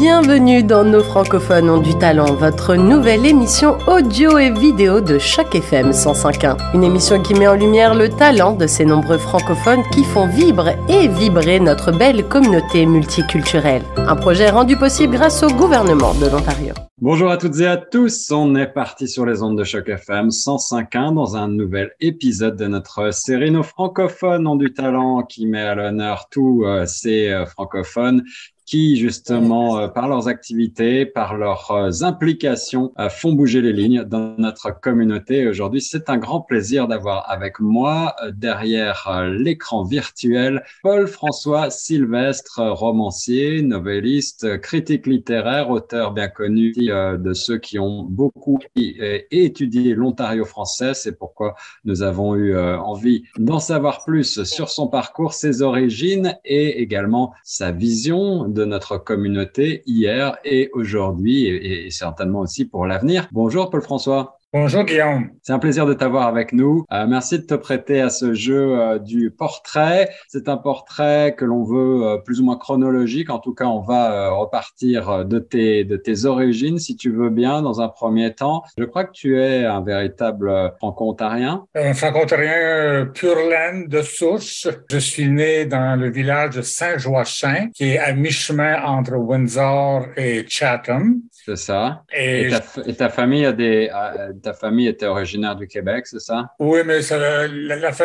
Bienvenue 0.00 0.62
dans 0.62 0.84
Nos 0.84 1.02
francophones 1.02 1.68
ont 1.68 1.80
du 1.80 1.92
talent, 1.98 2.32
votre 2.34 2.76
nouvelle 2.76 3.26
émission 3.26 3.78
audio 3.88 4.38
et 4.38 4.52
vidéo 4.52 5.00
de 5.00 5.18
Choc 5.18 5.52
FM 5.56 5.90
105.1. 5.90 6.56
Une 6.72 6.84
émission 6.84 7.20
qui 7.20 7.34
met 7.34 7.48
en 7.48 7.56
lumière 7.56 7.96
le 7.96 8.08
talent 8.08 8.54
de 8.54 8.68
ces 8.68 8.84
nombreux 8.84 9.18
francophones 9.18 9.82
qui 9.92 10.04
font 10.04 10.28
vibrer 10.28 10.76
et 10.88 11.08
vibrer 11.08 11.58
notre 11.58 11.90
belle 11.90 12.28
communauté 12.28 12.86
multiculturelle. 12.86 13.82
Un 13.96 14.14
projet 14.14 14.50
rendu 14.50 14.76
possible 14.76 15.14
grâce 15.14 15.42
au 15.42 15.48
gouvernement 15.48 16.14
de 16.14 16.26
l'Ontario. 16.26 16.74
Bonjour 17.00 17.30
à 17.30 17.36
toutes 17.36 17.58
et 17.58 17.66
à 17.66 17.76
tous, 17.76 18.30
on 18.30 18.54
est 18.54 18.68
parti 18.68 19.08
sur 19.08 19.26
les 19.26 19.42
ondes 19.42 19.58
de 19.58 19.64
Choc 19.64 19.88
FM 19.88 20.28
105.1 20.28 21.14
dans 21.14 21.34
un 21.34 21.48
nouvel 21.48 21.90
épisode 22.00 22.56
de 22.56 22.68
notre 22.68 23.12
série 23.12 23.50
Nos 23.50 23.64
francophones 23.64 24.46
ont 24.46 24.56
du 24.56 24.72
talent 24.72 25.24
qui 25.24 25.46
met 25.46 25.62
à 25.62 25.74
l'honneur 25.74 26.28
tous 26.30 26.64
euh, 26.66 26.86
ces 26.86 27.30
euh, 27.30 27.46
francophones 27.46 28.22
qui, 28.68 28.96
justement, 28.96 29.78
euh, 29.78 29.88
par 29.88 30.08
leurs 30.08 30.28
activités, 30.28 31.06
par 31.06 31.38
leurs 31.38 31.70
euh, 31.70 31.90
implications, 32.02 32.92
euh, 32.98 33.08
font 33.08 33.32
bouger 33.32 33.62
les 33.62 33.72
lignes 33.72 34.04
dans 34.04 34.34
notre 34.36 34.78
communauté. 34.78 35.48
Aujourd'hui, 35.48 35.80
c'est 35.80 36.10
un 36.10 36.18
grand 36.18 36.42
plaisir 36.42 36.86
d'avoir 36.86 37.30
avec 37.30 37.60
moi, 37.60 38.14
derrière 38.34 39.26
l'écran 39.30 39.84
virtuel, 39.84 40.62
Paul-François 40.82 41.70
Sylvestre, 41.70 42.60
romancier, 42.60 43.62
novelliste, 43.62 44.60
critique 44.60 45.06
littéraire, 45.06 45.70
auteur 45.70 46.12
bien 46.12 46.28
connu 46.28 46.72
de 46.72 47.32
ceux 47.32 47.58
qui 47.58 47.78
ont 47.78 48.02
beaucoup 48.02 48.58
étudié 48.76 49.94
l'Ontario 49.94 50.44
français. 50.44 50.92
C'est 50.92 51.18
pourquoi 51.18 51.54
nous 51.84 52.02
avons 52.02 52.34
eu 52.34 52.56
envie 52.56 53.24
d'en 53.38 53.60
savoir 53.60 54.04
plus 54.04 54.42
sur 54.44 54.68
son 54.68 54.88
parcours, 54.88 55.32
ses 55.32 55.62
origines 55.62 56.36
et 56.44 56.82
également 56.82 57.32
sa 57.44 57.72
vision 57.72 58.48
notre 58.64 58.98
communauté 58.98 59.82
hier 59.86 60.38
et 60.44 60.70
aujourd'hui 60.72 61.46
et, 61.46 61.90
certainement 61.90 62.40
aussi 62.40 62.64
pour 62.64 62.86
l'avenir. 62.86 63.28
Bonjour 63.32 63.70
Paul-François. 63.70 64.37
Bonjour 64.54 64.84
Guillaume. 64.84 65.28
C'est 65.42 65.52
un 65.52 65.58
plaisir 65.58 65.84
de 65.84 65.92
t'avoir 65.92 66.26
avec 66.26 66.54
nous. 66.54 66.86
Euh, 66.90 67.06
merci 67.06 67.38
de 67.38 67.44
te 67.44 67.52
prêter 67.52 68.00
à 68.00 68.08
ce 68.08 68.32
jeu 68.32 68.80
euh, 68.80 68.98
du 68.98 69.30
portrait. 69.30 70.08
C'est 70.26 70.48
un 70.48 70.56
portrait 70.56 71.34
que 71.36 71.44
l'on 71.44 71.64
veut 71.64 72.06
euh, 72.06 72.16
plus 72.16 72.40
ou 72.40 72.44
moins 72.44 72.56
chronologique. 72.56 73.28
En 73.28 73.40
tout 73.40 73.52
cas, 73.52 73.66
on 73.66 73.82
va 73.82 74.30
repartir 74.30 75.26
de 75.26 75.38
tes, 75.38 75.84
de 75.84 75.98
tes 75.98 76.24
origines, 76.24 76.78
si 76.78 76.96
tu 76.96 77.10
veux 77.10 77.28
bien, 77.28 77.60
dans 77.60 77.82
un 77.82 77.88
premier 77.88 78.34
temps. 78.34 78.62
Je 78.78 78.84
crois 78.84 79.04
que 79.04 79.12
tu 79.12 79.38
es 79.38 79.66
un 79.66 79.82
véritable 79.82 80.72
franco-ontarien. 80.78 81.66
Un 81.74 81.92
franco-ontarien 81.92 83.04
pur 83.12 83.36
laine 83.36 83.86
de 83.86 84.00
souche. 84.00 84.66
Je 84.90 84.98
suis 84.98 85.28
né 85.28 85.66
dans 85.66 86.00
le 86.00 86.08
village 86.08 86.56
de 86.56 86.62
Saint-Joachim, 86.62 87.68
qui 87.74 87.90
est 87.90 87.98
à 87.98 88.14
mi-chemin 88.14 88.82
entre 88.82 89.12
Windsor 89.12 90.06
et 90.16 90.46
Chatham. 90.48 91.20
C'est 91.48 91.56
ça. 91.56 92.02
Et, 92.14 92.50
ta, 92.98 93.08
famille 93.08 93.46
a 93.46 93.52
des, 93.52 93.90
ta 94.40 94.52
famille 94.52 94.88
était 94.88 95.06
originaire 95.06 95.56
du 95.56 95.66
Québec, 95.66 96.06
c'est 96.06 96.20
ça? 96.20 96.54
Oui, 96.58 96.80
mais 96.84 97.00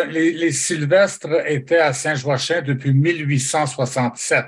les, 0.09 0.51
Sylvestres 0.51 1.47
étaient 1.47 1.79
à 1.79 1.93
Saint-Joachim 1.93 2.61
depuis 2.65 2.93
1867. 2.93 4.45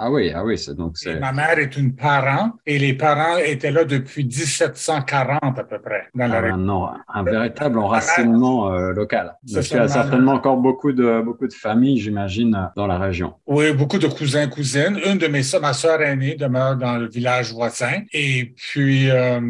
Ah 0.00 0.12
oui, 0.12 0.30
ah 0.32 0.44
oui, 0.44 0.56
c'est 0.56 0.76
donc 0.76 0.96
c'est. 0.96 1.18
Ma 1.18 1.32
mère 1.32 1.58
est 1.58 1.76
une 1.76 1.92
parent 1.92 2.52
et 2.64 2.78
les 2.78 2.94
parents 2.94 3.36
étaient 3.36 3.72
là 3.72 3.84
depuis 3.84 4.24
1740 4.24 5.40
à 5.42 5.64
peu 5.64 5.80
près 5.80 6.06
dans 6.14 6.28
la 6.28 6.38
ah, 6.38 6.56
Non, 6.56 6.88
un 7.12 7.22
véritable 7.24 7.78
enracinement 7.80 8.72
euh, 8.72 8.92
local. 8.92 9.36
Parce 9.52 9.66
qu'il 9.66 9.76
y 9.76 9.80
a 9.80 9.88
certainement 9.88 10.34
encore 10.34 10.58
beaucoup 10.58 10.92
de 10.92 11.20
beaucoup 11.20 11.48
de 11.48 11.52
familles, 11.52 11.98
j'imagine, 11.98 12.70
dans 12.76 12.86
la 12.86 12.96
région. 12.96 13.34
Oui, 13.48 13.72
beaucoup 13.72 13.98
de 13.98 14.06
cousins 14.06 14.46
cousines. 14.46 15.00
Une 15.04 15.18
de 15.18 15.26
mes 15.26 15.42
ma 15.60 15.72
sœur 15.72 16.00
aînée 16.00 16.36
demeure 16.36 16.76
dans 16.76 16.96
le 16.96 17.08
village 17.08 17.52
voisin 17.52 18.02
et 18.12 18.54
puis 18.56 19.10
euh, 19.10 19.40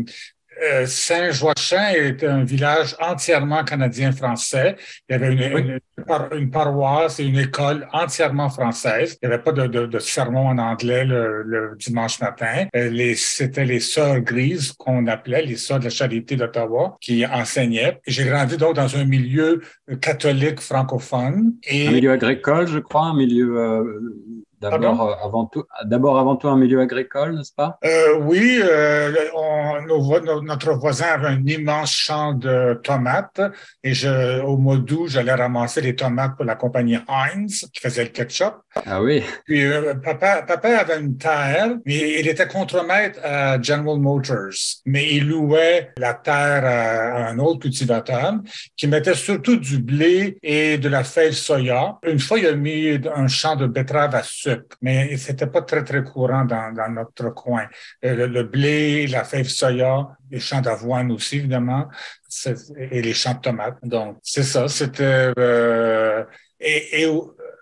euh, 0.62 0.86
Saint-Joachim 0.86 1.90
était 1.94 2.26
un 2.26 2.44
village 2.44 2.96
entièrement 3.00 3.64
canadien-français. 3.64 4.76
Il 5.08 5.12
y 5.12 5.14
avait 5.14 5.32
une, 5.32 6.50
paroisse 6.50 7.20
et 7.20 7.24
une 7.24 7.38
école 7.38 7.86
entièrement 7.92 8.48
française. 8.48 9.18
Il 9.22 9.28
n'y 9.28 9.34
avait 9.34 9.42
pas 9.42 9.52
de, 9.52 9.66
de, 9.66 9.98
sermon 9.98 10.48
en 10.48 10.58
anglais 10.58 11.04
le, 11.04 11.76
dimanche 11.78 12.20
matin. 12.20 12.66
Euh, 12.74 13.14
c'était 13.16 13.64
les 13.64 13.80
sœurs 13.80 14.20
grises 14.20 14.72
qu'on 14.72 15.06
appelait 15.06 15.42
les 15.42 15.56
sœurs 15.56 15.78
de 15.78 15.84
la 15.84 15.90
charité 15.90 16.36
d'Ottawa 16.36 16.96
qui 17.00 17.26
enseignaient. 17.26 18.00
J'ai 18.06 18.24
grandi 18.24 18.56
donc 18.56 18.74
dans 18.74 18.96
un 18.96 19.04
milieu 19.04 19.60
catholique 20.00 20.60
francophone. 20.60 21.54
Et... 21.64 21.88
Un 21.88 21.92
milieu 21.92 22.12
agricole, 22.12 22.66
je 22.66 22.78
crois, 22.78 23.06
un 23.06 23.16
milieu 23.16 23.58
euh, 23.58 24.37
D'abord, 24.60 25.02
euh, 25.02 25.14
avant 25.24 25.46
tout, 25.46 25.64
d'abord 25.84 26.18
avant 26.18 26.36
tout 26.36 26.48
un 26.48 26.56
milieu 26.56 26.80
agricole, 26.80 27.36
n'est-ce 27.36 27.52
pas? 27.52 27.78
Euh, 27.84 28.18
Oui, 28.18 28.60
euh, 28.62 29.12
on, 29.34 30.42
notre 30.42 30.72
voisin 30.72 31.06
avait 31.06 31.28
un 31.28 31.46
immense 31.46 31.92
champ 31.92 32.32
de 32.32 32.80
tomates 32.82 33.40
et 33.84 33.94
je, 33.94 34.40
au 34.42 34.56
mois 34.56 34.76
d'août, 34.76 35.06
j'allais 35.08 35.34
ramasser 35.34 35.80
les 35.80 35.94
tomates 35.94 36.36
pour 36.36 36.44
la 36.44 36.56
compagnie 36.56 36.98
Heinz 37.08 37.68
qui 37.72 37.80
faisait 37.80 38.04
le 38.04 38.10
ketchup. 38.10 38.54
Ah 38.84 39.00
oui. 39.00 39.22
Puis 39.44 39.64
euh, 39.64 39.94
papa, 39.94 40.42
papa 40.42 40.68
avait 40.78 41.00
une 41.00 41.16
terre, 41.16 41.76
mais 41.86 42.20
il 42.20 42.26
était 42.26 42.48
contremaître 42.48 43.20
à 43.22 43.60
General 43.62 43.98
Motors, 43.98 44.80
mais 44.86 45.14
il 45.14 45.28
louait 45.28 45.92
la 45.98 46.14
terre 46.14 46.64
à, 46.64 47.28
un 47.28 47.38
autre 47.38 47.60
cultivateur 47.60 48.34
qui 48.76 48.88
mettait 48.88 49.14
surtout 49.14 49.56
du 49.56 49.78
blé 49.78 50.38
et 50.42 50.78
de 50.78 50.88
la 50.88 51.04
feuille 51.04 51.34
soya. 51.34 51.98
Une 52.02 52.18
fois, 52.18 52.38
il 52.38 52.46
a 52.46 52.54
mis 52.54 52.98
un 53.14 53.28
champ 53.28 53.54
de 53.54 53.66
betterave 53.66 54.14
à 54.14 54.22
sucre 54.22 54.47
mais 54.80 55.16
c'était 55.16 55.46
pas 55.46 55.62
très, 55.62 55.84
très 55.84 56.02
courant 56.02 56.44
dans, 56.44 56.72
dans 56.72 56.88
notre 56.88 57.30
coin. 57.30 57.66
Euh, 58.04 58.26
le, 58.26 58.42
blé, 58.42 59.06
la 59.06 59.24
fève 59.24 59.48
soya, 59.48 60.08
les 60.30 60.40
champs 60.40 60.60
d'avoine 60.60 61.10
aussi, 61.12 61.36
évidemment, 61.36 61.88
et 62.76 63.02
les 63.02 63.14
champs 63.14 63.34
de 63.34 63.40
tomates. 63.40 63.78
Donc, 63.82 64.18
c'est 64.22 64.42
ça, 64.42 64.68
c'était... 64.68 65.32
Euh, 65.38 66.24
et, 66.60 67.02
et 67.02 67.08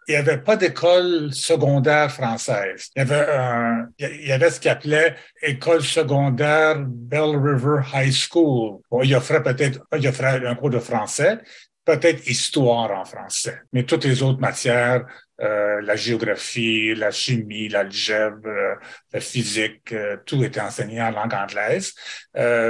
il 0.08 0.12
n'y 0.12 0.16
avait 0.16 0.38
pas 0.38 0.56
d'école 0.56 1.32
secondaire 1.32 2.12
française. 2.12 2.91
Il 2.94 3.00
y 3.00 3.03
avait, 3.03 3.26
un, 3.28 3.88
il 3.98 4.28
y 4.28 4.32
avait 4.32 4.50
ce 4.50 4.60
qu'il 4.60 4.70
appelait 4.70 5.16
école 5.42 5.82
secondaire 5.82 6.76
Bell 6.78 7.36
River 7.36 7.80
High 7.92 8.12
School. 8.12 8.82
Bon, 8.88 9.03
il 9.03 9.14
offrait 9.16 9.42
peut-être, 9.42 9.80
un 9.91 10.54
cours 10.54 10.70
de 10.70 10.78
français, 10.78 11.38
peut-être 11.84 12.24
histoire 12.28 12.92
en 12.92 13.04
français, 13.04 13.60
mais 13.72 13.82
toutes 13.82 14.04
les 14.04 14.22
autres 14.22 14.41
matières, 14.41 15.04
euh, 15.42 15.82
la 15.82 15.97
géographie, 15.97 16.94
la 16.94 17.10
chimie, 17.10 17.69
l'algèbre, 17.69 18.48
euh, 18.48 18.74
la 19.12 19.20
physique, 19.20 19.92
euh, 19.92 20.16
tout 20.24 20.42
était 20.42 20.60
enseigné 20.60 21.02
en 21.02 21.10
langue 21.10 21.34
anglaise. 21.34 21.94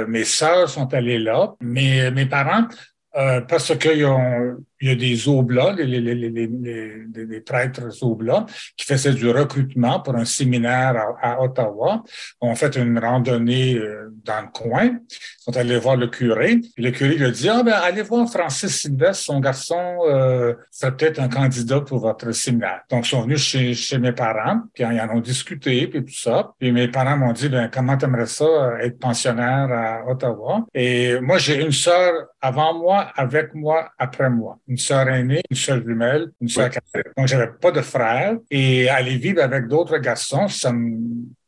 mes 0.07 0.25
sœurs 0.25 0.69
sont 0.69 0.93
allées 0.93 1.19
là, 1.19 1.53
mais 1.61 2.11
mes 2.11 2.25
parents, 2.25 2.67
parce 3.13 3.75
qu'ils 3.77 4.05
ont 4.05 4.57
il 4.79 4.89
y 4.89 4.91
a 4.91 4.95
des 4.95 5.27
oblats, 5.27 5.73
les, 5.73 5.85
les, 5.85 6.15
les, 6.15 6.29
les, 6.29 7.41
prêtres 7.41 8.03
oblats, 8.03 8.45
qui 8.75 8.85
faisaient 8.85 9.13
du 9.13 9.29
recrutement 9.29 9.99
pour 9.99 10.15
un 10.15 10.25
séminaire 10.25 10.95
à, 11.21 11.41
Ottawa. 11.41 12.03
On 12.41 12.55
fait 12.55 12.75
une 12.75 12.99
randonnée 12.99 13.75
euh, 13.75 14.09
dans 14.23 14.41
le 14.41 14.47
coin. 14.51 14.85
Ils 14.85 15.17
sont 15.39 15.57
allés 15.57 15.77
voir 15.77 15.95
le 15.95 16.07
curé. 16.07 16.59
Le 16.77 16.91
curé 16.91 17.15
lui 17.15 17.25
a 17.25 17.31
dit, 17.31 17.49
ah 17.49 17.63
ben, 17.63 17.73
allez 17.73 18.03
voir 18.03 18.29
Francis 18.29 18.81
Sylvestre, 18.81 19.23
son 19.23 19.39
garçon 19.39 19.97
euh, 20.07 20.53
serait 20.71 20.95
peut-être 20.95 21.19
un 21.19 21.29
candidat 21.29 21.81
pour 21.81 21.99
votre 21.99 22.31
séminaire. 22.31 22.81
Donc, 22.89 23.07
ils 23.07 23.09
sont 23.09 23.21
venus 23.21 23.41
chez, 23.41 23.73
chez 23.73 23.97
mes 23.97 24.11
parents, 24.11 24.61
puis 24.73 24.83
ils 24.83 25.01
en 25.01 25.09
ont 25.15 25.21
discuté, 25.21 25.87
puis 25.87 26.03
tout 26.03 26.13
ça. 26.13 26.51
Puis 26.59 26.71
mes 26.71 26.87
parents 26.87 27.17
m'ont 27.17 27.33
dit, 27.33 27.49
ben, 27.49 27.69
comment 27.73 27.97
t'aimerais 27.97 28.27
ça, 28.27 28.45
euh, 28.45 28.77
être 28.79 28.99
pensionnaire 28.99 29.71
à 29.71 30.09
Ottawa? 30.09 30.65
Et 30.73 31.19
moi, 31.19 31.37
j'ai 31.37 31.61
une 31.63 31.71
sœur 31.71 32.27
avant 32.41 32.77
moi, 32.77 33.11
avec 33.15 33.53
moi, 33.53 33.89
après 33.97 34.29
moi 34.29 34.59
une 34.67 34.77
sœur 34.77 35.07
aînée, 35.07 35.41
une 35.49 35.55
sœur 35.55 35.81
jumelle, 35.81 36.31
une 36.41 36.49
sœur 36.49 36.69
oui. 36.93 37.01
Donc, 37.17 37.27
j'avais 37.27 37.51
pas 37.61 37.71
de 37.71 37.81
frère. 37.81 38.37
Et 38.51 38.89
aller 38.89 39.17
vivre 39.17 39.41
avec 39.41 39.67
d'autres 39.67 39.97
garçons, 39.97 40.47
ça 40.47 40.73
me, 40.73 40.97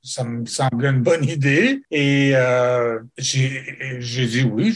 ça 0.01 0.23
me 0.23 0.45
semblait 0.45 0.89
une 0.89 1.01
bonne 1.01 1.23
idée. 1.23 1.81
Et 1.91 2.31
euh, 2.35 2.99
j'ai 3.17 4.25
dit 4.25 4.43
oui, 4.43 4.73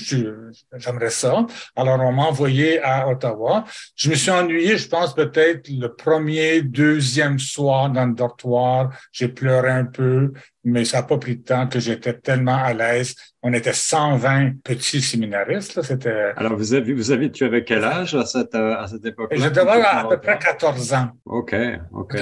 j'aimerais 0.78 1.10
ça. 1.10 1.46
Alors, 1.76 2.00
on 2.02 2.12
m'a 2.12 2.24
envoyé 2.24 2.82
à 2.82 3.08
Ottawa. 3.08 3.66
Je 3.96 4.10
me 4.10 4.16
suis 4.16 4.32
ennuyé, 4.32 4.78
je 4.78 4.88
pense, 4.88 5.14
peut-être 5.14 5.70
le 5.70 5.94
premier, 5.94 6.62
deuxième 6.62 7.40
soir 7.40 7.90
dans 7.90 8.06
le 8.06 8.14
dortoir. 8.14 8.90
J'ai 9.12 9.28
pleuré 9.28 9.72
un 9.72 9.86
peu 9.86 10.34
mais 10.64 10.86
ça 10.86 10.98
n'a 10.98 11.04
pas 11.04 11.18
pris 11.18 11.36
de 11.36 11.44
temps 11.44 11.68
que 11.68 11.80
j'étais 11.80 12.14
tellement 12.14 12.56
à 12.56 12.74
l'aise. 12.74 13.16
On 13.42 13.52
était 13.52 13.74
120 13.74 14.62
petits 14.64 15.02
séminaristes. 15.02 15.82
C'était. 15.82 16.32
Alors, 16.38 16.56
vous 16.56 16.74
avez, 16.74 16.94
vous 16.94 17.12
avez, 17.12 17.30
tu 17.32 17.44
avais 17.44 17.66
quel 17.66 17.84
âge 17.84 18.16
à 18.16 18.26
cette, 18.26 18.56
à 18.56 18.88
cette 18.88 19.06
époque-là? 19.06 19.38
Je 19.38 19.50
devais 19.50 19.82
à 19.82 20.06
peu 20.10 20.18
près 20.18 20.40
14 20.40 20.94
ans. 20.94 21.10
OK, 21.26 21.54
OK. 21.92 22.16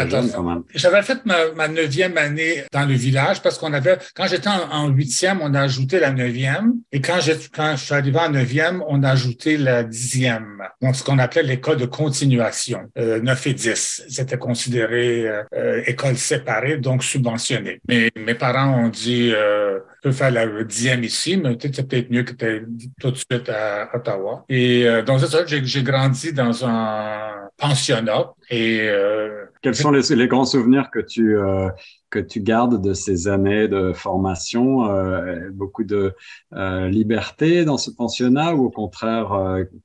J'avais 0.73 1.03
fait 1.03 1.19
ma, 1.25 1.67
neuvième 1.67 2.17
année 2.17 2.63
dans 2.71 2.87
le 2.87 2.95
village 3.01 3.41
parce 3.41 3.57
qu'on 3.57 3.73
avait, 3.73 3.97
quand 4.15 4.27
j'étais 4.27 4.49
en 4.49 4.87
huitième, 4.89 5.39
on 5.41 5.53
a 5.53 5.61
ajouté 5.61 5.99
la 5.99 6.11
neuvième. 6.11 6.75
Et 6.91 7.01
quand, 7.01 7.19
quand 7.53 7.75
je 7.75 7.83
suis 7.83 7.93
arrivé 7.93 8.19
en 8.19 8.29
neuvième, 8.29 8.83
on 8.87 9.03
a 9.03 9.09
ajouté 9.09 9.57
la 9.57 9.83
dixième. 9.83 10.61
Donc, 10.81 10.95
ce 10.95 11.03
qu'on 11.03 11.19
appelait 11.19 11.43
l'école 11.43 11.77
de 11.77 11.85
continuation, 11.85 12.81
euh, 12.97 13.21
9 13.21 13.47
et 13.47 13.53
10. 13.53 14.03
C'était 14.09 14.37
considéré 14.37 15.27
euh, 15.27 15.43
euh, 15.55 15.81
école 15.85 16.17
séparée, 16.17 16.77
donc 16.77 17.03
subventionnée. 17.03 17.81
Mais 17.87 18.11
mes 18.15 18.35
parents 18.35 18.85
ont 18.85 18.89
dit, 18.89 19.31
euh, 19.33 19.79
peut 20.01 20.11
faire 20.11 20.31
la 20.31 20.63
dixième 20.63 21.03
ici, 21.03 21.37
mais 21.37 21.57
c'est 21.61 21.87
peut-être 21.87 22.09
mieux 22.09 22.23
que 22.23 22.33
tu 22.33 22.67
tout 22.99 23.11
de 23.11 23.17
suite 23.17 23.49
à 23.49 23.89
Ottawa. 23.93 24.45
Et 24.49 24.87
euh, 24.87 25.03
donc, 25.03 25.19
c'est 25.19 25.27
ça, 25.27 25.45
j'ai 25.45 25.83
grandi 25.83 26.33
dans 26.33 26.65
un 26.65 27.31
pensionnat 27.57 28.31
et... 28.51 28.81
Euh, 28.81 29.45
Quels 29.61 29.75
sont 29.75 29.91
les, 29.91 30.01
les, 30.15 30.27
grands 30.27 30.45
souvenirs 30.45 30.91
que 30.91 30.99
tu, 30.99 31.37
euh, 31.37 31.69
que 32.09 32.19
tu 32.19 32.41
gardes 32.41 32.81
de 32.81 32.93
ces 32.93 33.27
années 33.27 33.67
de 33.67 33.93
formation 33.93 34.85
euh, 34.89 35.49
Beaucoup 35.51 35.83
de 35.83 36.13
liberté 36.51 37.65
dans 37.65 37.77
ce 37.77 37.89
pensionnat 37.89 38.53
ou 38.53 38.65
au 38.65 38.69
contraire 38.69 39.31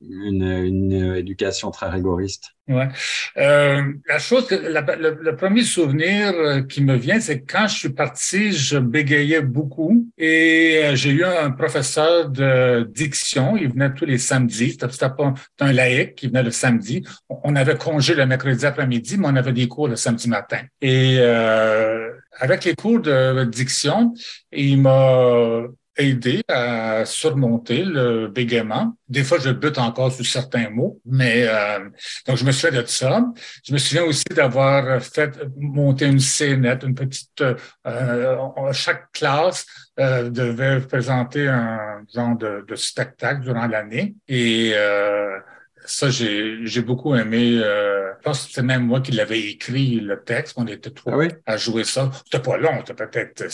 une, 0.01 0.43
une, 0.43 0.91
éducation 1.15 1.71
très 1.71 1.89
rigoriste? 1.89 2.56
Ouais. 2.67 2.89
Euh, 3.37 3.81
la 4.07 4.19
chose, 4.19 4.45
que, 4.47 4.55
le, 4.55 5.17
le, 5.21 5.35
premier 5.37 5.63
souvenir 5.63 6.65
qui 6.67 6.83
me 6.83 6.95
vient, 6.95 7.19
c'est 7.21 7.41
quand 7.41 7.67
je 7.67 7.75
suis 7.75 7.89
parti, 7.89 8.51
je 8.51 8.77
bégayais 8.77 9.41
beaucoup 9.41 10.05
et 10.17 10.91
j'ai 10.95 11.11
eu 11.11 11.23
un 11.23 11.51
professeur 11.51 12.29
de 12.29 12.83
diction. 12.93 13.55
Il 13.55 13.71
venait 13.71 13.93
tous 13.93 14.05
les 14.05 14.17
samedis. 14.17 14.71
C'était 14.71 15.09
pas 15.09 15.33
un 15.61 15.71
laïc 15.71 16.15
qui 16.15 16.27
venait 16.27 16.43
le 16.43 16.51
samedi. 16.51 17.05
On 17.29 17.55
avait 17.55 17.77
congé 17.77 18.15
le 18.15 18.25
mercredi 18.25 18.65
après-midi, 18.65 19.17
mais 19.17 19.27
on 19.27 19.35
avait 19.35 19.53
des 19.53 19.67
cours 19.67 19.87
le 19.87 19.95
samedi 19.95 20.29
matin. 20.29 20.59
Et 20.81 21.17
euh, 21.19 22.09
avec 22.39 22.65
les 22.65 22.75
cours 22.75 22.99
de 22.99 23.45
diction, 23.45 24.13
il 24.51 24.81
m'a 24.81 25.63
aidé 25.97 26.41
à 26.47 27.05
surmonter 27.05 27.83
le 27.83 28.27
bégaiement. 28.27 28.95
Des 29.09 29.23
fois, 29.23 29.39
je 29.39 29.49
bute 29.49 29.77
encore 29.77 30.11
sur 30.11 30.25
certains 30.25 30.69
mots, 30.69 30.99
mais 31.05 31.45
euh, 31.47 31.89
donc 32.27 32.37
je 32.37 32.45
me 32.45 32.51
souviens 32.51 32.81
de 32.81 32.87
ça. 32.87 33.25
Je 33.63 33.73
me 33.73 33.77
souviens 33.77 34.03
aussi 34.03 34.25
d'avoir 34.31 35.01
fait 35.01 35.39
monter 35.57 36.05
une 36.05 36.19
scénette, 36.19 36.83
une 36.83 36.95
petite. 36.95 37.43
Euh, 37.85 38.37
chaque 38.73 39.11
classe 39.11 39.65
euh, 39.99 40.29
devait 40.29 40.79
présenter 40.81 41.47
un 41.47 42.03
genre 42.13 42.37
de, 42.37 42.63
de 42.67 42.75
spectacle 42.75 43.41
durant 43.41 43.67
l'année 43.67 44.15
et 44.27 44.73
euh, 44.75 45.39
ça, 45.87 46.09
j'ai 46.09 46.81
beaucoup 46.81 47.15
aimé. 47.15 47.59
Euh, 47.63 48.11
je 48.17 48.23
pense 48.23 48.43
que 48.43 48.49
c'était 48.49 48.63
même 48.63 48.85
moi 48.85 48.99
qui 49.01 49.11
l'avais 49.11 49.39
écrit, 49.39 49.99
le 49.99 50.21
texte. 50.21 50.55
On 50.57 50.67
était 50.67 50.89
trois 50.89 51.13
ah 51.13 51.17
oui? 51.17 51.27
à 51.45 51.57
jouer 51.57 51.83
ça. 51.83 52.11
C'était 52.25 52.43
pas 52.43 52.57
long, 52.57 52.83
c'était 52.85 53.05
peut-être 53.05 53.45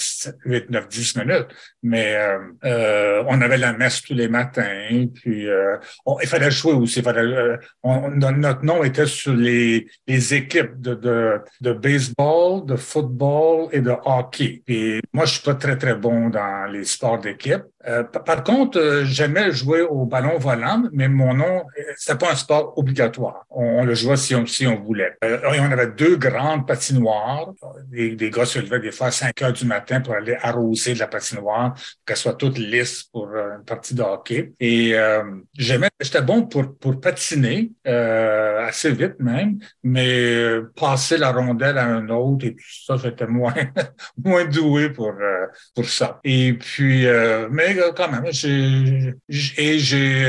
8, 0.45 0.69
9, 0.69 0.88
10 0.88 1.15
minutes. 1.18 1.47
Mais 1.83 2.15
euh, 2.15 2.39
euh, 2.65 3.24
on 3.27 3.39
avait 3.41 3.57
la 3.57 3.74
messe 3.74 4.01
tous 4.01 4.13
les 4.13 4.27
matins. 4.27 5.06
Puis 5.13 5.47
euh, 5.47 5.77
on, 6.06 6.19
il 6.21 6.27
fallait 6.27 6.51
jouer 6.51 6.74
aussi. 6.74 7.00
Il 7.00 7.06
fallait, 7.06 7.21
euh, 7.21 7.57
on, 7.83 8.09
notre 8.09 8.63
nom 8.63 8.83
était 8.83 9.06
sur 9.06 9.33
les, 9.33 9.88
les 10.07 10.33
équipes 10.33 10.80
de, 10.81 10.95
de, 10.95 11.39
de 11.62 11.74
baseball, 11.74 12.65
de 12.65 12.75
football 12.75 13.69
et 13.71 13.81
de 13.81 13.94
hockey. 14.06 14.63
Et 14.68 15.01
moi, 15.13 15.25
je 15.25 15.33
suis 15.33 15.44
pas 15.44 15.56
très, 15.56 15.77
très 15.77 15.95
bon 15.95 16.30
dans 16.30 16.65
les 16.71 16.85
sports 16.85 17.19
d'équipe. 17.19 17.63
Euh, 17.88 18.03
par 18.03 18.44
contre, 18.44 19.03
j'aimais 19.06 19.51
jouer 19.51 19.81
au 19.81 20.06
ballon 20.06 20.38
volant, 20.38 20.83
mais 20.94 21.07
mon 21.07 21.33
nom, 21.33 21.63
c'était 21.97 22.18
pas 22.18 22.31
un 22.31 22.35
sport 22.35 22.77
obligatoire. 22.77 23.45
On, 23.50 23.83
le 23.83 23.94
jouait 23.94 24.18
si 24.18 24.35
on, 24.35 24.45
si 24.45 24.65
on 24.68 24.80
voulait. 24.80 25.18
Euh, 25.24 25.53
et 25.53 25.59
on 25.59 25.71
avait 25.71 25.88
deux 25.88 26.15
grandes 26.15 26.68
patinoires. 26.68 27.51
Des, 27.88 28.15
des 28.15 28.30
gars 28.30 28.45
se 28.45 28.59
levaient 28.59 28.80
des 28.80 28.91
fois 28.91 29.07
à 29.07 29.12
5 29.12 29.41
heures 29.41 29.53
du 29.53 29.65
matin 29.65 30.01
pour 30.01 30.13
aller 30.13 30.38
arroser 30.41 30.94
de 30.94 31.00
la 31.00 31.07
patinoire, 31.07 31.74
qu'elle 32.06 32.18
soit 32.18 32.35
toute 32.35 32.57
lisse 32.57 33.03
pour 33.03 33.27
euh, 33.27 33.57
une 33.57 33.65
partie 33.65 33.95
de 33.95 34.01
hockey. 34.01 34.53
Et 34.59 34.95
euh, 34.95 35.24
j'aimais, 35.57 35.89
j'étais 36.00 36.21
bon 36.21 36.44
pour, 36.44 36.77
pour 36.77 37.00
patiner, 37.00 37.71
euh, 37.88 38.65
assez 38.65 38.91
vite 38.91 39.19
même, 39.19 39.59
mais 39.83 40.59
passer 40.75 41.18
la 41.18 41.31
rondelle 41.31 41.77
à 41.77 41.85
un 41.85 42.09
autre 42.09 42.45
et 42.45 42.56
tout 42.56 42.83
ça, 42.85 42.97
j'étais 42.97 43.27
moins, 43.27 43.53
moins 44.24 44.45
doué 44.45 44.89
pour, 44.89 45.12
euh, 45.12 45.45
pour 45.75 45.85
ça. 45.85 46.19
Et 46.24 46.53
puis, 46.53 47.06
mais 47.51 47.72
quand 47.95 48.09
même, 48.09 48.25
j'ai, 48.31 49.13
et 49.57 49.79
j'ai, 49.79 50.23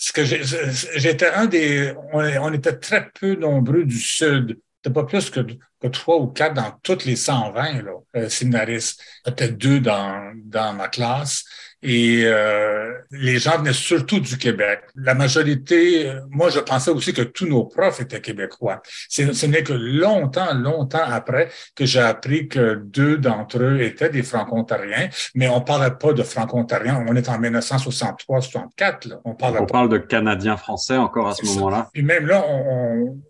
ce 0.00 0.12
que 0.12 0.24
j'étais 0.24 1.30
un 1.30 1.44
des, 1.44 1.92
on, 2.12 2.52
était 2.54 2.78
très 2.78 3.10
peu 3.10 3.34
nombreux 3.34 3.84
du 3.84 3.98
Sud. 3.98 4.58
C'était 4.82 4.94
pas 4.94 5.04
plus 5.04 5.28
que, 5.28 5.40
que 5.40 5.88
trois 5.88 6.16
ou 6.16 6.28
quatre 6.28 6.54
dans 6.54 6.72
toutes 6.82 7.04
les 7.04 7.16
120 7.16 7.82
là, 7.82 7.92
euh, 8.16 8.28
séminaristes. 8.30 9.02
Peut-être 9.24 9.58
deux 9.58 9.78
dans, 9.78 10.32
dans 10.36 10.72
ma 10.72 10.88
classe. 10.88 11.44
Et 11.82 12.24
euh, 12.24 12.92
les 13.10 13.38
gens 13.38 13.58
venaient 13.58 13.72
surtout 13.72 14.20
du 14.20 14.36
Québec. 14.36 14.80
La 14.96 15.14
majorité, 15.14 16.12
moi, 16.30 16.50
je 16.50 16.60
pensais 16.60 16.90
aussi 16.90 17.12
que 17.12 17.22
tous 17.22 17.46
nos 17.46 17.64
profs 17.64 18.00
étaient 18.00 18.20
québécois. 18.20 18.82
Ce 19.08 19.46
n'est 19.46 19.62
que 19.62 19.72
longtemps, 19.72 20.52
longtemps 20.54 21.04
après 21.04 21.50
que 21.74 21.86
j'ai 21.86 22.00
appris 22.00 22.48
que 22.48 22.74
deux 22.74 23.16
d'entre 23.16 23.62
eux 23.62 23.80
étaient 23.80 24.10
des 24.10 24.22
franco-ontariens, 24.22 25.08
mais 25.34 25.48
on 25.48 25.60
parlait 25.62 25.90
pas 25.90 26.12
de 26.12 26.22
franco-ontariens. 26.22 27.04
On 27.08 27.16
est 27.16 27.28
en 27.28 27.40
1963-64. 27.40 29.20
On, 29.24 29.34
parle, 29.34 29.58
on 29.60 29.66
parle 29.66 29.88
de 29.88 29.98
Canadiens-Français 29.98 30.96
encore 30.96 31.28
à 31.28 31.34
ce 31.34 31.46
moment-là. 31.46 31.88
Puis 31.92 32.02
même 32.02 32.26
là, 32.26 32.44
on, 32.46 33.16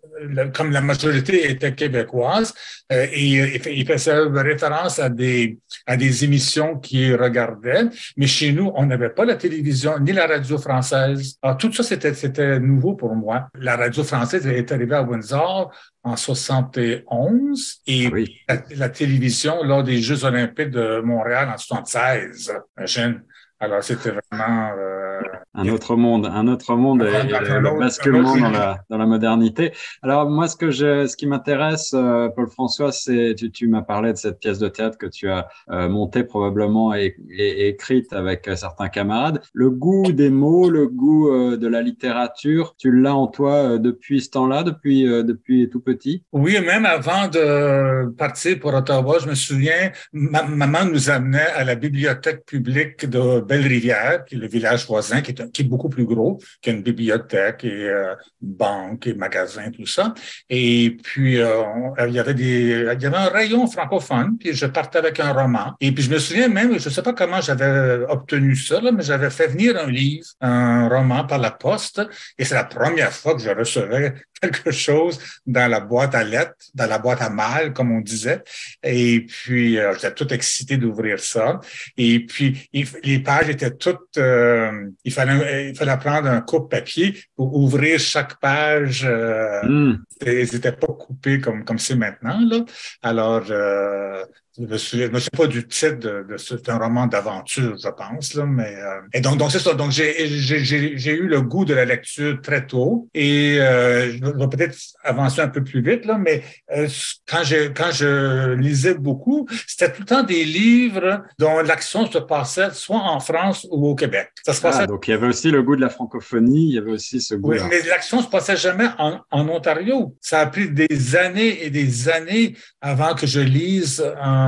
comme 0.53 0.71
la 0.71 0.81
majorité 0.81 1.49
était 1.49 1.73
québécoise, 1.73 2.53
euh, 2.91 3.07
et 3.11 3.79
il 3.79 3.85
faisait 3.85 4.13
référence 4.13 4.99
à 4.99 5.09
des, 5.09 5.57
à 5.85 5.97
des 5.97 6.23
émissions 6.23 6.77
qu'ils 6.79 7.15
regardaient, 7.15 7.85
mais 8.17 8.27
chez 8.27 8.51
nous, 8.51 8.71
on 8.75 8.85
n'avait 8.85 9.09
pas 9.09 9.25
la 9.25 9.35
télévision 9.35 9.99
ni 9.99 10.11
la 10.11 10.27
radio 10.27 10.57
française. 10.57 11.37
Alors, 11.41 11.57
tout 11.57 11.71
ça, 11.71 11.83
c'était, 11.83 12.13
c'était 12.13 12.59
nouveau 12.59 12.95
pour 12.95 13.15
moi. 13.15 13.47
La 13.55 13.75
radio 13.75 14.03
française 14.03 14.45
est 14.47 14.71
arrivée 14.71 14.95
à 14.95 15.03
Windsor 15.03 15.71
en 16.03 16.15
71 16.15 17.81
et 17.87 18.07
ah 18.07 18.09
oui. 18.11 18.37
la, 18.49 18.63
la, 18.75 18.89
télévision 18.89 19.63
lors 19.63 19.83
des 19.83 20.01
Jeux 20.01 20.23
olympiques 20.25 20.71
de 20.71 21.01
Montréal 21.01 21.49
en 21.53 21.57
76. 21.57 22.53
Imagine. 22.77 23.23
Alors, 23.59 23.83
c'était 23.83 24.11
vraiment... 24.11 24.71
Euh, 24.77 25.21
un 25.53 25.67
autre 25.67 25.95
monde, 25.95 26.25
un 26.25 26.47
autre 26.47 26.75
monde 26.75 27.03
et, 27.03 27.05
le 27.05 27.79
basculement 27.79 28.35
dans 28.37 28.49
la, 28.49 28.79
dans 28.89 28.97
la 28.97 29.05
modernité. 29.05 29.71
Alors 30.01 30.29
moi, 30.29 30.47
ce 30.47 30.55
que 30.55 30.71
je, 30.71 31.07
ce 31.07 31.15
qui 31.15 31.27
m'intéresse, 31.27 31.93
euh, 31.93 32.29
Paul 32.29 32.49
François, 32.49 32.91
c'est 32.91 33.35
tu, 33.35 33.51
tu 33.51 33.67
m'as 33.67 33.81
parlé 33.81 34.13
de 34.13 34.17
cette 34.17 34.39
pièce 34.39 34.59
de 34.59 34.69
théâtre 34.69 34.97
que 34.97 35.07
tu 35.07 35.29
as 35.29 35.47
euh, 35.69 35.89
montée 35.89 36.23
probablement 36.23 36.93
et, 36.93 37.15
et, 37.29 37.67
écrite 37.67 38.13
avec 38.13 38.47
euh, 38.47 38.55
certains 38.55 38.89
camarades. 38.89 39.41
Le 39.53 39.69
goût 39.69 40.11
des 40.11 40.29
mots, 40.29 40.69
le 40.69 40.87
goût 40.87 41.29
de 41.31 41.67
la 41.67 41.81
littérature, 41.81 42.75
tu 42.77 42.91
l'as 42.91 43.15
en 43.15 43.27
toi 43.27 43.77
depuis 43.77 44.21
ce 44.21 44.29
temps-là, 44.31 44.63
depuis 44.63 45.03
depuis 45.03 45.69
tout 45.69 45.79
petit? 45.79 46.23
Oui, 46.31 46.59
même 46.61 46.85
avant 46.85 47.27
de 47.27 48.09
partir 48.11 48.59
pour 48.59 48.73
Ottawa, 48.73 49.17
je 49.19 49.27
me 49.27 49.35
souviens, 49.35 49.91
ma, 50.13 50.43
maman 50.43 50.85
nous 50.85 51.09
amenait 51.09 51.49
à 51.55 51.63
la 51.63 51.75
bibliothèque 51.75 52.45
publique 52.45 53.09
de 53.09 53.41
Belle-Rivière, 53.41 54.25
qui 54.25 54.35
est 54.35 54.37
le 54.37 54.47
village 54.47 54.85
voisin, 54.87 55.21
qui 55.21 55.30
qui 55.33 55.61
est 55.61 55.65
beaucoup 55.65 55.89
plus 55.89 56.05
gros 56.05 56.39
qu'une 56.61 56.81
bibliothèque 56.81 57.63
et 57.63 57.89
euh, 57.89 58.15
banque 58.41 59.07
et 59.07 59.13
magasin, 59.13 59.71
tout 59.71 59.85
ça. 59.85 60.13
Et 60.49 60.97
puis, 61.03 61.39
euh, 61.39 61.63
il 62.07 62.13
y 62.13 62.19
avait 62.19 62.33
des, 62.33 62.93
il 62.93 63.01
y 63.01 63.05
avait 63.05 63.17
un 63.17 63.29
rayon 63.29 63.67
francophone, 63.67 64.37
puis 64.37 64.53
je 64.53 64.65
partais 64.65 64.99
avec 64.99 65.19
un 65.19 65.33
roman. 65.33 65.73
Et 65.79 65.91
puis, 65.91 66.03
je 66.03 66.11
me 66.11 66.19
souviens 66.19 66.47
même, 66.47 66.77
je 66.77 66.89
ne 66.89 66.93
sais 66.93 67.03
pas 67.03 67.13
comment 67.13 67.41
j'avais 67.41 68.05
obtenu 68.09 68.55
ça, 68.55 68.79
mais 68.81 69.03
j'avais 69.03 69.29
fait 69.29 69.47
venir 69.47 69.77
un 69.77 69.89
livre, 69.89 70.25
un 70.41 70.87
roman 70.87 71.25
par 71.25 71.39
la 71.39 71.51
poste, 71.51 72.01
et 72.37 72.45
c'est 72.45 72.55
la 72.55 72.63
première 72.63 73.11
fois 73.11 73.35
que 73.35 73.41
je 73.41 73.49
recevais 73.49 74.13
quelque 74.41 74.71
chose 74.71 75.19
dans 75.45 75.69
la 75.69 75.79
boîte 75.79 76.15
à 76.15 76.23
lettres, 76.23 76.55
dans 76.73 76.87
la 76.87 76.97
boîte 76.97 77.21
à 77.21 77.29
mal, 77.29 77.73
comme 77.73 77.91
on 77.91 78.01
disait. 78.01 78.43
Et 78.83 79.21
puis, 79.21 79.77
euh, 79.77 79.93
j'étais 79.93 80.13
tout 80.13 80.33
excité 80.33 80.77
d'ouvrir 80.77 81.19
ça. 81.19 81.59
Et 81.97 82.25
puis, 82.25 82.69
il, 82.73 82.87
les 83.03 83.19
pages 83.19 83.49
étaient 83.49 83.75
toutes, 83.75 84.17
euh, 84.17 84.89
il 85.03 85.13
fallait, 85.13 85.69
il 85.69 85.75
fallait 85.75 85.97
prendre 85.97 86.27
un 86.27 86.41
coupe 86.41 86.71
papier 86.71 87.15
pour 87.35 87.55
ouvrir 87.55 87.99
chaque 87.99 88.39
page. 88.39 89.05
Euh, 89.05 89.61
mm. 89.63 90.03
Ils 90.25 90.53
n'étaient 90.53 90.71
pas 90.71 90.87
coupés 90.87 91.39
comme 91.39 91.63
comme 91.63 91.79
c'est 91.79 91.95
maintenant 91.95 92.39
là. 92.41 92.63
Alors, 93.01 93.45
euh, 93.49 94.23
je 94.57 94.65
me 94.65 94.77
souviens, 94.77 95.07
je 95.07 95.11
me 95.11 95.19
souviens 95.19 95.45
pas 95.45 95.47
du 95.47 95.65
titre 95.65 95.99
de, 95.99 96.25
de 96.29 96.37
c'est 96.37 96.67
un 96.67 96.77
roman 96.77 97.07
d'aventure, 97.07 97.77
je 97.81 97.89
pense, 97.89 98.33
là, 98.33 98.45
mais 98.45 98.75
euh, 98.75 98.99
et 99.13 99.21
donc 99.21 99.37
donc 99.37 99.51
c'est 99.51 99.59
ça. 99.59 99.73
Donc 99.73 99.91
j'ai 99.91 100.27
j'ai 100.27 101.13
eu 101.13 101.27
le 101.27 101.41
goût 101.41 101.63
de 101.63 101.73
la 101.73 101.85
lecture 101.85 102.41
très 102.41 102.65
tôt 102.65 103.07
et 103.13 103.59
euh, 103.59 104.11
je 104.11 104.17
vais 104.25 104.47
peut-être 104.49 104.77
avancer 105.03 105.39
un 105.39 105.47
peu 105.47 105.63
plus 105.63 105.81
vite 105.81 106.05
là, 106.05 106.17
mais 106.17 106.43
euh, 106.75 106.87
quand 107.27 107.43
je 107.43 107.69
quand 107.69 107.91
je 107.91 108.53
lisais 108.55 108.93
beaucoup, 108.93 109.47
c'était 109.67 109.91
tout 109.91 110.01
le 110.01 110.07
temps 110.07 110.23
des 110.23 110.43
livres 110.43 111.23
dont 111.39 111.61
l'action 111.61 112.11
se 112.11 112.17
passait 112.17 112.71
soit 112.71 112.99
en 112.99 113.21
France 113.21 113.65
ou 113.71 113.87
au 113.87 113.95
Québec. 113.95 114.31
Ça 114.45 114.53
se 114.53 114.61
passait. 114.61 114.81
Ah, 114.83 114.87
donc 114.87 115.07
il 115.07 115.11
y 115.11 115.13
avait 115.13 115.27
aussi 115.27 115.49
le 115.49 115.63
goût 115.63 115.77
de 115.77 115.81
la 115.81 115.89
francophonie, 115.89 116.69
il 116.69 116.75
y 116.75 116.77
avait 116.77 116.91
aussi 116.91 117.21
ce 117.21 117.35
goût. 117.35 117.51
Oui, 117.51 117.57
mais 117.69 117.81
l'action 117.83 118.21
se 118.21 118.27
passait 118.27 118.57
jamais 118.57 118.87
en, 118.97 119.21
en 119.31 119.47
Ontario. 119.47 120.17
Ça 120.19 120.41
a 120.41 120.45
pris 120.45 120.69
des 120.69 121.15
années 121.15 121.63
et 121.63 121.69
des 121.69 122.09
années 122.09 122.57
avant 122.81 123.15
que 123.15 123.25
je 123.25 123.39
lise 123.39 124.03
un 124.19 124.40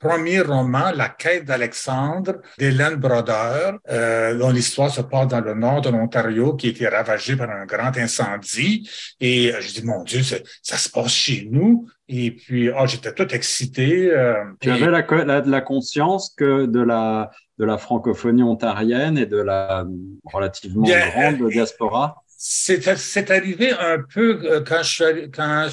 premier 0.00 0.40
roman, 0.40 0.90
La 0.96 1.10
quête 1.10 1.44
d'Alexandre, 1.44 2.40
d'Hélène 2.58 2.96
Broder, 2.96 3.72
euh, 3.90 4.36
dont 4.36 4.50
l'histoire 4.50 4.90
se 4.90 5.02
passe 5.02 5.28
dans 5.28 5.40
le 5.40 5.54
nord 5.54 5.82
de 5.82 5.90
l'Ontario, 5.90 6.54
qui 6.54 6.68
a 6.68 6.70
été 6.70 6.88
ravagé 6.88 7.36
par 7.36 7.50
un 7.50 7.66
grand 7.66 7.96
incendie. 7.96 8.88
Et 9.20 9.52
euh, 9.52 9.60
je 9.60 9.74
dis, 9.74 9.84
mon 9.84 10.02
Dieu, 10.02 10.22
ça, 10.22 10.76
se 10.76 10.88
passe 10.88 11.12
chez 11.12 11.46
nous. 11.50 11.86
Et 12.08 12.32
puis, 12.32 12.70
oh, 12.70 12.86
j'étais 12.86 13.12
tout 13.12 13.32
excité. 13.34 14.10
Euh, 14.10 14.42
tu 14.60 14.70
avais 14.70 14.90
la, 14.90 15.42
la, 15.42 15.60
conscience 15.60 16.34
que 16.34 16.64
de 16.64 16.80
la, 16.80 17.30
de 17.58 17.66
la 17.66 17.76
francophonie 17.76 18.42
ontarienne 18.42 19.18
et 19.18 19.26
de 19.26 19.36
la 19.36 19.84
relativement 20.24 20.82
grande 20.82 21.50
diaspora 21.50 22.16
c'est 22.42 23.30
arrivé 23.30 23.70
un 23.70 23.98
peu 24.00 24.40
euh, 24.44 24.64
quand 24.64 24.80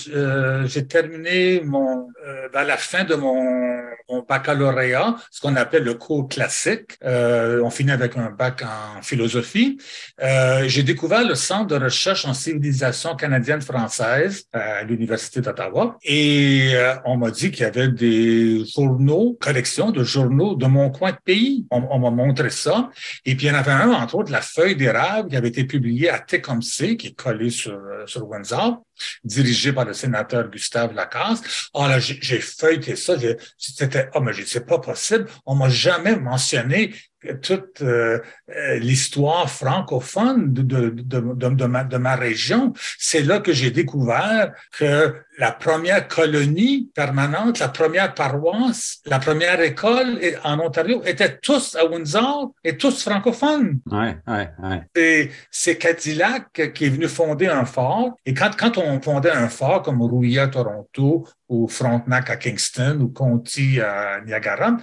euh, 0.10 0.68
j'ai 0.68 0.86
terminé 0.86 1.62
mon 1.62 2.10
euh, 2.26 2.50
vers 2.52 2.66
la 2.66 2.76
fin 2.76 3.06
de 3.06 3.16
mon, 3.16 3.77
mon 4.10 4.26
baccalauréat, 4.28 5.16
ce 5.32 5.42
qu'on 5.42 5.56
appelle 5.56 5.84
le 5.84 5.94
cours 5.94 6.28
classique. 6.28 6.98
Euh, 7.04 7.62
on 7.64 7.70
finit 7.70 7.92
avec 7.92 8.18
un 8.18 8.32
bac 8.32 8.64
en 8.64 9.02
philosophie. 9.02 9.78
Euh, 10.22 10.66
j'ai 10.68 10.84
découvert 10.84 11.28
le 11.28 11.36
centre 11.36 11.68
de 11.68 11.76
recherche 11.84 12.26
en 12.26 12.34
civilisation 12.34 13.16
canadienne-française 13.16 14.46
à 14.54 14.84
l'université 14.84 15.42
d'Ottawa 15.42 15.98
et 16.04 16.74
on 17.06 17.18
m'a 17.18 17.32
dit 17.32 17.52
qu'il 17.52 17.62
y 17.62 17.66
avait 17.66 17.90
des 17.90 18.66
journaux, 18.66 19.38
collections 19.40 19.92
de 19.92 20.04
journaux 20.04 20.56
de 20.56 20.66
mon 20.66 20.90
coin 20.90 21.12
de 21.12 21.18
pays. 21.24 21.66
On, 21.72 22.00
m'a 22.00 22.12
montré 22.12 22.50
ça 22.50 22.90
et 23.26 23.36
puis 23.36 23.48
il 23.48 23.50
y 23.50 23.52
en 23.52 23.60
avait 23.60 23.72
un 23.72 23.92
entre 23.92 24.16
autres 24.16 24.32
la 24.32 24.42
feuille 24.42 24.76
d'érable 24.76 25.30
qui 25.30 25.36
avait 25.36 25.48
été 25.48 25.64
publiée 25.64 26.10
à 26.10 26.20
Tecom 26.20 26.62
qui 26.98 27.08
est 27.08 27.16
collé 27.16 27.50
sur, 27.50 27.74
euh, 27.74 28.06
sur 28.06 28.28
Windsor, 28.30 28.84
dirigé 29.24 29.74
par 29.74 29.86
le 29.86 29.94
sénateur 29.94 30.50
Gustave 30.50 30.94
Lacasse. 30.94 31.70
Ah 31.74 31.88
là, 31.88 32.00
j'ai 32.00 32.40
feuilleté 32.40 32.96
ça. 32.96 33.16
C'était, 33.58 34.10
oh, 34.14 34.22
mais 34.22 34.32
c'est 34.46 34.66
pas 34.66 34.80
possible. 34.80 35.28
On 35.46 35.56
m'a 35.56 35.70
jamais 35.70 36.16
mentionné 36.16 36.94
toute 37.42 37.82
euh, 37.82 38.20
euh, 38.50 38.80
l'histoire 38.80 39.50
francophone 39.50 40.54
de, 40.54 40.62
de, 40.62 40.90
de, 40.90 41.50
de, 41.50 41.66
ma, 41.66 41.84
de 41.84 41.98
ma 41.98 42.16
région. 42.16 42.74
C'est 43.00 43.22
là 43.22 43.40
que 43.40 43.54
j'ai 43.54 43.72
découvert 43.72 44.54
que 44.78 45.16
la 45.40 45.52
première 45.52 46.08
colonie 46.08 46.90
permanente, 46.96 47.60
la 47.60 47.70
première 47.70 48.14
paroisse, 48.14 49.02
la 49.06 49.20
première 49.20 49.60
école 49.62 50.20
en 50.44 50.60
Ontario 50.60 51.02
étaient 51.06 51.38
tous 51.38 51.76
à 51.76 51.86
Windsor 51.86 52.54
et 52.64 52.78
tous 52.78 53.04
francophones. 53.04 53.80
Ouais, 53.92 54.18
ouais, 54.28 54.50
ouais. 54.64 55.32
C'est 55.52 55.78
Cadillac 55.78 56.74
qui 56.74 56.86
est 56.86 56.90
venu 56.90 57.08
fonder 57.08 57.48
un 57.48 57.66
fort. 57.66 58.16
Et 58.26 58.34
quand, 58.34 58.56
quand 58.58 58.78
on 58.78 59.02
fondait 59.02 59.32
un 59.32 59.50
fort 59.50 59.82
comme 59.84 60.02
Rouillé 60.02 60.40
à 60.40 60.48
Toronto 60.48 61.28
ou 61.50 61.68
Frontenac 61.68 62.30
à 62.30 62.38
Kingston 62.38 63.00
ou 63.02 63.10
Conti 63.10 63.80
à 63.80 64.22
Niagara, 64.26 64.78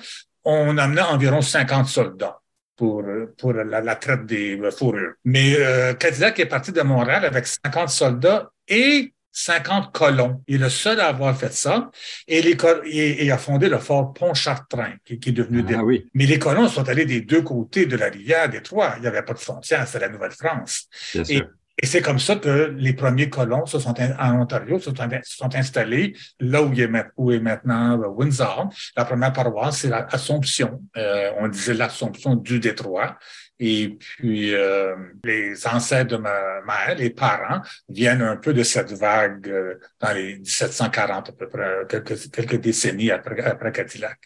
on 0.45 0.77
amenait 0.79 1.03
environ 1.03 1.41
50 1.41 1.87
soldats 1.87 2.41
pour, 2.77 3.05
pour 3.39 3.53
la, 3.53 3.97
traite 3.97 4.27
des 4.27 4.59
fourrures. 4.77 5.15
Mais 5.25 5.57
euh, 5.59 5.95
Cadillac 5.95 6.39
est 6.41 6.47
parti 6.47 6.73
de 6.73 6.83
Montréal 6.83 7.25
avec 7.25 7.47
50 7.47 7.89
soldats 7.89 8.51
et 8.69 9.15
50 9.33 9.93
colons. 9.93 10.43
Il 10.47 10.57
est 10.57 10.59
le 10.59 10.69
seul 10.69 11.01
à 11.01 11.09
avoir 11.09 11.37
fait 11.37 11.53
ça. 11.53 11.91
Et, 12.29 12.41
les, 12.41 12.57
et, 12.85 13.31
a 13.31 13.39
fondé 13.39 13.69
le 13.69 13.79
fort 13.79 14.13
Pontchartrain, 14.13 14.95
qui, 15.05 15.19
qui 15.19 15.31
est 15.31 15.33
devenu... 15.33 15.65
Ah, 15.75 15.83
oui. 15.83 16.07
Mais 16.15 16.25
les 16.25 16.39
colons 16.39 16.69
sont 16.69 16.89
allés 16.89 17.05
des 17.05 17.21
deux 17.21 17.43
côtés 17.43 17.87
de 17.87 17.97
la 17.97 18.09
rivière 18.09 18.49
Détroit. 18.49 18.95
Il 18.97 19.03
n'y 19.03 19.09
avait 19.09 19.23
pas 19.23 19.35
de 19.35 19.39
frontière, 19.39 19.87
c'est 19.89 19.99
la 19.99 20.09
Nouvelle-France. 20.09 20.89
Et 21.29 21.43
et 21.83 21.87
c'est 21.87 22.03
comme 22.03 22.21
ça 22.21 22.37
que 22.37 22.73
les 22.77 22.93
premiers 22.93 23.29
colons 23.29 23.67
se 23.67 23.81
sont 23.81 23.95
en 24.01 24.41
Ontario 24.41 24.79
se 24.79 24.91
sont, 25.25 25.55
installés 25.55 26.17
là 26.39 26.63
où, 26.63 26.73
est, 26.73 26.89
où 27.17 27.33
est 27.33 27.41
maintenant 27.41 28.01
euh, 28.01 28.07
Windsor. 28.07 28.71
La 28.97 29.05
première 29.05 29.33
paroisse, 29.33 29.79
c'est 29.79 29.89
l'Assomption. 29.89 30.81
Euh, 30.97 31.31
on 31.39 31.49
disait 31.49 31.75
l'Assomption 31.75 32.37
du 32.37 32.61
Détroit. 32.61 33.19
Et 33.59 33.97
puis, 33.99 34.55
euh, 34.55 34.95
les 35.25 35.67
ancêtres 35.67 36.11
de 36.11 36.17
ma 36.17 36.61
mère, 36.67 36.97
les 36.97 37.11
parents, 37.11 37.61
viennent 37.89 38.23
un 38.23 38.37
peu 38.37 38.53
de 38.53 38.63
cette 38.63 38.93
vague 38.93 39.49
euh, 39.49 39.75
dans 40.01 40.13
les 40.13 40.37
1740 40.39 41.29
à 41.29 41.33
peu 41.33 41.49
près, 41.49 41.83
quelques, 41.89 42.31
quelques 42.31 42.61
décennies 42.61 43.11
après, 43.11 43.41
après 43.43 43.73
Cadillac. 43.73 44.19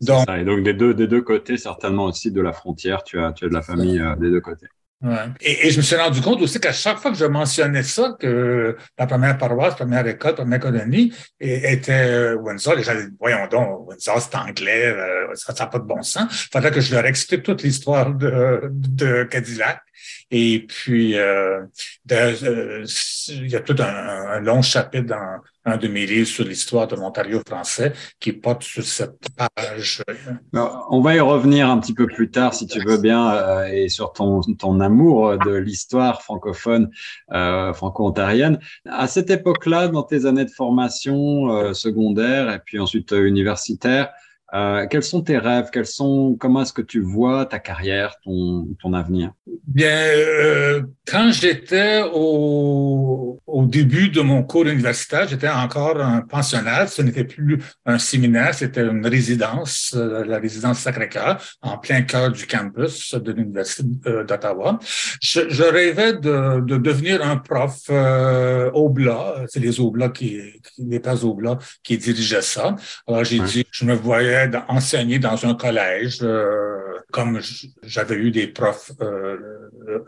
Donc, 0.00 0.28
et 0.30 0.44
donc 0.44 0.62
des 0.62 0.74
deux, 0.74 0.94
des 0.94 1.06
deux 1.06 1.22
côtés, 1.22 1.56
certainement 1.56 2.04
aussi 2.04 2.30
de 2.30 2.40
la 2.40 2.52
frontière, 2.52 3.02
tu 3.02 3.18
as, 3.18 3.32
tu 3.32 3.46
as 3.46 3.48
de 3.48 3.54
la 3.54 3.62
famille 3.62 4.02
des 4.18 4.30
deux 4.30 4.42
côtés. 4.42 4.66
Et, 5.40 5.70
je 5.70 5.76
me 5.76 5.82
suis 5.82 5.96
rendu 5.96 6.22
compte 6.22 6.40
aussi 6.40 6.58
qu'à 6.58 6.72
chaque 6.72 6.98
fois 6.98 7.10
que 7.10 7.18
je 7.18 7.26
mentionnais 7.26 7.82
ça, 7.82 8.16
que 8.18 8.76
la 8.98 9.06
première 9.06 9.36
paroisse, 9.36 9.74
première 9.74 10.06
école, 10.06 10.34
première 10.34 10.58
colonie 10.58 11.12
était 11.38 11.92
euh, 11.92 12.36
Windsor, 12.36 12.76
les 12.76 12.82
gens 12.82 12.94
disaient, 12.94 13.08
voyons 13.20 13.46
donc, 13.46 13.88
Windsor, 13.88 14.20
c'est 14.22 14.34
anglais, 14.36 14.86
euh, 14.86 15.26
ça 15.34 15.52
n'a 15.52 15.66
pas 15.66 15.78
de 15.78 15.84
bon 15.84 16.02
sens. 16.02 16.46
Il 16.46 16.48
fallait 16.50 16.70
que 16.70 16.80
je 16.80 16.94
leur 16.94 17.04
explique 17.04 17.42
toute 17.42 17.62
l'histoire 17.62 18.14
de, 18.14 19.24
Cadillac. 19.30 19.80
Et 20.30 20.66
puis, 20.66 21.16
euh, 21.16 21.64
il 22.08 23.48
y 23.48 23.56
a 23.56 23.60
tout 23.60 23.76
un, 23.78 24.40
long 24.40 24.62
chapitre 24.62 25.06
dans 25.06 25.40
un 25.66 25.76
de 25.76 25.88
mes 25.88 26.06
livres 26.06 26.28
sur 26.28 26.44
l'histoire 26.44 26.86
de 26.86 26.96
l'Ontario 26.96 27.40
français 27.46 27.92
qui 28.20 28.32
porte 28.32 28.62
sur 28.62 28.84
cette 28.84 29.18
page. 29.36 30.02
on 30.52 31.00
va 31.00 31.14
y 31.14 31.20
revenir 31.20 31.68
un 31.68 31.78
petit 31.78 31.92
peu 31.92 32.06
plus 32.06 32.30
tard, 32.30 32.54
si 32.54 32.66
tu 32.66 32.80
veux 32.80 32.98
bien, 32.98 33.30
euh, 33.32 33.66
et 33.66 33.88
sur 33.88 34.12
ton, 34.12 34.40
ton 34.40 34.80
amour 34.80 35.36
de 35.38 35.54
l'histoire 35.54 36.22
francophone 36.22 36.90
franco-ontarienne. 37.28 38.58
À 38.88 39.06
cette 39.06 39.30
époque-là, 39.30 39.88
dans 39.88 40.02
tes 40.02 40.24
années 40.24 40.44
de 40.44 40.50
formation 40.50 41.74
secondaire 41.74 42.50
et 42.50 42.60
puis 42.64 42.78
ensuite 42.78 43.12
universitaire, 43.12 44.10
euh, 44.54 44.86
quels 44.86 45.02
sont 45.02 45.22
tes 45.22 45.38
rêves? 45.38 45.70
Quels 45.72 45.86
sont 45.86 46.36
Comment 46.38 46.62
est-ce 46.62 46.72
que 46.72 46.82
tu 46.82 47.00
vois 47.00 47.46
ta 47.46 47.58
carrière, 47.58 48.14
ton, 48.22 48.68
ton 48.80 48.92
avenir? 48.92 49.32
Bien, 49.66 49.90
euh, 49.90 50.82
quand 51.06 51.32
j'étais 51.32 52.02
au, 52.14 53.40
au 53.46 53.66
début 53.66 54.08
de 54.08 54.20
mon 54.20 54.44
cours 54.44 54.66
universitaire, 54.66 55.26
j'étais 55.26 55.48
encore 55.48 56.00
un 56.00 56.20
pensionnaire. 56.20 56.88
Ce 56.88 57.02
n'était 57.02 57.24
plus 57.24 57.60
un 57.84 57.98
séminaire, 57.98 58.54
c'était 58.54 58.82
une 58.82 59.04
résidence, 59.04 59.94
euh, 59.96 60.24
la 60.24 60.38
résidence 60.38 60.78
Sacré-Cœur, 60.78 61.42
en 61.62 61.78
plein 61.78 62.02
cœur 62.02 62.30
du 62.30 62.46
campus 62.46 63.14
de 63.14 63.32
l'Université 63.32 63.82
d'Ottawa. 63.82 64.78
Je, 65.20 65.48
je, 65.48 65.62
rêvais 65.64 66.12
de, 66.12 66.60
de, 66.60 66.76
devenir 66.76 67.24
un 67.24 67.36
prof 67.36 67.76
euh, 67.90 68.70
Oblat. 68.74 69.44
C'est 69.48 69.60
les 69.60 69.80
Oblats 69.80 70.10
qui, 70.10 70.40
les 70.78 71.00
pères 71.00 71.24
Oblats 71.24 71.58
qui 71.82 71.98
dirigeaient 71.98 72.42
ça. 72.42 72.76
Alors 73.08 73.24
j'ai 73.24 73.40
dit, 73.40 73.66
je 73.72 73.84
me 73.84 73.94
voyais 73.94 74.35
enseigner 74.68 75.18
dans 75.18 75.44
un 75.46 75.54
collège, 75.54 76.18
euh, 76.22 76.76
comme 77.12 77.40
j'avais 77.82 78.16
eu 78.16 78.30
des 78.30 78.48
profs 78.48 78.92
euh, 79.00 79.36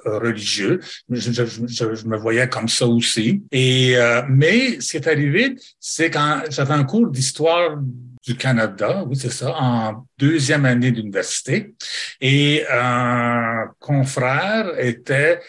religieux, 0.05 0.81
je, 1.11 2.07
me 2.07 2.17
voyais 2.17 2.49
comme 2.49 2.69
ça 2.69 2.87
aussi. 2.87 3.43
Et 3.53 3.97
euh, 3.97 4.23
mais 4.29 4.81
ce 4.81 4.91
qui 4.93 4.97
est 4.97 5.09
arrivé, 5.09 5.55
c'est 5.79 6.11
quand 6.11 6.43
j'avais 6.51 6.75
un 6.75 6.85
cours 6.85 7.09
d'histoire 7.09 7.79
du 8.27 8.37
Canada, 8.37 9.05
oui 9.07 9.17
c'est 9.17 9.31
ça, 9.31 9.55
en 9.57 10.07
deuxième 10.19 10.65
année 10.65 10.91
d'université, 10.91 11.75
et 12.21 12.65
un 12.71 13.67
confrère 13.79 14.79
était 14.79 15.41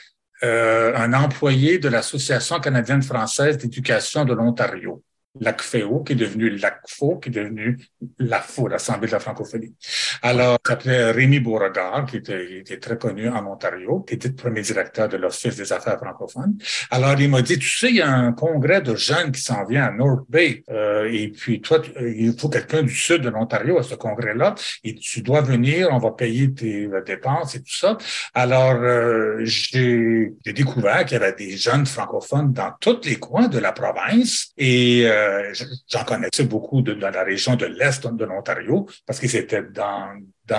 un 0.41 1.11
employé 1.11 1.79
de 1.79 1.89
l'Association 1.89 2.61
canadienne-française 2.61 3.57
d'éducation 3.57 4.23
de 4.23 4.33
l'Ontario. 4.33 5.03
l'ACFEO, 5.39 6.03
qui 6.03 6.13
est 6.13 6.15
devenu 6.15 6.49
l'ACFO, 6.49 7.17
qui 7.17 7.29
est 7.29 7.31
devenu 7.31 7.77
l'AFO, 8.17 8.67
l'Assemblée 8.67 9.07
de 9.07 9.13
la 9.13 9.19
francophonie. 9.19 9.75
Alors, 10.21 10.57
il 10.63 10.69
s'appelait 10.69 11.11
Rémi 11.11 11.39
Beauregard, 11.39 12.05
qui 12.05 12.17
était, 12.17 12.59
était, 12.59 12.79
très 12.79 12.97
connu 12.97 13.29
en 13.29 13.45
Ontario, 13.45 14.01
qui 14.01 14.15
était 14.15 14.29
le 14.29 14.35
premier 14.35 14.61
directeur 14.61 15.07
de 15.07 15.17
l'Office 15.17 15.55
des 15.55 15.71
affaires 15.71 15.97
francophones. 15.97 16.57
Alors, 16.89 17.19
il 17.19 17.29
m'a 17.29 17.41
dit, 17.41 17.59
tu 17.59 17.69
sais, 17.69 17.89
il 17.89 17.97
y 17.97 18.01
a 18.01 18.11
un 18.11 18.33
congrès 18.33 18.81
de 18.81 18.95
jeunes 18.95 19.31
qui 19.31 19.41
s'en 19.41 19.65
vient 19.65 19.85
à 19.85 19.91
North 19.91 20.25
Bay, 20.29 20.63
euh, 20.69 21.09
et 21.11 21.29
puis 21.29 21.61
toi, 21.61 21.79
il 21.99 22.33
faut 22.37 22.49
quelqu'un 22.49 22.81
du 22.81 22.95
sud 22.95 23.21
de 23.21 23.29
l'Ontario 23.29 23.77
à 23.77 23.83
ce 23.83 23.95
congrès-là, 23.95 24.55
et 24.83 24.95
tu 24.95 25.21
dois 25.21 25.41
venir, 25.41 25.89
on 25.91 25.99
va 25.99 26.11
payer 26.11 26.51
tes 26.53 26.89
dépenses 27.05 27.55
et 27.55 27.59
tout 27.59 27.75
ça. 27.75 27.97
Alors, 28.33 28.81
euh, 28.81 29.37
j'ai 29.43 30.33
découvert 30.45 31.05
qu'il 31.05 31.19
y 31.19 31.21
avait 31.21 31.33
des 31.33 31.55
jeunes 31.55 31.85
francophones 31.85 32.51
dans 32.51 32.71
tous 32.79 33.01
les 33.05 33.17
coins 33.17 33.47
de 33.47 33.59
la 33.59 33.71
province, 33.71 34.51
et 34.57 35.03
euh, 35.05 35.18
euh, 35.19 35.53
j'en 35.89 36.03
connaissais 36.03 36.43
beaucoup 36.43 36.81
dans 36.81 37.09
la 37.09 37.23
région 37.23 37.55
de 37.55 37.65
l'Est 37.65 38.05
de 38.07 38.25
l'Ontario? 38.25 38.87
Parce 39.05 39.19
qu'ils 39.19 39.35
étaient 39.35 39.63
dans, 39.63 40.15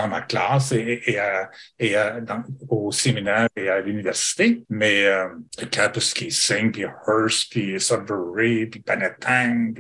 ma 0.09 0.21
classe 0.21 0.73
et, 0.73 1.03
et 1.79 1.95
dans, 2.23 2.43
au 2.69 2.93
séminaire 2.93 3.49
et 3.57 3.69
à 3.69 3.81
l'université. 3.81 4.63
Mais 4.69 5.05
euh, 5.05 5.27
le 5.61 5.67
campus 5.67 6.15
puis 6.15 6.85
Hearst, 7.07 7.51
puis 7.51 7.81
Sudbury, 7.81 8.67
puis 8.67 8.81
Penetang, 8.81 9.75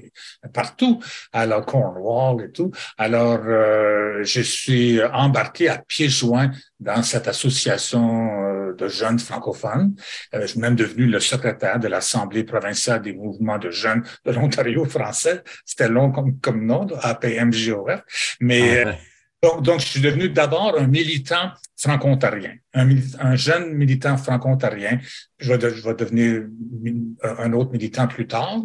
partout, 0.53 1.01
alors 1.33 1.65
Cornwall 1.65 2.45
et 2.45 2.51
tout. 2.51 2.71
Alors, 2.99 3.41
euh, 3.45 4.23
je 4.25 4.41
suis 4.41 5.03
embarqué 5.03 5.69
à 5.69 5.79
pieds 5.79 6.09
joints 6.09 6.51
dans 6.79 7.03
cette 7.03 7.29
association 7.29 8.50
de, 8.77 8.89
jeunes 8.89 9.19
francophones. 9.19 9.95
Euh, 10.35 10.43
je 10.43 10.47
suis 10.47 10.61
même 10.61 10.77
devenu 10.77 11.07
le 11.07 11.21
secrétaire 11.21 11.79
de 11.79 11.89
l'Assemblée 11.89 12.45
provinciale 12.45 13.03
des 13.03 13.13
mouvements 13.13 13.59
de 13.59 13.71
jeunes 13.71 14.03
de 14.25 14.33
l'Ontario 14.33 14.85
français. 14.85 15.43
C'était 15.65 15.89
long 15.89 16.11
comme, 16.13 16.39
comme 16.41 16.67
nom, 16.67 16.87
APMJOF. 17.03 18.37
Mais 18.41 18.85
ah, 18.85 18.95
donc, 19.43 19.63
donc, 19.63 19.81
je 19.81 19.87
suis 19.87 20.01
devenu 20.01 20.29
d'abord 20.29 20.77
un 20.79 20.87
militant 20.87 21.53
franco-ontarien, 21.79 22.53
un, 22.75 22.89
un, 23.21 23.37
jeune 23.37 23.73
militant 23.73 24.19
franco-ontarien. 24.19 24.99
Je 25.39 25.55
vais, 25.55 25.75
je 25.75 25.83
vais 25.83 25.95
devenir 25.95 26.43
un 27.23 27.53
autre 27.55 27.71
militant 27.73 28.07
plus 28.07 28.27
tard. 28.27 28.59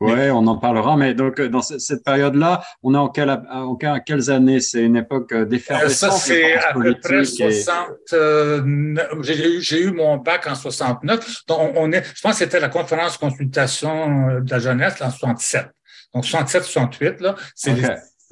Oui, 0.00 0.30
on 0.30 0.46
en 0.46 0.58
parlera. 0.58 0.98
Mais 0.98 1.14
donc, 1.14 1.40
dans 1.40 1.62
cette 1.62 2.04
période-là, 2.04 2.62
on 2.82 2.94
est 2.94 2.98
en, 2.98 3.08
quelle, 3.08 3.30
en 3.30 4.00
quelles 4.04 4.30
années? 4.30 4.60
C'est 4.60 4.82
une 4.82 4.96
époque 4.96 5.34
d'effervescence 5.34 6.10
Ça, 6.10 6.10
c'est 6.10 6.56
à 6.56 6.74
peu 6.74 6.94
près 7.02 7.24
60. 7.24 7.88
Euh, 8.12 8.94
j'ai 9.22 9.82
eu 9.82 9.92
mon 9.92 10.18
bac 10.18 10.46
en 10.46 10.54
69. 10.54 11.46
Donc, 11.46 11.72
on 11.74 11.90
est, 11.92 12.04
je 12.14 12.20
pense 12.20 12.32
que 12.32 12.38
c'était 12.40 12.60
la 12.60 12.68
conférence 12.68 13.16
consultation 13.16 14.40
de 14.40 14.50
la 14.50 14.58
jeunesse 14.58 15.00
en 15.00 15.10
67. 15.10 15.68
Donc, 16.14 16.24
67-68, 16.24 17.22
là, 17.22 17.34
c'est 17.54 17.74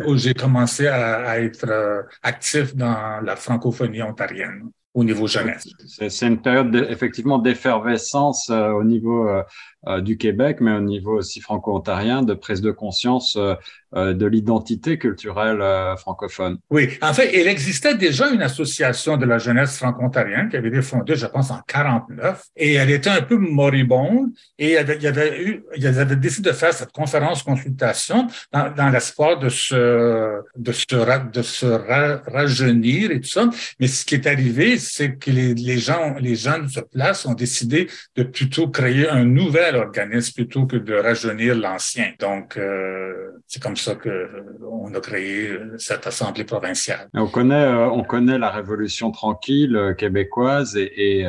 où 0.05 0.17
j'ai 0.17 0.35
commencé 0.35 0.87
à, 0.89 1.41
être 1.41 1.69
euh, 1.69 2.03
actif 2.23 2.75
dans 2.75 3.21
la 3.23 3.37
francophonie 3.37 4.03
ontarienne 4.03 4.71
au 4.95 5.05
niveau 5.05 5.27
jeunesse. 5.27 5.69
C'est 6.09 6.27
une 6.27 6.41
période 6.41 6.75
effectivement 6.89 7.39
d'effervescence 7.39 8.49
euh, 8.51 8.71
au 8.71 8.85
niveau 8.85 9.29
euh, 9.29 10.01
du 10.01 10.17
Québec, 10.17 10.59
mais 10.61 10.73
au 10.73 10.81
niveau 10.81 11.19
aussi 11.19 11.41
franco-ontarien, 11.41 12.23
de 12.23 12.35
prise 12.35 12.61
de 12.61 12.71
conscience 12.71 13.39
de 13.95 14.27
l'identité 14.27 14.99
culturelle 14.99 15.61
euh, 15.61 15.97
francophone. 15.97 16.59
Oui, 16.71 16.99
en 17.03 17.15
fait, 17.15 17.31
il 17.35 17.47
existait 17.47 17.95
déjà 17.95 18.29
une 18.31 18.43
association 18.43 19.17
de 19.17 19.27
la 19.27 19.39
jeunesse 19.39 19.77
franco-ontarienne 19.79 20.49
qui 20.49 20.57
avait 20.57 20.69
été 20.69 20.83
fondée, 20.83 21.15
je 21.15 21.27
pense, 21.27 21.51
en 21.51 21.61
49, 21.67 22.43
et 22.57 22.75
elle 22.75 22.91
était 22.91 23.11
un 23.11 23.23
peu 23.23 23.37
moribonde, 23.37 24.31
et 24.59 24.73
il 24.73 25.03
y 25.03 25.07
avait 25.07 25.43
eu, 25.43 25.63
ils 25.77 25.87
avaient 25.87 26.17
décidé 26.17 26.51
de 26.51 26.55
faire 26.55 26.73
cette 26.73 26.93
conférence 26.93 27.43
consultation 27.43 28.27
dans, 28.53 28.91
l'espoir 28.91 29.39
de 29.39 29.49
se, 29.49 30.41
de 30.57 30.73
se, 30.73 31.31
de 31.31 31.43
se 31.43 31.67
rajeunir 31.67 33.11
et 33.11 33.21
tout 33.21 33.29
ça. 33.29 33.49
Mais 33.81 33.87
ce 33.87 34.05
qui 34.05 34.15
est 34.15 34.27
arrivé, 34.27 34.79
c'est 34.79 35.17
que 35.17 35.31
les, 35.31 35.79
gens, 35.79 36.17
les 36.19 36.35
gens 36.35 36.59
de 36.59 36.81
place 36.81 37.27
ont 37.27 37.35
décidé 37.35 37.89
de 38.17 38.23
plutôt 38.23 38.69
créer 38.69 39.09
un 39.09 39.25
nouvel 39.25 39.77
organisme 39.77 40.35
plutôt 40.35 40.67
que 40.67 40.77
de 40.77 40.95
rajeunir 40.95 41.55
l'ancien. 41.55 42.13
Donc, 42.19 42.57
euh, 42.57 43.31
c'est 43.47 43.63
comme 43.63 43.76
ça 43.77 43.95
qu'on 43.95 44.09
euh, 44.09 44.97
a 44.97 45.01
créé 45.01 45.51
euh, 45.51 45.77
cette 45.79 46.07
assemblée 46.07 46.45
provinciale. 46.45 47.09
On 47.15 47.27
connaît, 47.27 47.55
euh, 47.55 47.89
on 47.89 48.03
connaît 48.03 48.39
la 48.39 48.51
révolution 48.51 49.11
tranquille 49.11 49.95
québécoise 49.99 50.77
et, 50.77 51.21
et 51.21 51.27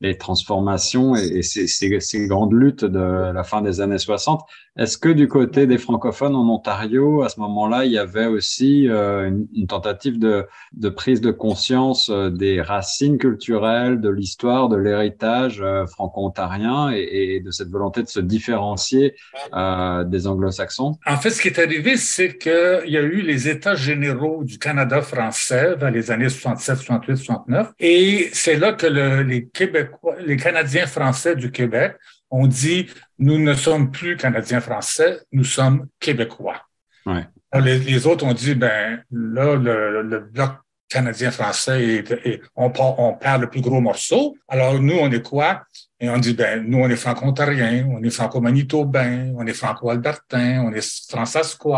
les 0.00 0.16
transformations 0.16 1.14
et, 1.14 1.42
ces, 1.42 2.26
grandes 2.26 2.52
luttes 2.52 2.84
de 2.84 3.32
la 3.32 3.44
fin 3.44 3.62
des 3.62 3.80
années 3.80 3.98
60. 3.98 4.42
Est-ce 4.78 4.96
que 4.96 5.08
du 5.08 5.28
côté 5.28 5.66
des 5.66 5.78
francophones 5.78 6.34
en 6.34 6.48
Ontario, 6.48 7.22
à 7.22 7.28
ce 7.28 7.38
moment-là, 7.40 7.84
il 7.84 7.92
y 7.92 7.98
avait 7.98 8.26
aussi 8.26 8.88
euh, 8.88 9.30
une, 9.54 9.66
tentative 9.66 10.18
de, 10.18 10.46
prise 10.88 11.20
de 11.20 11.30
conscience 11.30 12.08
euh, 12.08 12.30
des 12.30 12.62
racines 12.62 13.18
culturelles, 13.18 14.00
de 14.00 14.08
l'histoire, 14.08 14.68
de 14.68 14.76
l'héritage 14.76 15.60
euh, 15.60 15.86
franco-ontarien 15.86 16.90
et, 16.94 17.40
de 17.44 17.50
cette 17.50 17.68
volonté 17.68 18.02
de 18.02 18.08
se 18.08 18.20
différencier 18.20 19.16
euh, 19.54 20.04
des 20.04 20.26
anglo-saxons? 20.26 20.98
En 21.06 21.16
fait, 21.16 21.30
ce 21.30 21.42
qui 21.42 21.48
est 21.48 21.58
arrivé, 21.58 21.96
c'est 21.96 22.38
qu'il 22.38 22.90
y 22.90 22.96
a 22.96 23.02
eu 23.02 23.22
les 23.22 23.48
États 23.48 23.74
généraux 23.74 24.44
du 24.44 24.58
Canada 24.58 25.02
français 25.02 25.76
dans 25.78 25.90
les 25.90 26.10
années 26.10 26.28
67, 26.28 26.76
68, 26.76 27.16
69. 27.16 27.72
Et 27.80 28.30
c'est 28.32 28.56
là 28.56 28.72
que 28.72 28.86
le, 28.86 29.22
les 29.22 29.46
Québécois, 29.46 29.89
les 30.18 30.36
Canadiens 30.36 30.86
français 30.86 31.36
du 31.36 31.50
Québec 31.50 31.96
on 32.30 32.46
dit 32.46 32.86
nous 33.18 33.38
ne 33.38 33.54
sommes 33.54 33.90
plus 33.90 34.16
Canadiens 34.16 34.60
français, 34.60 35.20
nous 35.32 35.44
sommes 35.44 35.88
Québécois. 35.98 36.62
Ouais. 37.06 37.26
Les, 37.60 37.78
les, 37.78 38.06
autres 38.06 38.24
ont 38.24 38.32
dit 38.32 38.54
ben 38.54 39.02
là 39.10 39.56
le, 39.56 40.02
le 40.02 40.20
bloc 40.20 40.52
canadien 40.88 41.30
français 41.30 42.04
et, 42.24 42.42
on, 42.56 42.72
on 42.76 43.14
perd 43.14 43.42
le 43.42 43.50
plus 43.50 43.60
gros 43.60 43.80
morceau. 43.80 44.36
Alors 44.48 44.80
nous 44.80 44.96
on 44.96 45.10
est 45.10 45.22
quoi? 45.22 45.62
Et 45.98 46.08
on 46.08 46.18
dit 46.18 46.34
ben 46.34 46.64
nous 46.64 46.78
on 46.78 46.88
est 46.88 46.96
franco-ontariens, 46.96 47.88
on 47.90 48.02
est 48.02 48.10
franco-manitobains, 48.10 49.32
on 49.36 49.46
est 49.46 49.54
franco-albertains, 49.54 50.62
on 50.62 50.72
est 50.72 51.08
franco 51.10 51.74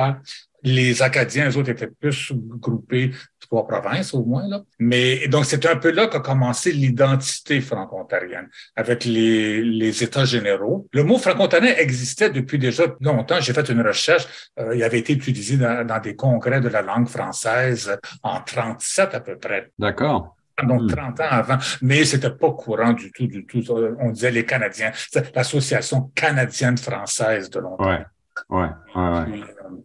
les 0.63 1.03
Acadiens, 1.03 1.51
eux 1.51 1.57
autres, 1.57 1.71
étaient 1.71 1.89
plus 1.89 2.33
groupés 2.35 3.11
trois 3.41 3.67
provinces 3.67 4.15
au 4.15 4.25
moins. 4.25 4.47
Là. 4.49 4.63
Mais 4.79 5.29
donc, 5.29 5.45
c'est 5.45 5.67
un 5.67 5.77
peu 5.77 5.91
là 5.91 6.07
qu'a 6.07 6.21
commencé 6.21 6.73
l'identité 6.73 7.61
franco-ontarienne, 7.61 8.49
avec 8.77 9.05
les, 9.05 9.63
les 9.63 10.03
États 10.03 10.25
généraux. 10.25 10.89
Le 10.93 11.05
mot 11.05 11.19
franco-ontarien 11.19 11.75
existait 11.77 12.31
depuis 12.31 12.59
déjà 12.59 12.85
longtemps. 13.01 13.41
J'ai 13.41 13.53
fait 13.53 13.69
une 13.69 13.83
recherche. 13.83 14.27
Euh, 14.59 14.75
il 14.75 14.83
avait 14.83 15.01
été 15.01 15.13
utilisé 15.13 15.57
dans, 15.57 15.87
dans, 15.87 16.01
des 16.01 16.17
congrès 16.17 16.61
de 16.61 16.69
la 16.69 16.83
langue 16.83 17.09
française 17.09 17.97
en 18.23 18.41
37 18.41 19.15
à 19.15 19.21
peu 19.21 19.37
près. 19.37 19.71
D'accord 19.79 20.37
donc 20.63 20.89
30 20.89 21.19
hmm. 21.19 21.23
ans 21.23 21.27
avant, 21.31 21.59
mais 21.81 22.05
c'était 22.05 22.31
pas 22.31 22.53
courant 22.53 22.93
du 22.93 23.11
tout, 23.11 23.27
du 23.27 23.45
tout. 23.47 23.65
On 23.99 24.11
disait 24.11 24.31
les 24.31 24.45
Canadiens, 24.45 24.93
l'association 25.35 26.13
canadienne 26.15 26.79
française 26.79 27.51
de 27.51 27.61
l'Ontario. 27.61 28.05
Ouais, 28.49 28.69
ouais, 28.95 29.43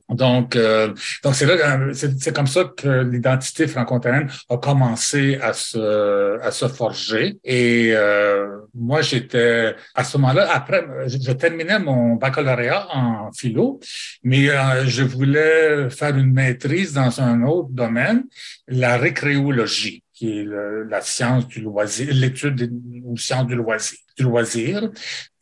Donc, 0.10 0.56
euh, 0.56 0.93
donc 1.23 1.36
c'est 1.36 1.45
là, 1.45 1.54
euh, 1.54 1.93
c'est 1.93 2.36
comme 2.36 2.47
ça 2.47 2.65
que 2.76 3.04
l'identité 3.04 3.67
franco-ontarienne 3.67 4.30
a 4.50 4.58
commencé 4.58 5.38
à 5.41 5.54
se, 5.54 6.39
à 6.41 6.52
se 6.52 6.67
forger. 6.67 7.38
Et 7.43 7.91
euh, 7.93 8.47
moi, 8.73 9.02
j'étais 9.02 9.76
à 9.95 10.04
ce 10.04 10.17
moment-là, 10.17 10.50
après, 10.52 10.86
je, 11.08 11.32
terminais 11.34 11.80
mon 11.80 12.15
baccalauréat 12.15 12.88
en 12.93 13.32
philo, 13.32 13.80
mais 14.23 14.50
euh, 14.50 14.86
je 14.86 15.04
voulais 15.04 15.89
faire 15.89 16.15
une 16.15 16.34
maîtrise 16.34 16.93
dans 16.93 17.21
un 17.21 17.43
autre 17.43 17.69
domaine, 17.71 18.23
la 18.67 18.97
récréologie 18.97 20.04
qui 20.17 20.39
est 20.39 20.45
la 20.89 21.01
science 21.01 21.47
du 21.47 21.62
loisir, 21.62 22.08
l'étude 22.12 22.73
ou 23.03 23.15
science 23.17 23.45
du 23.45 23.56
loisir. 23.56 23.99
Du 24.17 24.23
loisir. 24.23 24.89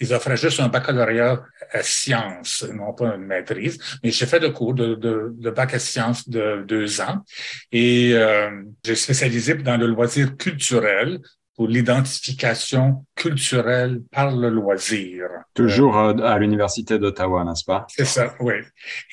Ils 0.01 0.13
offraient 0.13 0.35
juste 0.35 0.59
un 0.59 0.67
baccalauréat 0.67 1.41
à 1.71 1.81
sciences, 1.81 2.65
non 2.73 2.91
pas 2.91 3.15
une 3.15 3.25
maîtrise, 3.25 3.79
mais 4.03 4.11
j'ai 4.11 4.25
fait 4.25 4.39
le 4.39 4.49
cours 4.49 4.73
de, 4.73 4.95
de, 4.95 5.33
de, 5.33 5.49
bac 5.49 5.73
à 5.73 5.79
sciences 5.79 6.27
de 6.27 6.65
deux 6.67 6.99
ans 6.99 7.23
et 7.71 8.11
euh, 8.15 8.63
j'ai 8.83 8.95
spécialisé 8.95 9.53
dans 9.53 9.77
le 9.77 9.87
loisir 9.87 10.35
culturel 10.35 11.21
pour 11.55 11.67
l'identification 11.67 13.05
culturelle 13.15 14.01
par 14.11 14.35
le 14.35 14.49
loisir. 14.49 15.25
Toujours 15.53 15.97
à 15.97 16.37
l'Université 16.37 16.99
d'Ottawa, 16.99 17.43
n'est-ce 17.45 17.63
pas? 17.63 17.85
C'est 17.89 18.05
ça, 18.05 18.35
oui. 18.41 18.55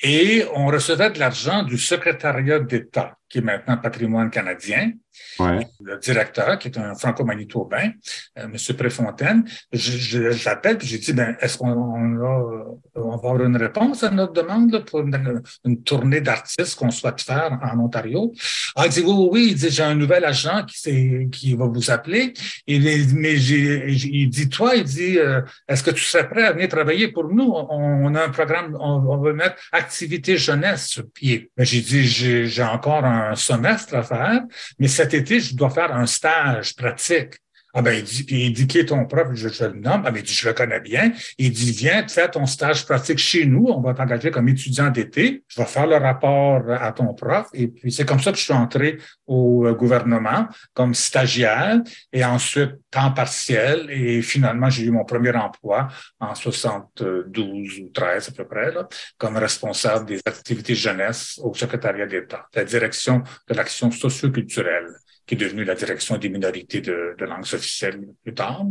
Et 0.01 0.43
on 0.53 0.67
recevait 0.67 1.09
de 1.09 1.19
l'argent 1.19 1.63
du 1.63 1.77
secrétariat 1.77 2.59
d'État, 2.59 3.17
qui 3.29 3.37
est 3.37 3.41
maintenant 3.41 3.77
patrimoine 3.77 4.29
canadien, 4.29 4.91
Ouais. 5.39 5.67
Le 5.81 5.97
directeur, 5.97 6.57
qui 6.59 6.67
est 6.67 6.77
un 6.77 6.95
franco-manitobain, 6.95 7.91
euh, 8.39 8.45
M. 8.45 8.75
Préfontaine, 8.77 9.45
je, 9.71 9.91
je, 10.31 10.45
l'appelle 10.45 10.77
puis 10.77 10.87
j'ai 10.87 10.97
dit, 10.97 11.13
ben, 11.13 11.35
est-ce 11.39 11.57
qu'on 11.57 11.71
on, 11.71 12.79
on 12.95 13.09
va 13.09 13.13
avoir 13.15 13.41
une 13.43 13.57
réponse 13.57 14.03
à 14.03 14.09
notre 14.09 14.33
demande 14.33 14.83
pour 14.85 15.01
une, 15.01 15.83
tournée 15.83 16.21
d'artistes 16.21 16.75
qu'on 16.75 16.91
souhaite 16.91 17.21
faire 17.21 17.59
en 17.63 17.79
Ontario? 17.79 18.33
Ah, 18.75 18.87
il 18.87 18.91
dit, 18.91 19.01
oui, 19.01 19.13
oui, 19.13 19.27
oui. 19.31 19.47
Il 19.51 19.55
dit, 19.55 19.69
j'ai 19.69 19.83
un 19.83 19.95
nouvel 19.95 20.25
agent 20.25 20.65
qui, 20.65 21.29
qui 21.31 21.55
va 21.55 21.65
vous 21.65 21.91
appeler. 21.91 22.33
Il, 22.67 22.83
mais 23.15 23.35
il 23.35 24.29
dit, 24.29 24.49
toi, 24.49 24.75
il 24.75 24.83
dit, 24.83 25.19
euh, 25.19 25.41
est-ce 25.67 25.83
que 25.83 25.91
tu 25.91 26.03
serais 26.03 26.27
prêt 26.27 26.43
à 26.43 26.53
venir 26.53 26.69
travailler 26.69 27.09
pour 27.09 27.31
nous? 27.33 27.51
On, 27.53 28.15
a 28.15 28.23
un 28.25 28.29
programme, 28.29 28.75
on, 28.79 29.03
on 29.07 29.17
veut 29.17 29.33
mettre 29.33 29.55
activité 29.71 30.37
jeunesse 30.37 30.87
sur 30.87 31.09
pied. 31.09 31.51
Mais 31.57 31.65
j'ai 31.65 31.81
dit, 31.81 32.03
j'ai, 32.05 32.63
encore 32.63 33.05
un 33.05 33.35
semestre 33.35 33.95
à 33.95 34.03
faire, 34.03 34.41
mais 34.79 34.87
cet 34.87 35.13
été, 35.13 35.39
je 35.39 35.55
dois 35.55 35.69
faire 35.69 35.93
un 35.93 36.05
stage 36.05 36.75
pratique. 36.75 37.35
Ah 37.75 37.81
ben, 37.81 37.93
il 37.93 38.03
dit, 38.03 38.23
puis 38.23 38.45
il 38.45 38.53
dit 38.53 38.67
qui 38.67 38.77
est 38.77 38.85
ton 38.85 39.05
prof, 39.05 39.29
je, 39.33 39.49
je 39.49 39.65
le 39.65 39.79
nomme. 39.79 40.03
Ah 40.05 40.11
ben, 40.11 40.19
il 40.19 40.23
dit, 40.23 40.33
je 40.33 40.47
le 40.47 40.53
connais 40.53 40.79
bien. 40.79 41.11
Il 41.39 41.51
dit, 41.51 41.71
viens 41.71 42.07
faire 42.07 42.29
ton 42.29 42.45
stage 42.45 42.85
pratique 42.85 43.17
chez 43.17 43.47
nous. 43.47 43.65
On 43.67 43.81
va 43.81 43.95
t'engager 43.95 44.29
comme 44.29 44.47
étudiant 44.47 44.91
d'été. 44.91 45.43
Je 45.47 45.59
vais 45.59 45.67
faire 45.67 45.87
le 45.87 45.95
rapport 45.95 46.61
à 46.69 46.91
ton 46.91 47.15
prof. 47.15 47.47
Et 47.53 47.67
puis, 47.67 47.91
c'est 47.91 48.05
comme 48.05 48.19
ça 48.19 48.31
que 48.31 48.37
je 48.37 48.43
suis 48.43 48.53
entré 48.53 48.99
au 49.25 49.65
euh, 49.65 49.73
gouvernement 49.73 50.47
comme 50.75 50.93
stagiaire 50.93 51.81
et 52.11 52.23
ensuite 52.23 52.73
temps 52.91 53.11
partiel. 53.11 53.87
Et 53.89 54.21
finalement, 54.21 54.69
j'ai 54.69 54.83
eu 54.83 54.91
mon 54.91 55.03
premier 55.03 55.35
emploi 55.35 55.87
en 56.19 56.35
72 56.35 57.79
ou 57.79 57.89
13 57.89 58.29
à 58.29 58.31
peu 58.33 58.45
près, 58.45 58.71
là, 58.71 58.87
comme 59.17 59.35
responsable 59.37 60.05
des 60.05 60.19
activités 60.25 60.75
jeunesse 60.75 61.39
au 61.43 61.55
secrétariat 61.55 62.05
d'État, 62.05 62.47
la 62.53 62.65
direction 62.65 63.23
de 63.49 63.53
l'action 63.55 63.89
socioculturelle 63.89 64.87
qui 65.25 65.35
est 65.35 65.37
devenue 65.37 65.63
la 65.63 65.75
direction 65.75 66.17
des 66.17 66.29
minorités 66.29 66.81
de, 66.81 67.15
langues 67.19 67.41
officielles 67.53 68.01
plus 68.23 68.33
tard. 68.33 68.65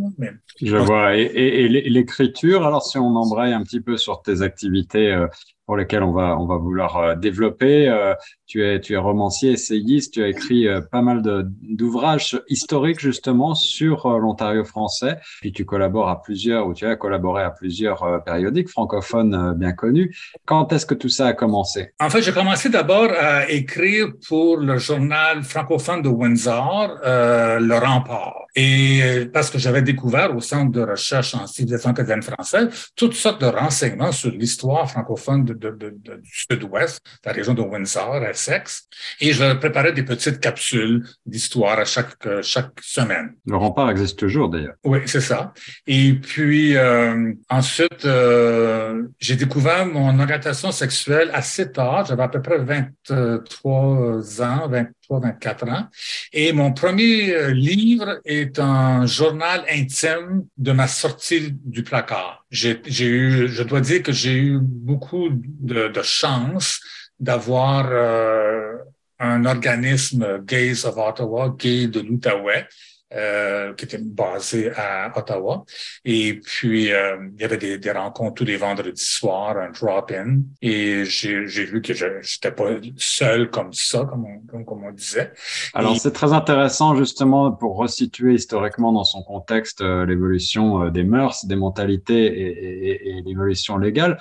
Je 0.60 0.76
vois. 0.76 1.16
Et 1.16 1.68
l'écriture, 1.68 2.66
alors 2.66 2.84
si 2.84 2.98
on 2.98 3.14
embraye 3.16 3.52
un 3.52 3.62
petit 3.62 3.80
peu 3.80 3.96
sur 3.96 4.22
tes 4.22 4.42
activités 4.42 5.12
euh, 5.12 5.26
pour 5.66 5.76
lesquels 5.76 6.02
on 6.02 6.12
va, 6.12 6.38
on 6.38 6.46
va 6.46 6.56
vouloir 6.56 6.96
euh, 6.96 7.14
développer. 7.14 7.88
Euh, 7.88 8.14
tu 8.46 8.64
es, 8.64 8.80
tu 8.80 8.94
es 8.94 8.96
romancier, 8.96 9.52
essayiste, 9.52 10.14
tu 10.14 10.22
as 10.22 10.28
écrit 10.28 10.66
euh, 10.68 10.80
pas 10.80 11.02
mal 11.02 11.22
d'ouvrages 11.62 12.40
historiques 12.48 13.00
justement 13.00 13.54
sur 13.54 14.08
l'Ontario 14.18 14.64
français. 14.64 15.18
Puis 15.40 15.52
tu 15.52 15.64
collabores 15.64 16.08
à 16.08 16.20
plusieurs, 16.20 16.66
ou 16.66 16.74
tu 16.74 16.84
as 16.86 16.96
collaboré 16.96 17.42
à 17.42 17.50
plusieurs 17.50 18.22
périodiques 18.24 18.68
francophones 18.68 19.54
bien 19.56 19.72
connus. 19.72 20.14
Quand 20.44 20.72
est-ce 20.72 20.84
que 20.84 20.94
tout 20.94 21.08
ça 21.08 21.28
a 21.28 21.32
commencé? 21.32 21.92
En 22.00 22.10
fait, 22.10 22.22
j'ai 22.22 22.32
commencé 22.32 22.68
d'abord 22.68 23.10
à 23.18 23.48
écrire 23.48 24.08
pour 24.28 24.58
le 24.58 24.78
journal 24.78 25.42
francophone 25.42 26.02
de 26.02 26.08
Windsor, 26.08 26.98
Le 27.04 27.78
Rempart. 27.78 28.42
Et 28.54 29.30
parce 29.32 29.50
que 29.50 29.58
j'avais 29.58 29.80
découvert 29.80 30.36
au 30.36 30.40
Centre 30.40 30.72
de 30.72 30.82
recherche 30.82 31.34
en 31.34 31.46
civilisation 31.46 31.90
acadienne 31.90 32.22
française 32.22 32.68
toutes 32.96 33.14
sortes 33.14 33.40
de 33.40 33.46
renseignements 33.46 34.12
sur 34.12 34.30
l'histoire 34.30 34.90
francophone 34.90 35.44
de, 35.44 35.51
de, 35.54 35.70
de, 35.70 35.90
du 35.90 36.30
sud-ouest, 36.30 37.00
la 37.24 37.32
région 37.32 37.54
de 37.54 37.62
Windsor, 37.62 38.24
Essex, 38.24 38.88
et 39.20 39.32
je 39.32 39.54
préparais 39.54 39.92
des 39.92 40.02
petites 40.02 40.40
capsules 40.40 41.04
d'histoire 41.26 41.78
à 41.78 41.84
chaque, 41.84 42.42
chaque 42.42 42.80
semaine. 42.80 43.34
Le 43.46 43.56
rempart 43.56 43.90
existe 43.90 44.18
toujours 44.18 44.48
d'ailleurs. 44.48 44.74
Oui, 44.84 45.00
c'est 45.06 45.20
ça. 45.20 45.52
Et 45.86 46.14
puis 46.14 46.76
euh, 46.76 47.32
ensuite, 47.48 48.04
euh, 48.04 49.02
j'ai 49.18 49.36
découvert 49.36 49.86
mon 49.86 50.18
orientation 50.18 50.72
sexuelle 50.72 51.30
assez 51.32 51.70
tard, 51.70 52.06
j'avais 52.06 52.22
à 52.22 52.28
peu 52.28 52.42
près 52.42 52.58
23 52.58 54.42
ans, 54.42 54.68
23, 54.68 54.86
24 55.10 55.68
ans, 55.68 55.88
et 56.32 56.52
mon 56.52 56.72
premier 56.72 57.34
euh, 57.34 57.50
livre 57.50 58.20
est 58.24 58.58
un 58.58 59.06
journal 59.06 59.64
intime 59.70 60.46
de 60.56 60.72
ma 60.72 60.88
sortie 60.88 61.54
du 61.64 61.82
placard. 61.82 62.44
J'ai 62.50 62.80
eu, 63.00 63.48
je 63.48 63.62
dois 63.62 63.80
dire 63.80 64.02
que 64.02 64.12
j'ai 64.12 64.36
eu 64.36 64.58
beaucoup 64.60 65.28
de, 65.30 65.88
de 65.88 66.02
chance 66.02 66.80
d'avoir 67.18 67.88
euh, 67.90 68.76
un 69.18 69.44
organisme 69.44 70.44
Gays 70.44 70.84
of 70.84 70.96
Ottawa, 70.96 71.54
Gay 71.56 71.86
de 71.86 72.00
l'Outaouais, 72.00 72.66
euh, 73.14 73.74
qui 73.74 73.84
était 73.84 73.98
basé 73.98 74.70
à 74.74 75.12
Ottawa. 75.16 75.64
Et 76.04 76.40
puis, 76.42 76.92
euh, 76.92 77.16
il 77.34 77.40
y 77.40 77.44
avait 77.44 77.58
des, 77.58 77.76
des, 77.76 77.90
rencontres 77.90 78.34
tous 78.34 78.44
les 78.44 78.56
vendredis 78.56 79.04
soirs, 79.04 79.56
un 79.58 79.70
drop-in. 79.70 80.40
Et 80.62 81.04
j'ai 81.04 81.44
vu 81.44 81.82
que 81.82 81.92
je 81.92 82.06
n'étais 82.06 82.52
pas 82.52 82.70
seul 82.96 83.50
comme 83.50 83.72
ça, 83.72 84.06
comme 84.08 84.24
on, 84.24 84.40
comme, 84.46 84.64
comme 84.64 84.84
on 84.84 84.92
disait. 84.92 85.32
Alors, 85.74 85.96
c'est 85.96 86.12
très 86.12 86.32
intéressant, 86.32 86.94
justement, 86.96 87.52
pour 87.52 87.76
resituer 87.76 88.34
historiquement 88.34 88.92
dans 88.92 89.04
son 89.04 89.22
contexte 89.22 89.82
euh, 89.82 90.06
l'évolution 90.06 90.88
des 90.88 91.04
mœurs, 91.04 91.44
des 91.44 91.56
mentalités 91.56 92.24
et, 92.26 92.88
et, 92.88 93.08
et 93.18 93.22
l'évolution 93.26 93.76
légale. 93.76 94.18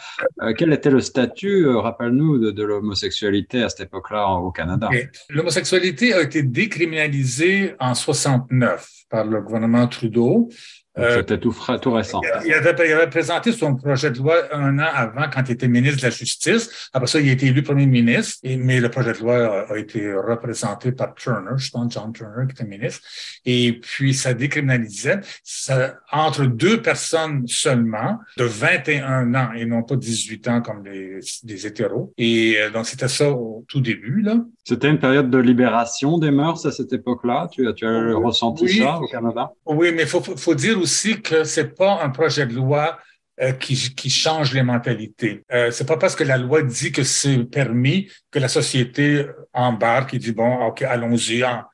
quel 0.58 0.74
était 0.74 0.90
le 0.90 1.00
statut, 1.02 1.68
rappelle-nous, 1.68 2.40
de, 2.40 2.52
de 2.52 2.64
l'homosexualité 2.64 3.64
à 3.64 3.70
cette 3.70 3.82
époque-là 3.82 4.34
au 4.34 4.52
Canada? 4.52 4.90
L'homosexualité 5.30 6.14
a 6.14 6.22
été 6.22 6.44
décriminalisée 6.44 7.76
en 7.80 7.96
69 7.96 8.81
par 9.10 9.26
le 9.26 9.42
gouvernement 9.42 9.88
Trudeau. 9.88 10.50
Euh, 10.98 11.18
C'était 11.18 11.38
tout, 11.38 11.56
tout 11.82 11.94
récent. 11.94 12.20
Il 12.46 12.54
avait, 12.54 12.76
il 12.86 12.92
avait, 12.92 13.10
présenté 13.10 13.54
son 13.54 13.76
projet 13.76 14.12
de 14.12 14.18
loi 14.18 14.36
un 14.54 14.78
an 14.78 14.90
avant 14.94 15.30
quand 15.34 15.42
il 15.48 15.54
était 15.54 15.70
ministre 15.70 16.00
de 16.00 16.04
la 16.04 16.10
Justice. 16.10 16.90
Après 16.92 17.08
ça, 17.08 17.22
il 17.22 17.30
a 17.30 17.32
été 17.32 17.46
élu 17.46 17.64
premier 17.64 17.86
ministre, 17.86 18.40
et, 18.44 18.58
mais 18.58 18.82
le 18.82 18.90
projet 18.90 19.14
de 19.14 19.20
loi 19.20 19.70
a, 19.70 19.78
été 19.78 20.14
représenté 20.14 20.92
par 20.92 21.16
Turner, 21.16 21.52
je 21.56 21.72
pense 21.72 21.94
John 21.94 22.12
Turner 22.12 22.46
qui 22.48 22.52
était 22.52 22.66
ministre. 22.66 23.08
Et 23.46 23.80
puis, 23.80 24.14
ça 24.14 24.34
décriminalisait 24.34 25.22
ça, 25.44 25.96
entre 26.12 26.44
deux 26.44 26.82
personnes 26.82 27.48
seulement 27.48 28.20
de 28.38 28.44
21 28.44 29.34
ans 29.34 29.52
et 29.56 29.66
non 29.66 29.84
pas 29.84 29.96
18 29.96 30.48
ans 30.50 30.62
comme 30.62 30.84
les, 30.84 31.20
les 31.46 31.68
hétéros. 31.68 32.14
Et 32.18 32.58
euh, 32.60 32.70
donc, 32.70 32.86
c'était 32.86 33.08
ça 33.08 33.32
au 33.32 33.64
tout 33.70 33.80
début. 33.80 34.22
là. 34.22 34.44
C'était 34.66 34.90
une 34.90 35.00
période 35.00 35.30
de 35.30 35.38
libération 35.38 36.18
des 36.18 36.32
mœurs 36.32 36.66
à 36.66 36.72
cette 36.72 36.92
époque-là? 36.92 37.48
Tu, 37.52 37.66
tu 37.76 37.86
as 37.86 38.14
ressenti 38.16 38.68
ça 38.80 39.00
au 39.00 39.08
Canada? 39.08 39.52
Oui, 39.66 39.92
mais 39.96 40.04
il 40.04 40.08
faut, 40.08 40.22
faut 40.22 40.56
dire 40.56 40.81
aussi 40.82 41.22
que 41.22 41.44
c'est 41.44 41.76
pas 41.76 42.02
un 42.04 42.10
projet 42.10 42.46
de 42.46 42.54
loi 42.54 43.00
euh, 43.42 43.54
qui, 43.54 43.96
qui, 43.96 44.10
change 44.10 44.54
les 44.54 44.64
mentalités. 44.64 45.44
Euh, 45.52 45.72
c'est 45.72 45.88
pas 45.88 45.98
parce 45.98 46.16
que 46.16 46.24
la 46.24 46.38
loi 46.38 46.62
dit 46.62 46.92
que 46.92 47.04
c'est 47.04 47.38
permis 47.46 48.10
que 48.30 48.40
la 48.40 48.48
société 48.48 49.26
embarque 49.54 50.14
et 50.14 50.20
dit 50.20 50.34
bon, 50.34 50.68
ok, 50.68 50.82
allons-y, 50.82 51.44
hein, 51.44 51.66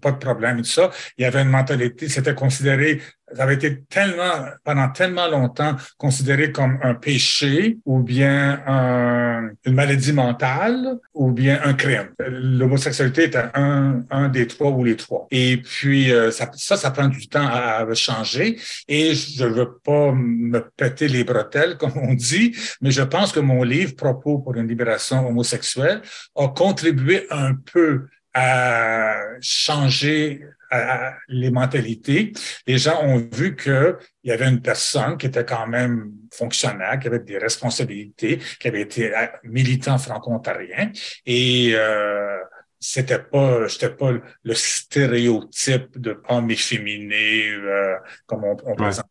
pas 0.00 0.12
de 0.12 0.18
problème 0.18 0.58
et 0.58 0.62
tout 0.62 0.68
ça. 0.68 0.90
Il 1.18 1.22
y 1.22 1.24
avait 1.24 1.42
une 1.42 1.48
mentalité, 1.50 2.08
c'était 2.08 2.34
considéré 2.34 3.02
ça 3.34 3.42
avait 3.44 3.54
été 3.54 3.82
tellement, 3.88 4.46
pendant 4.64 4.88
tellement 4.90 5.28
longtemps 5.28 5.76
considéré 5.98 6.52
comme 6.52 6.78
un 6.82 6.94
péché 6.94 7.78
ou 7.84 8.00
bien 8.00 8.62
une 9.64 9.74
maladie 9.74 10.12
mentale 10.12 10.98
ou 11.14 11.32
bien 11.32 11.60
un 11.64 11.74
crime. 11.74 12.08
L'homosexualité 12.18 13.24
était 13.24 13.44
un, 13.54 14.02
un 14.10 14.28
des 14.28 14.46
trois 14.46 14.70
ou 14.70 14.84
les 14.84 14.96
trois. 14.96 15.26
Et 15.30 15.58
puis, 15.58 16.12
euh, 16.12 16.30
ça, 16.30 16.50
ça, 16.54 16.76
ça 16.76 16.90
prend 16.90 17.08
du 17.08 17.28
temps 17.28 17.46
à, 17.46 17.86
à 17.88 17.94
changer 17.94 18.58
et 18.88 19.14
je 19.14 19.44
veux 19.44 19.78
pas 19.84 20.12
me 20.12 20.60
péter 20.76 21.08
les 21.08 21.24
bretelles, 21.24 21.76
comme 21.78 21.96
on 21.96 22.14
dit, 22.14 22.56
mais 22.80 22.90
je 22.90 23.02
pense 23.02 23.32
que 23.32 23.40
mon 23.40 23.62
livre, 23.62 23.94
Propos 23.96 24.38
pour 24.38 24.54
une 24.56 24.68
libération 24.68 25.26
homosexuelle, 25.26 26.02
a 26.36 26.48
contribué 26.48 27.26
un 27.30 27.54
peu 27.54 28.06
à 28.34 29.16
changer 29.40 30.42
les 31.28 31.50
mentalités. 31.50 32.32
Les 32.66 32.78
gens 32.78 33.02
ont 33.02 33.28
vu 33.32 33.56
qu'il 33.56 33.96
y 34.24 34.30
avait 34.30 34.48
une 34.48 34.62
personne 34.62 35.16
qui 35.16 35.26
était 35.26 35.44
quand 35.44 35.66
même 35.66 36.12
fonctionnaire, 36.32 36.98
qui 36.98 37.08
avait 37.08 37.20
des 37.20 37.38
responsabilités, 37.38 38.38
qui 38.58 38.68
avait 38.68 38.82
été 38.82 39.14
euh, 39.14 39.26
militant 39.44 39.98
franco-ontarien. 39.98 40.92
Et 41.26 41.72
euh, 41.74 42.38
c'était 42.78 43.18
pas 43.18 43.66
j'étais 43.66 43.90
pas 43.90 44.12
le 44.42 44.54
stéréotype 44.54 45.98
de 45.98 46.20
homme 46.28 46.50
efféminé 46.50 47.50
euh, 47.50 47.96
comme 48.26 48.44
on, 48.44 48.56
on 48.64 48.74
présente 48.74 49.06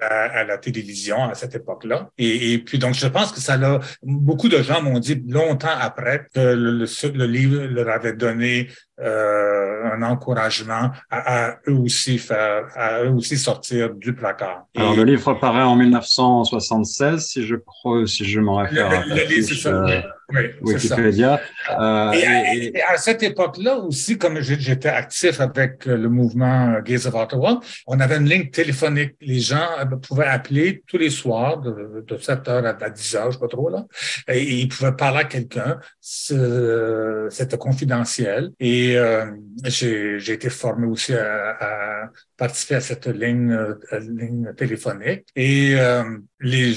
à, 0.00 0.44
la, 0.44 0.58
télévision 0.58 1.24
à 1.24 1.34
cette 1.34 1.54
époque-là 1.54 2.10
et, 2.18 2.58
puis 2.58 2.78
donc 2.78 2.94
je 2.94 3.06
pense 3.06 3.32
que 3.32 3.40
ça 3.40 3.56
l'a 3.56 3.80
beaucoup 4.02 4.48
de 4.48 4.62
gens 4.62 4.82
m'ont 4.82 4.98
dit 4.98 5.22
longtemps 5.28 5.68
après 5.80 6.26
que 6.34 6.40
le, 6.40 6.84
le 7.14 7.26
livre 7.26 7.64
leur 7.64 7.88
avait 7.88 8.12
donné 8.12 8.68
euh, 9.02 9.92
un 9.94 10.02
encouragement 10.02 10.90
à, 11.10 11.56
eux 11.68 11.72
aussi 11.72 12.18
faire, 12.18 12.66
à 12.74 13.02
eux 13.02 13.10
aussi 13.10 13.38
sortir 13.38 13.94
du 13.94 14.14
placard. 14.14 14.66
Alors 14.76 14.94
le 14.94 15.04
livre 15.04 15.32
paraît 15.34 15.62
en 15.62 15.74
1976, 15.74 17.26
si 17.26 17.46
je 17.46 17.56
crois, 17.56 18.06
si 18.06 18.26
je 18.26 18.40
me 18.40 18.50
réfère 18.50 18.90
à 18.90 19.06
le 19.06 19.26
livre, 19.26 19.54
ça. 19.54 19.86
Euh, 20.34 20.48
oui, 20.62 20.74
Wikipédia. 20.74 21.40
Euh, 21.70 22.12
et, 22.12 22.72
et, 22.74 22.82
à 22.82 22.96
cette 22.96 23.22
époque-là 23.22 23.76
aussi, 23.76 24.18
comme 24.18 24.40
j'étais 24.40 24.88
actif 24.88 25.40
avec 25.40 25.86
le 25.86 26.08
mouvement 26.08 26.80
Gays 26.80 27.06
of 27.06 27.14
Ottawa, 27.14 27.60
on 27.86 28.00
avait 28.00 28.16
une 28.16 28.28
ligne 28.28 28.50
téléphonique. 28.50 29.14
Les 29.20 29.40
gens 29.40 29.68
pouvaient 30.02 30.26
appeler 30.26 30.82
tous 30.86 30.98
les 30.98 31.10
soirs 31.10 31.58
de, 31.60 32.04
de 32.06 32.16
7 32.16 32.48
heures 32.48 32.66
à 32.66 32.90
10 32.90 33.14
heures, 33.16 33.30
je 33.30 33.36
sais 33.36 33.40
pas 33.40 33.48
trop 33.48 33.68
là, 33.68 33.84
et, 34.28 34.42
ils 34.42 34.68
pouvaient 34.68 34.92
parler 34.92 35.20
à 35.20 35.24
quelqu'un. 35.24 35.78
C'était 36.00 37.58
confidentiel 37.58 38.50
et 38.58 38.96
euh, 38.96 39.26
j'ai 39.64 40.32
été 40.32 40.50
formé 40.50 40.86
aussi 40.86 41.14
à, 41.14 41.56
à, 41.60 42.10
participer 42.40 42.76
à 42.76 42.80
cette 42.80 43.06
ligne, 43.06 43.52
euh, 43.52 44.52
téléphonique. 44.56 45.26
Et 45.36 45.74
euh, 45.78 46.18
les, 46.40 46.74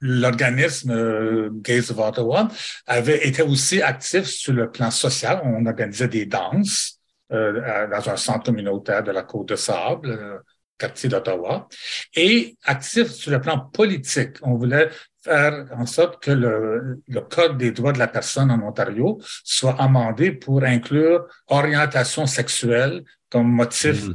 l'organisme 0.00 1.50
Gays 1.66 1.90
of 1.90 1.98
Ottawa 1.98 2.48
avait 2.86 3.26
été 3.26 3.42
aussi 3.42 3.82
actif 3.82 4.24
sur 4.24 4.52
le 4.52 4.70
plan 4.70 4.90
social. 4.90 5.42
On 5.44 5.66
organisait 5.66 6.08
des 6.08 6.26
danses 6.26 6.98
dans 7.30 8.08
un 8.08 8.16
centre 8.16 8.44
communautaire 8.46 9.04
de 9.04 9.12
la 9.12 9.22
Côte 9.22 9.48
de 9.50 9.56
Sable 9.56 10.42
quartier 10.80 11.10
d'Ottawa, 11.10 11.68
et 12.16 12.56
actif 12.64 13.08
sur 13.08 13.30
le 13.30 13.40
plan 13.40 13.58
politique. 13.72 14.38
On 14.42 14.54
voulait 14.54 14.88
faire 15.22 15.66
en 15.76 15.86
sorte 15.86 16.22
que 16.22 16.30
le, 16.30 17.02
le, 17.06 17.20
Code 17.20 17.58
des 17.58 17.70
droits 17.70 17.92
de 17.92 17.98
la 17.98 18.08
personne 18.08 18.50
en 18.50 18.60
Ontario 18.66 19.18
soit 19.44 19.76
amendé 19.78 20.32
pour 20.32 20.64
inclure 20.64 21.26
orientation 21.48 22.26
sexuelle 22.26 23.04
comme 23.30 23.50
motif 23.50 24.06
mmh 24.06 24.14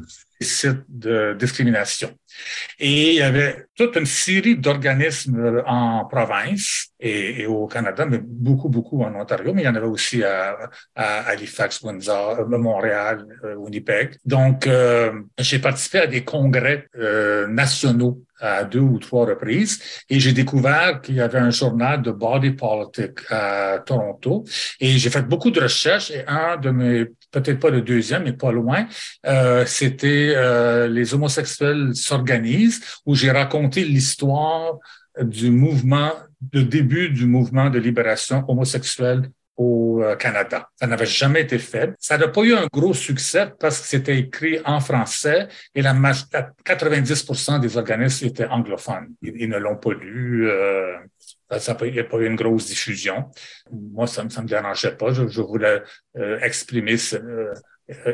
de 0.90 1.36
discrimination. 1.40 2.12
Et 2.80 3.12
il 3.12 3.16
y 3.16 3.22
avait 3.22 3.68
toute 3.76 3.96
une 3.96 4.06
série 4.06 4.58
d'organismes 4.58 5.64
en 5.66 6.06
province 6.06 6.90
et, 7.00 7.46
au 7.46 7.68
Canada, 7.68 8.06
mais 8.06 8.20
beaucoup, 8.22 8.70
beaucoup 8.70 9.02
en 9.04 9.16
Ontario, 9.16 9.54
mais 9.54 9.62
il 9.62 9.66
y 9.66 9.68
en 9.68 9.76
avait 9.76 9.88
aussi 9.88 10.24
à, 10.24 10.70
à 10.96 11.22
Halifax, 11.30 11.82
Windsor, 11.82 12.40
euh, 12.40 12.58
Montréal, 12.58 13.26
euh, 13.44 13.56
Winnipeg. 13.56 14.18
Donc, 14.26 14.68
euh, 14.68 15.22
j'ai 15.38 15.60
participé 15.60 16.00
à 16.00 16.08
des 16.08 16.24
congrès 16.24 16.88
nationaux 17.48 18.25
à 18.40 18.64
deux 18.64 18.80
ou 18.80 19.00
trois 19.00 19.26
reprises. 19.26 19.80
Et 20.10 20.20
j'ai 20.20 20.34
découvert 20.34 21.02
qu'il 21.02 21.16
y 21.16 21.22
avait 21.22 21.40
un 21.40 21.52
journal 21.52 22.02
de 22.02 22.12
body 22.12 22.52
politic 22.52 23.20
à 23.30 23.80
Toronto. 23.86 24.44
Et 24.80 24.98
j'ai 24.98 25.10
fait 25.10 25.28
beaucoup 25.28 25.52
de 25.52 25.62
recherches 25.62 26.12
et 26.12 26.24
un 26.28 26.58
de 26.58 26.70
mes 26.70 27.06
peut-être 27.32 27.60
pas 27.60 27.70
le 27.70 27.82
deuxième 27.82 28.24
mais 28.24 28.34
pas 28.34 28.52
loin 28.52 28.88
euh, 29.26 29.66
c'était 29.66 30.34
euh, 30.36 30.88
les 30.88 31.14
homosexuels 31.14 31.94
s'organisent 31.94 32.82
où 33.06 33.14
j'ai 33.14 33.30
raconté 33.30 33.84
l'histoire 33.84 34.78
du 35.22 35.52
mouvement 35.52 36.14
le 36.54 36.64
début 36.64 37.10
du 37.10 37.26
mouvement 37.26 37.70
de 37.70 37.80
libération 37.80 38.44
homosexuelle 38.48 39.30
au 39.58 40.02
euh, 40.04 40.16
Canada. 40.16 40.70
Ça 40.76 40.88
n'avait 40.88 41.06
jamais 41.06 41.42
été 41.42 41.60
fait. 41.60 41.94
Ça 42.00 42.18
n'a 42.18 42.28
pas 42.28 42.42
eu 42.42 42.54
un 42.54 42.68
gros 42.72 42.94
succès 42.94 43.52
parce 43.60 43.82
que 43.82 43.88
c'était 43.88 44.18
écrit 44.18 44.60
en 44.66 44.80
français 44.80 45.48
et 45.74 45.82
la 45.82 45.96
90 46.64 47.60
des 47.62 47.78
organismes 47.78 48.28
étaient 48.28 48.46
anglophones. 48.46 49.14
Ils, 49.22 49.50
ne 49.50 49.58
l'ont 49.58 49.78
pas 49.78 49.94
lu. 49.94 50.50
Euh, 50.50 50.98
ça 51.60 51.78
il 51.84 51.94
n'y 51.94 52.00
a 52.00 52.04
pas 52.04 52.18
eu 52.18 52.26
une 52.26 52.36
grosse 52.36 52.68
diffusion. 52.68 53.26
Moi, 53.72 54.08
ça 54.08 54.24
ne 54.24 54.30
me 54.30 54.48
dérangeait 54.48 54.96
pas. 54.96 55.14
Je, 55.14 55.42
voulais 55.42 55.82
euh, 56.18 56.40
exprimer, 56.40 56.96
euh, 57.14 57.54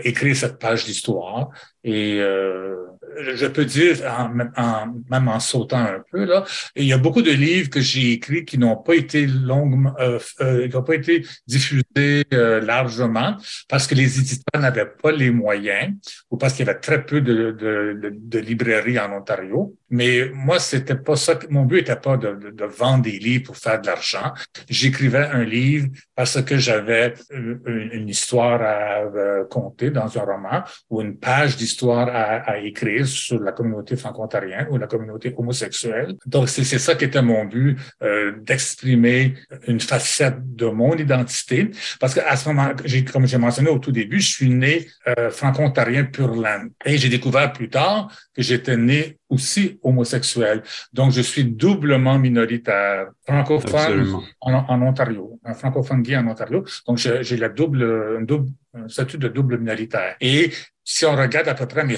écrire 0.04 0.36
cette 0.36 0.60
page 0.60 0.86
d'histoire 0.86 1.50
et 1.84 2.20
euh, 2.20 2.76
je 3.20 3.46
peux 3.48 3.66
dire, 3.66 3.98
en, 4.06 4.40
en, 4.58 4.94
même 5.10 5.28
en 5.28 5.40
sautant 5.40 5.80
un 5.80 6.04
peu, 6.12 6.26
là, 6.26 6.46
il 6.76 6.86
y 6.86 6.94
a 6.94 6.98
beaucoup 6.98 7.22
de 7.22 7.32
livres 7.32 7.70
que 7.70 7.82
j'ai 7.82 8.14
écrits 8.14 8.46
qui 8.46 8.58
n'ont 8.58 8.78
pas 8.78 8.96
été 8.96 9.26
longuement, 9.26 9.94
euh, 10.00 10.20
euh, 10.42 10.68
qui 10.68 10.76
n'ont 10.76 10.84
pas 10.84 10.96
été 10.96 11.26
diffusés 11.48 12.26
euh, 12.34 12.62
largement 12.62 13.36
parce 13.68 13.88
que 13.88 13.96
les 13.96 14.20
éditeurs 14.20 14.62
n'avaient 14.62 14.86
pas 14.86 15.12
les 15.12 15.32
moyens 15.32 15.94
ou 16.30 16.38
parce 16.38 16.54
qu'il 16.54 16.66
y 16.66 16.70
avait 16.70 16.80
très 16.80 17.06
peu 17.06 17.22
de, 17.22 17.52
de, 17.52 18.14
de, 18.14 18.40
librairies 18.40 19.00
en 19.00 19.12
Ontario. 19.14 19.76
Mais 19.90 20.32
moi, 20.34 20.60
c'était 20.60 20.96
pas 20.96 21.16
ça. 21.16 21.38
Mon 21.50 21.66
but 21.66 21.78
n'était 21.78 21.96
pas 21.98 22.18
de, 22.18 22.52
de, 22.52 22.66
vendre 22.66 23.04
des 23.04 23.20
livres 23.20 23.46
pour 23.48 23.58
faire 23.58 23.82
de 23.82 23.88
l'argent. 23.88 24.32
J'écrivais 24.70 25.26
un 25.26 25.44
livre 25.44 25.88
parce 26.16 26.42
que 26.42 26.58
j'avais 26.58 27.14
une, 27.32 27.90
une, 27.92 28.10
histoire 28.10 28.62
à 28.62 29.44
conter 29.50 29.90
dans 29.90 30.18
un 30.18 30.22
roman 30.22 30.64
ou 30.90 31.02
une 31.02 31.18
page 31.18 31.58
d'histoire 31.58 31.72
histoire 31.72 32.10
à, 32.14 32.58
écrire 32.60 33.01
sur 33.06 33.40
la 33.40 33.52
communauté 33.52 33.96
franco-ontarienne 33.96 34.68
ou 34.70 34.78
la 34.78 34.88
communauté 34.88 35.34
homosexuelle. 35.38 36.16
Donc, 36.26 36.50
c'est 36.50 36.64
ça 36.64 36.96
qui 36.96 37.06
était 37.06 37.22
mon 37.22 37.46
but, 37.46 37.78
euh, 38.04 38.34
d'exprimer 38.42 39.36
une 39.68 39.80
facette 39.80 40.56
de 40.56 40.66
mon 40.66 40.96
identité. 40.96 41.72
Parce 42.00 42.14
qu'à 42.14 42.36
ce 42.36 42.48
moment, 42.50 42.72
comme 43.12 43.28
j'ai 43.28 43.38
mentionné 43.38 43.70
au 43.70 43.80
tout 43.80 43.92
début, 43.92 44.20
je 44.20 44.30
suis 44.30 44.50
né 44.50 44.88
euh, 45.08 45.30
franco-ontarien 45.30 46.06
pur 46.06 46.36
land. 46.36 46.68
Et 46.86 46.98
j'ai 46.98 47.10
découvert 47.10 47.54
plus 47.54 47.70
tard 47.70 48.12
que 48.36 48.42
j'étais 48.42 48.78
né 48.78 49.18
aussi 49.30 49.80
homosexuel. 49.82 50.64
Donc, 50.94 51.12
je 51.12 51.22
suis 51.22 51.46
doublement 51.46 52.20
minoritaire, 52.20 53.08
francophone 53.26 54.18
en, 54.42 54.54
en, 54.54 54.82
Ontario, 54.82 55.40
un 55.46 55.54
francophone 55.54 56.02
gay 56.02 56.18
en 56.18 56.28
Ontario. 56.28 56.66
Donc, 56.88 56.98
j'ai 56.98 57.38
la 57.38 57.50
double, 57.50 58.18
un 58.20 58.22
double 58.24 58.50
un 58.74 58.88
statut 58.88 59.18
de 59.18 59.28
double 59.28 59.58
minoritaire. 59.58 60.16
Et 60.22 60.52
si 60.84 61.06
on 61.06 61.16
regarde 61.16 61.48
à 61.48 61.54
peu 61.54 61.66
près 61.66 61.84
mes 61.84 61.98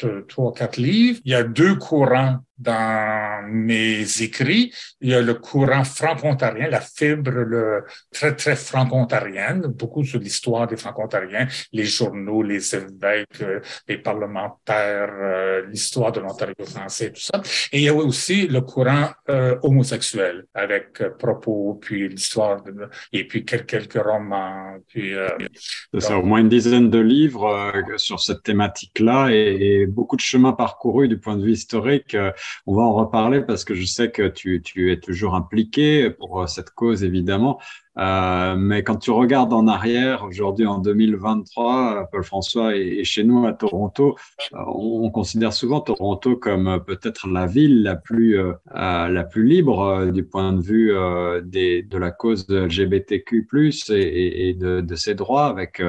53, 0.00 0.52
4 0.54 0.76
livres, 0.78 1.20
il 1.24 1.32
y 1.32 1.34
a 1.34 1.42
deux 1.42 1.74
courants 1.74 2.38
dans 2.62 3.42
mes 3.48 4.22
écrits. 4.22 4.72
Il 5.00 5.10
y 5.10 5.14
a 5.14 5.20
le 5.20 5.34
courant 5.34 5.84
franco-ontarien, 5.84 6.68
la 6.68 6.80
fibre 6.80 7.30
le, 7.30 7.84
très, 8.12 8.34
très 8.36 8.56
franco-ontarienne, 8.56 9.62
beaucoup 9.66 10.04
sur 10.04 10.20
l'histoire 10.20 10.66
des 10.66 10.76
franco-ontariens, 10.76 11.48
les 11.72 11.84
journaux, 11.84 12.42
les 12.42 12.74
évêques, 12.74 13.44
les 13.88 13.98
parlementaires, 13.98 15.12
euh, 15.12 15.66
l'histoire 15.68 16.12
de 16.12 16.20
l'Ontario 16.20 16.54
français, 16.64 17.10
tout 17.12 17.20
ça. 17.20 17.42
Et 17.72 17.78
il 17.78 17.84
y 17.84 17.88
a 17.88 17.94
aussi 17.94 18.46
le 18.46 18.60
courant 18.60 19.10
euh, 19.28 19.56
homosexuel, 19.62 20.44
avec 20.54 21.00
euh, 21.00 21.10
propos, 21.10 21.78
puis 21.80 22.08
l'histoire, 22.08 22.62
et 23.12 23.26
puis 23.26 23.44
quelques, 23.44 23.66
quelques 23.66 24.02
romans. 24.02 24.76
Puis, 24.88 25.12
C'est 25.92 26.00
ça, 26.00 26.18
au 26.18 26.22
moins 26.22 26.40
une 26.40 26.48
dizaine 26.48 26.90
de 26.90 26.98
livres 26.98 27.72
sur 27.96 28.20
cette 28.20 28.42
thématique-là 28.42 29.28
et, 29.30 29.82
et, 29.82 29.86
beaucoup 29.86 30.16
de 30.16 30.20
chemins 30.20 30.52
parcourus 30.52 31.08
du 31.08 31.18
point 31.18 31.36
de 31.36 31.44
vue 31.44 31.52
historique 31.52 32.16
on 32.66 32.74
va 32.74 32.82
en 32.82 32.94
reparler 32.94 33.40
parce 33.42 33.64
que 33.64 33.74
je 33.74 33.84
sais 33.84 34.10
que 34.10 34.28
tu, 34.28 34.62
es 34.92 35.00
toujours 35.00 35.34
impliqué 35.34 36.10
pour 36.10 36.48
cette 36.48 36.70
cause, 36.70 37.04
évidemment. 37.04 37.58
Euh, 37.98 38.54
mais 38.56 38.82
quand 38.82 38.96
tu 38.96 39.10
regardes 39.10 39.52
en 39.52 39.66
arrière, 39.66 40.24
aujourd'hui 40.24 40.66
en 40.66 40.78
2023, 40.78 42.08
Paul 42.10 42.24
François 42.24 42.74
est, 42.76 43.04
chez 43.04 43.24
nous 43.24 43.46
à 43.46 43.52
Toronto. 43.52 44.16
Euh, 44.54 44.58
on, 44.66 45.10
considère 45.10 45.52
souvent 45.52 45.80
Toronto 45.80 46.36
comme 46.36 46.82
peut-être 46.86 47.28
la 47.28 47.46
ville 47.46 47.82
la 47.82 47.96
plus 47.96 48.38
euh, 48.38 49.24
libre 49.36 50.06
du 50.10 50.24
point 50.24 50.52
de 50.52 50.62
vue 50.62 50.88
de 50.92 51.98
la 51.98 52.10
cause 52.10 52.46
LGBTQ+ 52.48 53.46
et, 53.90 54.48
et 54.48 54.54
de, 54.54 54.80
de, 54.80 54.94
ses 54.94 55.14
droits, 55.14 55.46
avec 55.46 55.82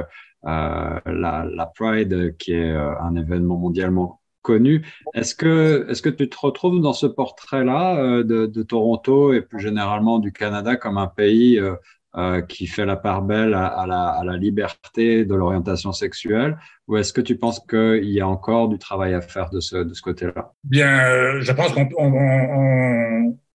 la, 0.43 1.02
la 1.06 1.71
Pride 1.73 2.36
qui 2.38 2.52
est 2.52 2.71
un 2.71 3.15
événement 3.15 3.58
mondialement 3.58 4.19
connu. 4.43 4.86
Est-ce 5.15 5.34
que, 5.34 5.88
est-ce 5.89 6.03
que 6.03 6.10
tu 6.10 6.29
te 6.29 6.38
retrouves 6.38 6.79
dans 6.82 6.93
ce 6.93 7.08
portrait-là 7.08 7.97
euh, 7.97 8.23
de, 8.23 8.45
de, 8.45 8.63
Toronto 8.63 9.34
et 9.34 9.41
plus 9.41 9.60
généralement 9.60 10.19
du 10.19 10.32
Canada 10.32 10.75
comme 10.75 10.99
un 10.99 11.08
pays 11.08 11.58
euh, 11.58 11.73
euh, 12.15 12.41
qui 12.41 12.67
fait 12.67 12.86
la 12.86 12.95
part 12.95 13.23
belle 13.23 13.56
à, 13.56 13.65
à, 13.65 13.88
la, 13.88 14.06
à 14.10 14.23
la, 14.23 14.38
liberté 14.38 15.25
de 15.25 15.34
l'orientation 15.34 15.91
sexuelle? 15.91 16.60
Ou 16.88 16.97
est-ce 16.97 17.12
que 17.12 17.21
tu 17.21 17.38
penses 17.38 17.60
qu'il 17.60 18.12
y 18.12 18.21
a 18.21 18.27
encore 18.27 18.67
du 18.67 18.77
travail 18.77 19.15
à 19.15 19.21
faire 19.21 19.49
de 19.49 19.60
ce, 19.60 19.77
de 19.77 19.93
ce 19.95 20.01
côté-là? 20.03 20.53
Bien, 20.63 21.39
je 21.39 21.51
pense 21.51 21.73
qu'on 21.73 21.89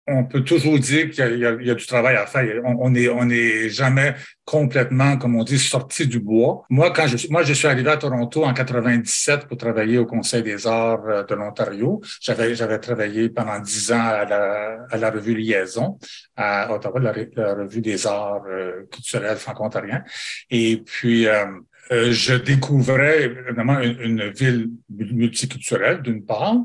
on, 0.07 0.23
peut 0.23 0.43
toujours 0.43 0.79
dire 0.79 1.09
qu'il 1.09 1.37
y, 1.37 1.45
a 1.45 1.75
du 1.75 1.85
travail 1.85 2.15
à 2.15 2.25
faire. 2.25 2.61
On 2.65 2.89
n'est 2.89 3.05
est 3.05 3.69
jamais 3.69 4.15
complètement, 4.45 5.17
comme 5.17 5.35
on 5.35 5.43
dit, 5.43 5.59
sorti 5.59 6.07
du 6.07 6.19
bois. 6.19 6.63
Moi, 6.69 6.91
quand 6.91 7.07
je, 7.07 7.27
moi, 7.29 7.43
je 7.43 7.53
suis 7.53 7.67
arrivé 7.67 7.89
à 7.89 7.97
Toronto 7.97 8.45
en 8.45 8.53
97 8.53 9.47
pour 9.47 9.57
travailler 9.57 9.97
au 9.97 10.05
Conseil 10.05 10.41
des 10.41 10.65
arts 10.65 11.05
euh, 11.07 11.23
de 11.23 11.35
l'Ontario. 11.35 12.01
J'avais, 12.21 12.79
travaillé 12.79 13.29
pendant 13.29 13.59
dix 13.59 13.91
ans 13.91 13.99
à 13.99 14.25
la, 14.25 14.97
la 14.97 15.09
revue 15.09 15.35
Liaison 15.35 15.97
à 16.35 16.73
Ottawa, 16.73 16.99
la, 16.99 17.53
revue 17.53 17.81
des 17.81 18.07
arts 18.07 18.43
euh, 18.49 18.87
culturels 18.91 19.37
franco-ontariens. 19.37 20.03
Euh, 20.53 21.45
euh, 21.91 22.11
je 22.11 22.33
découvrais 22.33 23.23
évidemment 23.23 23.79
une, 23.79 24.29
ville 24.29 24.69
multiculturelle 24.89 26.01
d'une 26.01 26.25
part. 26.25 26.55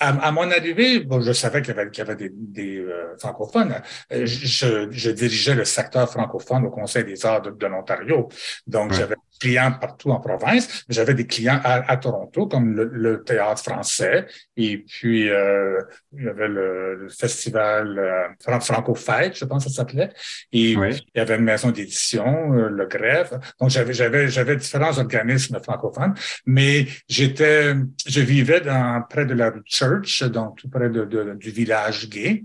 À, 0.00 0.30
mon 0.30 0.50
arrivée, 0.50 1.00
bon, 1.00 1.20
je 1.20 1.32
savais 1.32 1.60
qu'il 1.62 1.74
y 1.74 1.78
avait, 1.78 1.90
y 1.92 2.00
avait 2.00 2.16
des, 2.16 2.30
des 2.32 2.78
euh, 2.78 3.16
francophones. 3.18 3.74
Euh, 4.12 4.26
je, 4.26 4.88
je, 4.90 5.10
dirigeais 5.10 5.54
le 5.56 5.64
secteur 5.64 6.08
francophone 6.08 6.66
au 6.66 6.70
Conseil 6.70 7.04
des 7.04 7.26
arts 7.26 7.42
de, 7.42 7.66
l'Ontario. 7.66 8.28
Donc, 8.66 8.92
j'avais 8.92 9.16
clients 9.38 9.72
partout 9.72 10.10
en 10.10 10.20
province. 10.20 10.84
J'avais 10.88 11.14
des 11.14 11.26
clients 11.26 11.60
à, 11.64 11.96
Toronto, 11.96 12.46
comme 12.46 12.74
le, 12.74 13.22
théâtre 13.24 13.62
français, 13.62 14.26
et 14.56 14.78
puis 14.78 15.28
euh, 15.28 15.80
il 16.16 16.24
y 16.24 16.28
avait 16.28 16.48
le, 16.48 17.08
festival 17.08 17.98
euh, 17.98 18.60
Franco 18.60 18.94
Fête, 18.94 19.36
je 19.36 19.44
pense 19.44 19.64
que 19.64 19.70
ça 19.70 19.76
s'appelait, 19.76 20.10
et 20.52 20.72
il 20.72 21.02
y 21.14 21.20
avait 21.20 21.36
une 21.36 21.44
maison 21.44 21.70
d'édition, 21.70 22.52
euh, 22.52 22.68
le 22.68 22.86
Grève. 22.86 23.38
Donc 23.60 23.70
j'avais 23.70 23.92
j'avais 23.92 24.28
j'avais 24.28 24.56
différents 24.56 24.96
organismes 24.98 25.58
francophones, 25.62 26.14
mais 26.46 26.86
j'étais 27.08 27.74
je 28.06 28.20
vivais 28.20 28.60
dans 28.60 29.02
près 29.08 29.26
de 29.26 29.34
la 29.34 29.50
rue 29.50 29.62
Church, 29.64 30.22
donc 30.24 30.58
tout 30.58 30.68
près 30.68 30.88
de, 30.88 31.04
du 31.34 31.50
village 31.50 32.08
gay, 32.08 32.44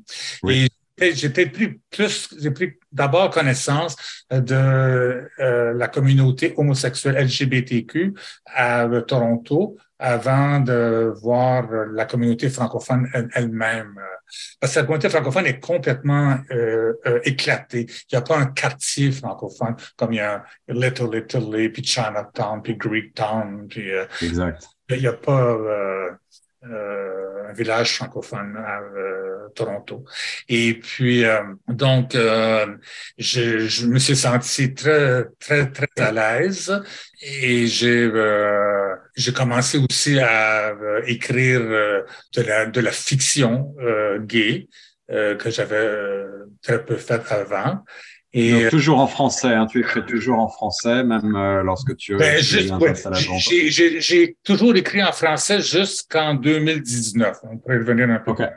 et 0.49 0.67
J'étais 0.97 1.47
plus, 1.47 1.81
plus, 1.89 2.29
j'ai 2.39 2.51
pris 2.51 2.73
d'abord 2.91 3.31
connaissance 3.31 3.95
de 4.29 5.27
euh, 5.39 5.73
la 5.73 5.87
communauté 5.87 6.53
homosexuelle 6.55 7.15
LGBTQ 7.15 8.13
à 8.45 8.87
Toronto 9.07 9.77
avant 9.97 10.59
de 10.59 11.13
voir 11.21 11.67
la 11.91 12.05
communauté 12.05 12.49
francophone 12.49 13.09
elle-même. 13.33 13.95
Parce 14.59 14.73
que 14.73 14.79
la 14.79 14.85
communauté 14.85 15.09
francophone 15.09 15.45
est 15.47 15.59
complètement 15.59 16.37
euh, 16.51 16.93
euh, 17.07 17.19
éclatée. 17.23 17.87
Il 18.11 18.15
n'y 18.15 18.17
a 18.17 18.21
pas 18.21 18.37
un 18.37 18.47
quartier 18.47 19.11
francophone 19.11 19.75
comme 19.97 20.13
il 20.13 20.17
y 20.17 20.19
a 20.19 20.43
Little 20.67 21.15
Italy, 21.15 21.69
puis 21.69 21.83
Chinatown, 21.83 22.61
puis 22.61 22.75
Greektown. 22.75 23.67
Puis, 23.67 23.89
exact. 24.21 24.67
Il 24.89 24.99
n'y 24.99 25.07
a 25.07 25.13
pas 25.13 25.57
euh, 26.65 27.49
un 27.49 27.53
village 27.53 27.97
francophone 27.97 28.55
à 28.55 28.79
euh, 28.79 29.22
Toronto. 29.53 30.05
Et 30.49 30.75
puis, 30.75 31.23
euh, 31.23 31.41
donc, 31.67 32.13
je, 32.13 33.59
je, 33.67 33.87
me 33.87 33.99
suis 33.99 34.15
senti 34.15 34.73
très, 34.73 35.25
très, 35.39 35.71
très 35.71 35.87
à 35.97 36.11
l'aise 36.11 36.81
et 37.21 37.67
j'ai 37.67 38.11
j'ai 39.15 39.33
commencé 39.33 39.77
aussi 39.77 40.19
à 40.19 40.73
écrire 41.05 41.61
de 41.61 42.41
la, 42.41 42.65
de 42.65 42.81
la 42.81 42.91
fiction 42.91 43.75
gay 44.19 44.67
que 45.09 45.49
j'avais 45.49 46.25
très 46.61 46.83
peu 46.83 46.95
fait 46.97 47.31
avant. 47.31 47.83
Et 48.35 48.67
toujours 48.69 48.99
en 48.99 49.05
français, 49.05 49.53
hein, 49.53 49.67
tu 49.67 49.79
écris 49.79 50.03
toujours 50.07 50.39
en 50.39 50.49
français, 50.49 51.03
même 51.03 51.35
euh, 51.35 51.61
lorsque 51.61 51.95
tu, 51.97 52.17
ben, 52.17 52.41
J'ai 52.41 54.35
toujours 54.43 54.75
écrit 54.75 55.03
en 55.03 55.11
français 55.11 55.61
jusqu'en 55.61 56.33
2019. 56.33 57.37
On 57.43 57.57
pourrait 57.59 57.77
revenir 57.77 58.09
un 58.09 58.17
peu. 58.17 58.31
Okay. 58.31 58.47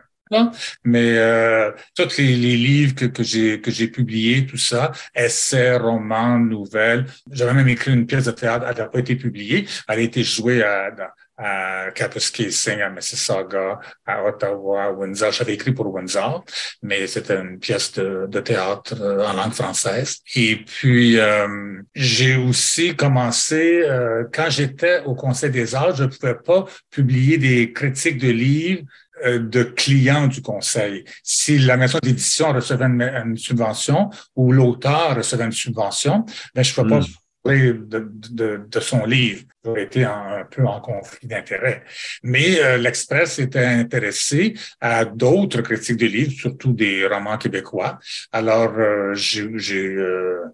Mais 0.84 1.18
euh, 1.18 1.70
tous 1.94 2.16
les, 2.18 2.36
les, 2.36 2.56
livres 2.56 2.94
que, 2.94 3.04
que 3.04 3.22
j'ai 3.22 3.60
que 3.60 3.70
j'ai 3.70 3.88
publiés, 3.88 4.46
tout 4.46 4.56
ça, 4.56 4.92
essais, 5.14 5.76
romans, 5.76 6.38
nouvelles. 6.38 7.06
J'avais 7.30 7.54
même 7.54 7.68
écrit 7.68 7.92
une 7.92 8.06
pièce 8.06 8.24
de 8.24 8.32
théâtre, 8.32 8.66
elle 8.68 8.76
n'a 8.76 8.88
pas 8.88 8.98
été 8.98 9.16
publiée. 9.16 9.66
Elle 9.88 9.98
a 10.00 10.02
été 10.02 10.24
jouée 10.24 10.62
à, 10.62 10.90
à 11.38 11.90
Kapuskasing, 11.94 12.80
à 12.80 12.90
Mississauga, 12.90 13.78
à 14.06 14.24
Ottawa, 14.24 14.84
à 14.84 14.90
Windsor. 14.90 15.32
J'avais 15.32 15.54
écrit 15.54 15.72
pour 15.72 15.92
Windsor, 15.92 16.44
mais 16.82 17.06
c'était 17.06 17.38
une 17.38 17.58
pièce 17.58 17.92
de, 17.92 18.26
de, 18.26 18.40
théâtre 18.40 18.94
euh, 19.00 19.26
en 19.26 19.34
langue 19.34 19.52
française. 19.52 20.20
Et 20.34 20.56
puis, 20.56 21.18
euh, 21.18 21.80
j'ai 21.94 22.36
aussi 22.36 22.96
commencé, 22.96 23.82
euh, 23.82 24.24
quand 24.32 24.48
j'étais 24.48 25.02
au 25.04 25.14
Conseil 25.14 25.50
des 25.50 25.74
arts, 25.74 25.94
je 25.94 26.04
ne 26.04 26.08
pouvais 26.08 26.36
pas 26.36 26.64
publier 26.90 27.36
des 27.38 27.72
critiques 27.72 28.18
de 28.18 28.30
livres 28.30 28.84
de 29.24 29.62
clients 29.62 30.26
du 30.26 30.42
conseil. 30.42 31.04
Si 31.22 31.58
la 31.58 31.76
maison 31.76 31.98
d'édition 32.02 32.52
recevait 32.52 32.84
une, 32.84 33.36
subvention 33.36 34.10
ou 34.34 34.52
l'auteur 34.52 35.16
recevait 35.16 35.44
une 35.44 35.52
subvention, 35.52 36.24
ben 36.54 36.62
je 36.62 36.70
ne 36.72 36.74
pouvais 36.74 37.00
pas 37.00 37.04
hmm 37.06 37.14
de, 37.52 38.10
de, 38.30 38.60
de, 38.68 38.80
son 38.80 39.04
livre. 39.04 39.44
J'aurais 39.64 39.84
été 39.84 40.04
un, 40.04 40.46
peu 40.50 40.66
en 40.66 40.80
conflit 40.80 41.26
d'intérêt. 41.26 41.84
Mais 42.22 42.60
euh, 42.60 42.76
l'Express 42.76 43.38
était 43.38 43.64
intéressé 43.64 44.54
à 44.80 45.04
d'autres 45.04 45.62
critiques 45.62 45.96
de 45.96 46.06
livres, 46.06 46.32
surtout 46.32 46.72
des 46.72 47.06
romans 47.06 47.38
québécois. 47.38 47.98
Alors, 48.32 48.72
euh, 48.78 49.14
j'ai 49.14 49.86
euh, 49.86 50.44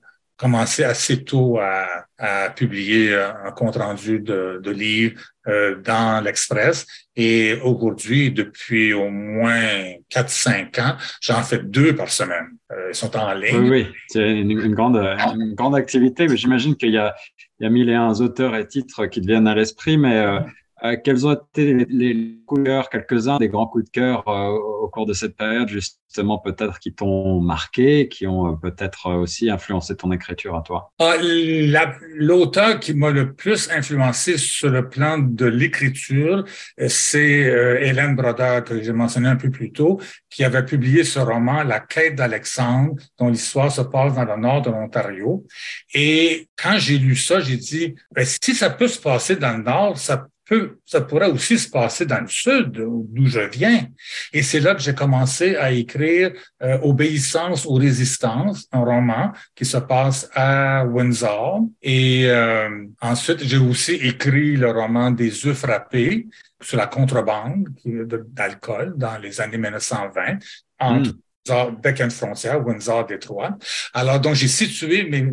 commencé 0.43 0.83
assez 0.83 1.23
tôt 1.23 1.61
à, 1.61 1.87
à 2.19 2.51
publier 2.51 3.15
un 3.15 3.53
compte-rendu 3.53 4.19
de, 4.19 4.61
de 4.61 4.71
livres 4.73 5.21
euh, 5.47 5.77
dans 5.81 6.21
l'Express. 6.21 6.85
Et 7.15 7.55
aujourd'hui, 7.63 8.33
depuis 8.33 8.93
au 8.93 9.09
moins 9.09 9.95
4-5 10.13 10.81
ans, 10.81 10.97
j'en 11.21 11.45
fais 11.45 11.59
deux 11.59 11.95
par 11.95 12.09
semaine. 12.09 12.49
Euh, 12.73 12.89
ils 12.91 12.95
sont 12.95 13.17
en 13.17 13.33
ligne. 13.35 13.57
Oui, 13.57 13.69
oui. 13.71 13.87
c'est 14.09 14.33
une, 14.33 14.75
grande, 14.75 14.97
une 14.97 15.55
grande 15.55 15.77
activité. 15.77 16.27
J'imagine 16.37 16.75
qu'il 16.75 16.91
y 16.91 16.99
a, 16.99 17.15
il 17.61 17.65
y 17.65 17.67
a 17.69 17.71
mille 17.71 17.89
et 17.89 17.95
un 17.95 18.13
auteurs 18.15 18.57
et 18.57 18.67
titres 18.67 19.07
qui 19.07 19.21
te 19.21 19.27
viennent 19.29 19.47
à 19.47 19.55
l'esprit, 19.55 19.97
mais 19.97 20.17
euh, 20.17 20.41
euh, 20.85 20.97
quels 21.03 21.27
ont 21.27 21.33
été 21.33 21.87
les, 21.89 22.39
coups 22.47 22.63
de 22.63 22.67
cœur, 22.67 22.91
quelques-uns 22.91 23.39
des 23.39 23.49
grands 23.49 23.67
coups 23.67 23.85
de 23.85 23.91
cœur 23.91 24.27
euh, 24.27 24.49
au 24.83 24.89
cours 24.89 25.07
de 25.07 25.13
cette 25.13 25.37
période, 25.37 25.69
justement 25.69 26.39
peut-être 26.39 26.81
qui 26.81 26.93
t'ont 26.93 27.41
marqué, 27.41 28.09
qui 28.09 28.27
ont 28.27 28.53
euh, 28.53 28.57
peut-être 28.57 29.11
aussi 29.13 29.49
influencé 29.49 29.97
ton 29.97 30.11
écriture 30.11 30.57
à 30.57 30.63
toi? 30.63 30.93
Ah, 30.99 31.15
L'auteur 32.15 32.81
qui 32.81 32.95
m'a 32.95 33.11
le 33.11 33.33
plus 33.33 33.71
influencé 33.71 34.37
sur 34.39 34.71
le 34.71 34.89
plan 34.89 35.19
de 35.19 35.47
l'écriture, 35.47 36.45
c'est 36.89 37.21
Hélène 37.81 38.17
Brodeur, 38.17 38.65
que 38.65 38.83
j'ai 38.83 38.93
mentionné 38.93 39.29
un 39.29 39.37
peu 39.37 39.51
plus 39.51 39.73
tôt, 39.73 40.01
qui 40.29 40.45
avait 40.45 40.65
publié 40.65 41.05
ce 41.05 41.21
roman, 41.21 41.63
La 41.63 41.81
quête 41.81 42.17
d'Alexandre, 42.17 42.97
dont 43.19 43.29
l'histoire 43.29 43.71
se 43.71 43.83
passe 43.83 44.15
dans 44.15 44.25
le 44.25 44.37
nord 44.37 44.63
de 44.63 44.71
l'Ontario. 44.71 45.45
Et 45.95 46.49
quand 46.61 46.79
j'ai 46.79 46.99
lu 46.99 47.17
ça, 47.17 47.41
j'ai 47.41 47.57
dit, 47.57 47.95
ben, 48.15 48.25
si 48.25 48.55
ça 48.55 48.71
peut 48.71 48.89
se 48.89 49.01
passer 49.01 49.37
dans 49.37 49.57
le 49.57 49.63
nord, 49.63 49.97
ça 49.97 50.27
ça 50.85 51.01
pourrait 51.01 51.31
aussi 51.31 51.59
se 51.59 51.69
passer 51.69 52.07
dans 52.07 52.21
le 52.21 52.29
sud, 52.29 52.73
d'où 52.73 53.27
je 53.27 53.41
viens. 53.41 53.87
Et 54.33 54.43
c'est 54.43 54.61
là 54.61 54.75
que 54.75 54.81
j'ai 54.81 54.95
commencé 54.95 55.57
à 55.57 55.71
écrire 55.73 56.33
euh, 56.63 56.79
Obéissance 56.83 57.65
ou 57.65 57.75
Résistance, 57.75 58.69
un 58.73 58.85
roman 58.85 59.33
qui 59.55 59.65
se 59.65 59.79
passe 59.79 60.29
à 60.35 60.85
Windsor. 60.85 61.63
Et 61.83 62.27
euh, 62.27 62.87
ensuite, 63.01 63.43
j'ai 63.43 63.59
aussi 63.59 63.93
écrit 63.93 64.57
le 64.57 64.71
roman 64.71 65.11
Des 65.11 65.47
œufs 65.47 65.57
frappés 65.57 66.27
sur 66.61 66.79
la 66.79 66.87
contrebande 66.87 67.69
d'alcool 67.85 68.95
dans 68.97 69.19
les 69.19 69.41
années 69.41 69.59
1920 69.59 70.39
entre 70.79 71.11
mm. 71.11 71.19
Windsor, 71.49 72.11
frontière, 72.11 72.67
Windsor, 72.67 73.07
Détroit. 73.07 73.59
Alors, 73.95 74.21
donc, 74.21 74.35
j'ai 74.35 74.49
situé 74.49 75.09
mes, 75.09 75.27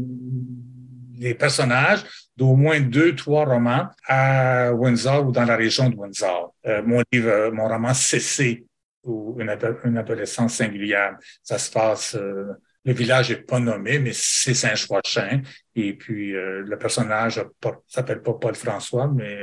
les 1.19 1.35
personnages 1.35 2.03
d'au 2.39 2.55
moins 2.55 2.79
deux, 2.79 3.15
trois 3.15 3.43
romans 3.43 3.89
à 4.07 4.71
Windsor 4.73 5.27
ou 5.27 5.31
dans 5.31 5.43
la 5.43 5.57
région 5.57 5.89
de 5.89 5.95
Windsor. 5.95 6.55
Euh, 6.65 6.81
mon 6.81 7.03
livre, 7.11 7.29
euh, 7.29 7.51
mon 7.51 7.67
roman 7.67 7.93
Cessé 7.93 8.65
ou 9.03 9.37
une, 9.39 9.49
adolescence 9.97 10.55
singulière, 10.55 11.17
ça 11.43 11.57
se 11.57 11.69
passe, 11.69 12.15
euh, 12.15 12.45
le 12.85 12.93
village 12.93 13.29
est 13.31 13.45
pas 13.45 13.59
nommé, 13.59 13.99
mais 13.99 14.11
c'est 14.13 14.53
Saint-Joachim. 14.53 15.41
Et 15.75 15.93
puis, 15.93 16.31
le 16.31 16.75
personnage 16.77 17.41
s'appelle 17.87 18.21
pas 18.21 18.33
Paul 18.33 18.55
François, 18.55 19.07
mais... 19.07 19.37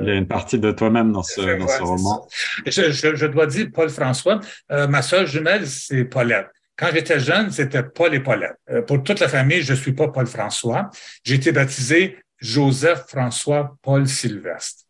Il 0.00 0.06
y 0.06 0.10
a 0.10 0.14
une 0.14 0.26
partie 0.26 0.58
de 0.58 0.70
toi-même 0.72 1.12
dans 1.12 1.22
ce, 1.22 1.58
dans 1.58 1.68
ce 1.68 1.82
roman. 1.82 2.26
Je, 2.66 2.90
je, 2.90 3.14
je, 3.14 3.26
dois 3.26 3.46
dire 3.46 3.68
Paul 3.72 3.88
François. 3.88 4.40
ma 4.70 5.02
sœur 5.02 5.26
jumelle, 5.26 5.66
c'est 5.66 6.04
Paulette. 6.04 6.48
Quand 6.76 6.88
j'étais 6.92 7.20
jeune, 7.20 7.50
c'était 7.50 7.82
Paul 7.82 8.14
et 8.14 8.20
Paulette. 8.20 8.56
Euh, 8.70 8.82
pour 8.82 9.02
toute 9.02 9.20
la 9.20 9.28
famille, 9.28 9.62
je 9.62 9.74
suis 9.74 9.92
pas 9.92 10.08
Paul 10.08 10.26
François. 10.26 10.90
J'ai 11.24 11.34
été 11.34 11.52
baptisé 11.52 12.18
Joseph 12.38 13.04
François 13.08 13.76
Paul 13.82 14.06
Sylvestre. 14.08 14.84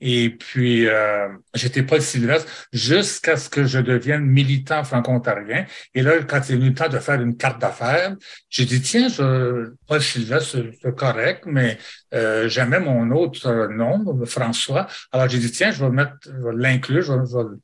Et 0.00 0.30
puis, 0.30 0.88
euh, 0.88 1.28
j'étais 1.54 1.82
Paul 1.82 2.00
Sylvestre 2.00 2.50
jusqu'à 2.72 3.36
ce 3.36 3.50
que 3.50 3.64
je 3.66 3.78
devienne 3.78 4.24
militant 4.24 4.82
franco-ontarien. 4.82 5.66
Et 5.94 6.02
là, 6.02 6.22
quand 6.22 6.40
il 6.48 6.54
est 6.54 6.56
venu 6.56 6.68
le 6.70 6.74
temps 6.74 6.88
de 6.88 6.98
faire 6.98 7.20
une 7.20 7.36
carte 7.36 7.60
d'affaires, 7.60 8.16
j'ai 8.48 8.64
dit, 8.64 8.80
tiens, 8.80 9.08
je, 9.08 9.74
Paul 9.86 10.00
Sylvestre, 10.00 10.58
c'est 10.82 10.94
correct, 10.94 11.44
mais 11.46 11.78
euh, 12.14 12.48
j'aimais 12.48 12.80
mon 12.80 13.10
autre 13.10 13.68
nom, 13.70 14.24
François. 14.24 14.86
Alors, 15.12 15.28
j'ai 15.28 15.38
dit, 15.38 15.50
tiens, 15.50 15.70
je 15.70 15.84
vais 15.84 15.90
mettre, 15.90 16.16
je 16.24 16.30
vais 16.30 16.54
l'inclure, 16.56 17.02
je 17.02 17.12
vais, 17.12 17.26
je, 17.26 17.36
vais 17.36 17.56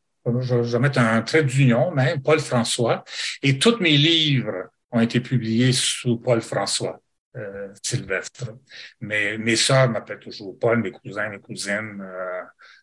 mettre 0.79 0.99
un 0.99 1.23
trait 1.23 1.45
d'union 1.45 1.91
même, 1.91 2.23
Paul 2.23 2.41
François, 2.41 3.05
et 3.43 3.59
tous 3.59 3.79
mes 3.81 3.97
livres 3.97 4.71
ont 4.91 5.01
été 5.01 5.21
publiés 5.21 5.73
sous 5.73 6.19
Paul 6.19 6.41
François. 6.41 7.01
Euh, 7.37 7.69
Sylvestre. 7.83 8.47
Mais 9.03 9.37
mes 9.37 9.57
sœurs 9.57 9.91
m'appellent 9.91 10.21
toujours 10.21 10.59
Paul, 10.59 10.81
mes 10.81 10.91
cousins, 10.91 11.29
mes 11.29 11.39
cousines. 11.39 12.01
Euh, 12.01 12.41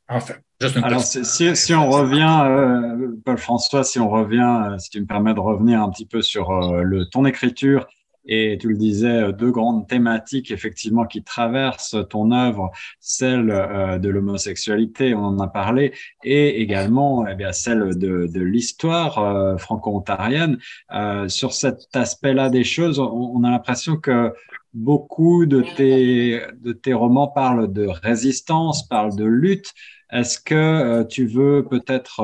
enfin, 0.07 0.35
juste 0.61 0.75
une 0.75 0.83
Alors, 0.83 1.01
si, 1.01 1.55
si, 1.55 1.73
on 1.73 1.89
revient, 1.89 2.43
euh, 2.45 3.15
Paul 3.25 3.39
François, 3.39 3.83
si 3.83 3.99
on 3.99 4.09
revient, 4.09 4.75
si 4.77 4.91
tu 4.91 5.01
me 5.01 5.07
permets 5.07 5.33
de 5.33 5.39
revenir 5.39 5.81
un 5.81 5.89
petit 5.89 6.05
peu 6.05 6.21
sur 6.21 6.51
le, 6.83 7.05
ton 7.05 7.25
écriture 7.25 7.87
et 8.25 8.57
tu 8.59 8.69
le 8.69 8.77
disais, 8.77 9.23
euh, 9.23 9.31
deux 9.31 9.51
grandes 9.51 9.87
thématiques 9.87 10.51
effectivement 10.51 11.05
qui 11.05 11.23
traversent 11.23 11.97
ton 12.09 12.31
œuvre, 12.31 12.71
celle 12.99 13.51
euh, 13.51 13.97
de 13.99 14.09
l'homosexualité, 14.09 15.13
on 15.13 15.25
en 15.25 15.39
a 15.39 15.47
parlé, 15.47 15.93
et 16.23 16.61
également 16.61 17.27
eh 17.27 17.35
bien, 17.35 17.51
celle 17.51 17.97
de, 17.97 18.27
de 18.27 18.41
l'histoire 18.41 19.19
euh, 19.19 19.57
franco-ontarienne. 19.57 20.57
sur 21.27 21.53
cet 21.53 21.95
aspect-là 21.95 22.49
des 22.49 22.63
choses, 22.63 22.99
on, 22.99 23.43
a 23.43 23.49
l'impression 23.49 23.97
que 23.97 24.33
beaucoup 24.73 25.45
de 25.45 25.63
tes, 25.75 26.41
de 26.61 26.73
tes 26.73 26.93
romans 26.93 27.27
parlent 27.27 27.71
de 27.71 27.87
résistance, 27.87 28.87
parlent 28.87 29.15
de 29.15 29.25
lutte. 29.25 29.73
Est-ce 30.11 30.39
que 30.39 31.03
tu 31.03 31.25
veux 31.25 31.65
peut-être 31.69 32.21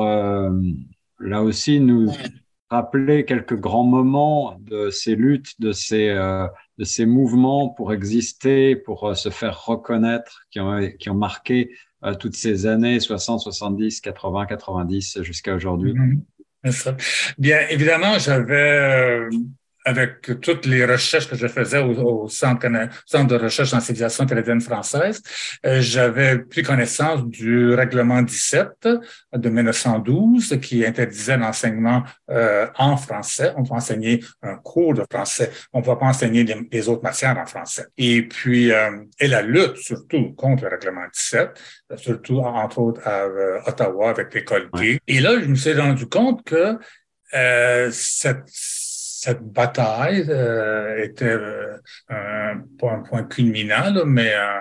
là 1.18 1.42
aussi 1.42 1.80
nous 1.80 2.10
rappeler 2.70 3.24
quelques 3.24 3.56
grands 3.56 3.84
moments 3.84 4.56
de 4.60 4.90
ces 4.90 5.16
luttes, 5.16 5.60
de 5.60 5.72
ces, 5.72 6.08
euh, 6.08 6.46
de 6.78 6.84
ces 6.84 7.04
mouvements 7.04 7.68
pour 7.68 7.92
exister, 7.92 8.76
pour 8.76 9.08
euh, 9.08 9.14
se 9.14 9.28
faire 9.28 9.64
reconnaître, 9.64 10.46
qui 10.50 10.60
ont, 10.60 10.80
qui 10.98 11.10
ont 11.10 11.14
marqué 11.14 11.72
euh, 12.04 12.14
toutes 12.14 12.36
ces 12.36 12.66
années 12.66 13.00
60, 13.00 13.40
70, 13.40 14.00
80, 14.00 14.46
90 14.46 15.22
jusqu'à 15.22 15.54
aujourd'hui. 15.54 15.94
Mm-hmm. 15.94 17.34
Bien, 17.38 17.66
évidemment, 17.70 18.18
j'avais 18.18 19.28
avec 19.84 20.40
toutes 20.40 20.66
les 20.66 20.84
recherches 20.84 21.28
que 21.28 21.36
je 21.36 21.46
faisais 21.46 21.78
au, 21.78 22.28
centre, 22.28 22.66
centre, 23.06 23.26
de 23.26 23.36
recherche 23.36 23.72
en 23.72 23.80
civilisation 23.80 24.26
canadienne 24.26 24.60
française, 24.60 25.22
euh, 25.64 25.80
j'avais 25.80 26.38
pris 26.38 26.62
connaissance 26.62 27.26
du 27.26 27.72
règlement 27.74 28.20
17 28.22 28.88
de 29.34 29.48
1912 29.48 30.58
qui 30.60 30.84
interdisait 30.84 31.38
l'enseignement 31.38 32.02
euh, 32.30 32.66
en 32.76 32.96
français. 32.96 33.52
On 33.56 33.64
peut 33.64 33.74
enseigner 33.74 34.22
un 34.42 34.56
cours 34.56 34.94
de 34.94 35.04
français, 35.10 35.50
on 35.72 35.80
ne 35.80 35.84
peut 35.84 35.96
pas 35.96 36.06
enseigner 36.06 36.44
les, 36.44 36.88
autres 36.88 37.02
matières 37.02 37.38
en 37.38 37.46
français. 37.46 37.86
Et 37.96 38.22
puis, 38.22 38.72
euh, 38.72 38.90
et 39.18 39.28
la 39.28 39.42
lutte 39.42 39.76
surtout 39.76 40.32
contre 40.34 40.64
le 40.64 40.70
règlement 40.70 41.06
17, 41.12 41.50
surtout 41.96 42.40
entre 42.40 42.78
autres 42.78 43.00
à 43.06 43.26
Ottawa 43.66 44.10
avec 44.10 44.34
l'école 44.34 44.68
gay. 44.74 44.98
Et 45.06 45.20
là, 45.20 45.40
je 45.40 45.46
me 45.46 45.54
suis 45.54 45.72
rendu 45.72 46.06
compte 46.06 46.44
que 46.44 46.78
cette 47.92 48.48
cette 49.20 49.42
bataille 49.42 50.24
euh, 50.30 51.04
était 51.04 51.26
euh, 51.26 51.76
un 52.08 53.00
point 53.00 53.24
culminant, 53.24 54.06
mais 54.06 54.32
euh, 54.34 54.60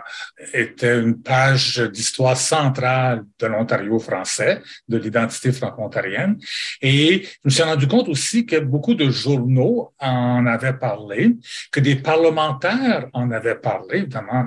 était 0.54 1.00
une 1.00 1.22
page 1.22 1.78
d'histoire 1.93 2.36
centrale 2.36 3.24
de 3.39 3.48
l'Ontario 3.48 4.00
français, 4.00 4.62
de 4.89 4.98
l'identité 4.98 5.54
franco-ontarienne. 5.54 6.38
Et 6.82 7.24
je 7.24 7.39
me 7.45 7.50
suis 7.50 7.63
rendu 7.63 7.88
compte 7.88 8.10
aussi 8.10 8.45
que 8.45 8.58
beaucoup 8.60 8.95
de 8.95 9.10
journaux 9.10 9.93
en 9.98 10.45
avaient 10.45 10.78
parlé, 10.78 11.38
que 11.72 11.80
des 11.80 11.95
parlementaires 11.95 13.08
en 13.13 13.32
avaient 13.32 13.56
parlé, 13.56 14.00
évidemment 14.00 14.45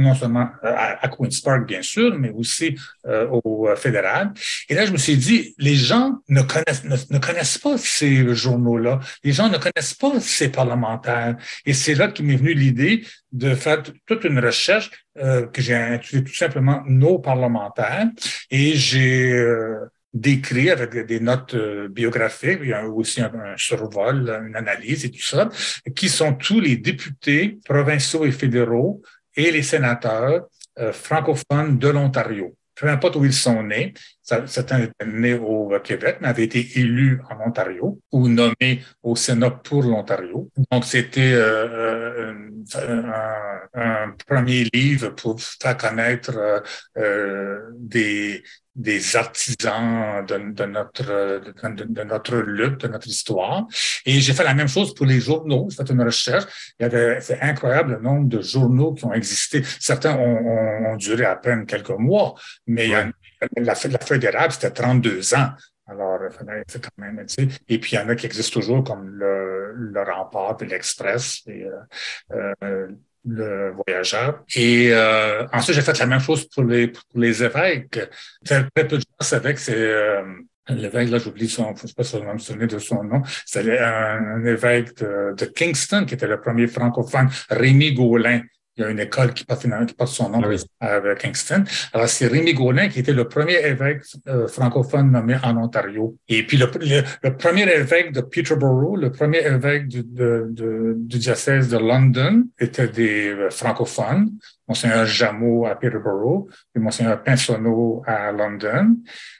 non 0.00 0.14
seulement 0.14 0.48
à, 0.62 1.08
Queen's 1.08 1.40
Park, 1.40 1.66
bien 1.66 1.82
sûr, 1.82 2.16
mais 2.18 2.30
aussi 2.30 2.76
au 3.04 3.68
fédéral. 3.76 4.32
Et 4.68 4.74
là, 4.74 4.86
je 4.86 4.92
me 4.92 4.96
suis 4.96 5.16
dit, 5.16 5.54
les 5.58 5.74
gens 5.74 6.18
ne 6.28 6.42
connaissent, 6.42 6.84
ne, 6.84 7.18
connaissent 7.18 7.58
pas 7.58 7.76
ces 7.78 8.34
journaux-là. 8.34 9.00
Les 9.24 9.32
gens 9.32 9.48
ne 9.48 9.58
connaissent 9.58 9.94
pas 9.94 10.18
ces 10.20 10.50
parlementaires. 10.50 11.36
Et 11.66 11.74
c'est 11.74 11.94
là 11.94 12.08
qu'il 12.08 12.26
m'est 12.26 12.36
venu 12.36 12.54
l'idée 12.54 13.04
de 13.32 13.54
faire 13.54 13.82
toute 14.06 14.24
une 14.24 14.38
recherche 14.38 14.90
que 15.14 15.60
j'ai 15.60 15.74
intitulée 15.74 16.24
tout 16.24 16.34
simplement 16.34 16.82
Nos 16.86 17.18
parlementaires. 17.18 18.08
Et 18.50 18.74
j'ai 18.74 19.32
décrit 20.12 20.70
avec 20.70 20.96
des 21.06 21.20
notes 21.20 21.54
euh, 21.54 21.88
biographiques, 21.88 22.60
il 22.62 22.70
y 22.70 22.72
a 22.72 22.86
aussi 22.86 23.20
un, 23.20 23.30
survol, 23.56 24.28
une 24.46 24.56
analyse 24.56 25.04
et 25.04 25.10
tout 25.10 25.22
ça, 25.22 25.48
qui 25.94 26.08
sont 26.08 26.34
tous 26.34 26.60
les 26.60 26.76
députés 26.76 27.58
provinciaux 27.64 28.24
et 28.24 28.32
fédéraux 28.32 29.02
et 29.40 29.50
les 29.50 29.62
sénateurs 29.62 30.46
euh, 30.78 30.92
francophones 30.92 31.78
de 31.78 31.88
l'Ontario. 31.88 32.54
Peu 32.74 32.88
importe 32.88 33.16
où 33.16 33.24
ils 33.24 33.32
sont 33.34 33.62
nés, 33.62 33.92
certains 34.22 34.80
étaient 34.80 35.06
nés 35.06 35.34
au 35.34 35.70
Québec, 35.84 36.16
mais 36.20 36.28
avaient 36.28 36.44
été 36.44 36.66
élus 36.76 37.20
en 37.28 37.48
Ontario 37.48 37.98
ou 38.10 38.28
nommés 38.28 38.80
au 39.02 39.16
Sénat 39.16 39.50
pour 39.50 39.82
l'Ontario. 39.82 40.48
Donc, 40.70 40.86
c'était 40.86 41.32
euh, 41.34 42.32
un, 42.74 43.60
un, 43.74 44.14
premier 44.26 44.64
livre 44.72 45.10
pour 45.10 45.38
faire 45.42 45.76
connaître 45.76 46.62
des, 47.76 48.42
des 48.80 49.16
artisans 49.16 50.24
de, 50.26 50.52
de 50.52 50.64
notre 50.64 51.04
de, 51.04 51.84
de, 51.84 52.02
notre 52.02 52.36
lutte, 52.36 52.80
de 52.82 52.88
notre 52.88 53.06
histoire. 53.06 53.66
Et 54.06 54.20
j'ai 54.20 54.32
fait 54.32 54.44
la 54.44 54.54
même 54.54 54.68
chose 54.68 54.94
pour 54.94 55.06
les 55.06 55.20
journaux. 55.20 55.68
J'ai 55.70 55.76
fait 55.76 55.92
une 55.92 56.02
recherche. 56.02 56.44
Il 56.78 56.84
y 56.84 56.86
avait 56.86 57.20
c'est 57.20 57.40
incroyable 57.40 57.94
le 57.94 58.00
nombre 58.00 58.28
de 58.28 58.40
journaux 58.40 58.94
qui 58.94 59.04
ont 59.04 59.12
existé. 59.12 59.62
Certains 59.78 60.16
ont, 60.16 60.92
ont, 60.92 60.96
duré 60.96 61.24
à 61.24 61.36
peine 61.36 61.66
quelques 61.66 61.90
mois, 61.90 62.34
mais 62.66 62.86
il 62.86 62.90
y 62.90 62.94
a, 62.94 63.06
la, 63.56 63.74
la 63.74 63.98
feuille 63.98 64.18
d'érable, 64.18 64.52
c'était 64.52 64.70
32 64.70 65.34
ans. 65.34 65.50
Alors, 65.86 66.20
c'est 66.68 66.80
quand 66.80 66.98
même, 66.98 67.24
tu 67.26 67.34
sais. 67.34 67.48
Et 67.68 67.80
puis, 67.80 67.92
il 67.92 67.94
y 67.96 67.98
en 67.98 68.08
a 68.08 68.14
qui 68.14 68.26
existent 68.26 68.60
toujours, 68.60 68.84
comme 68.84 69.08
le, 69.08 69.72
le 69.74 70.02
Rempart 70.02 70.56
et 70.60 70.66
l'Express. 70.66 71.42
Et, 71.48 71.64
euh, 71.64 72.52
euh, 72.62 72.88
le 73.26 73.72
voyageur. 73.72 74.44
Et 74.54 74.90
euh, 74.92 75.46
ensuite, 75.52 75.76
j'ai 75.76 75.82
fait 75.82 75.98
la 75.98 76.06
même 76.06 76.20
chose 76.20 76.48
pour 76.48 76.64
les, 76.64 76.88
pour 76.88 77.02
les 77.14 77.42
évêques. 77.42 78.00
Très, 78.44 78.66
peu 78.74 78.84
de 78.84 78.96
gens 78.96 79.04
savaient 79.20 79.56
c'est 79.56 79.74
euh, 79.76 80.22
l'évêque, 80.68 81.10
là, 81.10 81.18
j'oublie 81.18 81.48
son, 81.48 81.74
je 81.76 81.86
sais 81.86 81.94
pas 81.94 82.04
si 82.04 82.16
je 82.18 82.24
me 82.24 82.38
souvenir 82.38 82.68
de 82.68 82.78
son 82.78 83.02
nom, 83.02 83.22
c'était 83.44 83.78
un, 83.78 84.36
un, 84.36 84.44
évêque 84.44 84.96
de, 84.98 85.34
de, 85.36 85.44
Kingston, 85.46 86.04
qui 86.06 86.14
était 86.14 86.26
le 86.26 86.40
premier 86.40 86.66
francophone, 86.66 87.28
Rémi 87.48 87.92
Gaulin, 87.92 88.42
il 88.80 88.84
y 88.84 88.86
a 88.86 88.90
une 88.90 89.00
école 89.00 89.34
qui 89.34 89.44
porte, 89.44 89.66
qui 89.86 89.94
porte 89.94 90.10
son 90.10 90.30
nom 90.30 90.42
ah 90.80 90.94
à 90.94 91.14
Kingston. 91.14 91.64
Alors, 91.92 92.08
c'est 92.08 92.26
Rémi 92.26 92.54
Gaulin 92.54 92.88
qui 92.88 93.00
était 93.00 93.12
le 93.12 93.28
premier 93.28 93.58
évêque 93.66 94.02
euh, 94.26 94.48
francophone 94.48 95.10
nommé 95.10 95.36
en 95.42 95.56
Ontario. 95.58 96.16
Et 96.28 96.46
puis, 96.46 96.56
le, 96.56 96.70
le, 97.22 97.36
premier 97.36 97.70
évêque 97.70 98.12
de 98.12 98.22
Peterborough, 98.22 98.96
le 98.96 99.12
premier 99.12 99.44
évêque 99.46 99.86
du, 99.86 100.02
de, 100.02 100.46
de, 100.50 100.94
du 100.96 101.18
diocèse 101.18 101.68
de 101.68 101.76
London, 101.76 102.44
était 102.58 102.88
des 102.88 103.28
euh, 103.28 103.50
francophones. 103.50 104.30
Monseigneur 104.66 105.04
Jameau 105.04 105.66
à 105.66 105.74
Peterborough, 105.74 106.48
Monseigneur 106.76 107.20
Pinsonneau 107.24 108.04
à 108.06 108.30
London. 108.30 108.98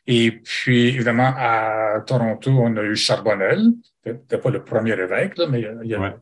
Et 0.09 0.33
puis, 0.33 0.89
évidemment, 0.89 1.33
à 1.37 2.01
Toronto, 2.05 2.51
on 2.51 2.77
a 2.77 2.83
eu 2.83 2.97
Charbonnel. 2.97 3.61
C'était 4.05 4.39
pas 4.39 4.51
le 4.51 4.65
premier 4.65 4.99
évêque, 4.99 5.39
là, 5.39 5.47
mais 5.49 5.65
il 5.85 5.89
y 5.89 5.95
a, 5.95 6.19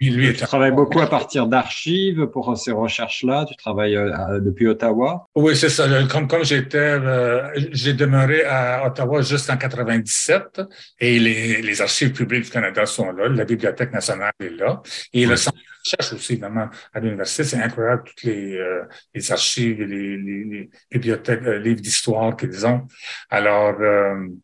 tu 0.00 0.32
travailles 0.34 0.72
beaucoup 0.72 1.00
à 1.00 1.06
partir 1.06 1.46
d'archives 1.46 2.26
pour 2.26 2.56
ces 2.56 2.72
recherches-là. 2.72 3.44
Tu 3.46 3.54
travailles 3.56 3.96
euh, 3.96 4.40
depuis 4.40 4.66
Ottawa. 4.66 5.26
Oui, 5.34 5.54
c'est 5.54 5.68
ça. 5.68 5.86
Comme, 6.10 6.26
comme 6.26 6.42
j'étais, 6.42 6.78
euh, 6.78 7.50
j'ai 7.72 7.92
demeuré 7.92 8.44
à 8.44 8.86
Ottawa 8.86 9.20
juste 9.20 9.50
en 9.50 9.58
97 9.58 10.62
et 11.00 11.18
les, 11.18 11.60
les, 11.60 11.82
archives 11.82 12.12
publiques 12.12 12.44
du 12.44 12.50
Canada 12.50 12.86
sont 12.86 13.12
là. 13.12 13.28
La 13.28 13.44
Bibliothèque 13.44 13.92
nationale 13.92 14.32
est 14.40 14.48
là. 14.48 14.80
Et 15.12 15.26
le 15.26 15.36
centre 15.36 15.58
de 15.58 15.62
recherche 15.84 16.14
aussi, 16.14 16.32
évidemment, 16.32 16.68
à 16.94 17.00
l'université. 17.00 17.44
C'est 17.44 17.62
incroyable, 17.62 18.04
toutes 18.06 18.22
les, 18.22 18.56
euh, 18.56 18.84
les 19.14 19.32
archives, 19.32 19.82
les, 19.82 20.16
les, 20.16 20.44
les 20.44 20.70
bibliothèques, 20.90 21.42
livres 21.42 21.82
d'histoire 21.82 22.36
qu'ils 22.38 22.66
ont. 22.66 22.86
Alors, 23.28 23.76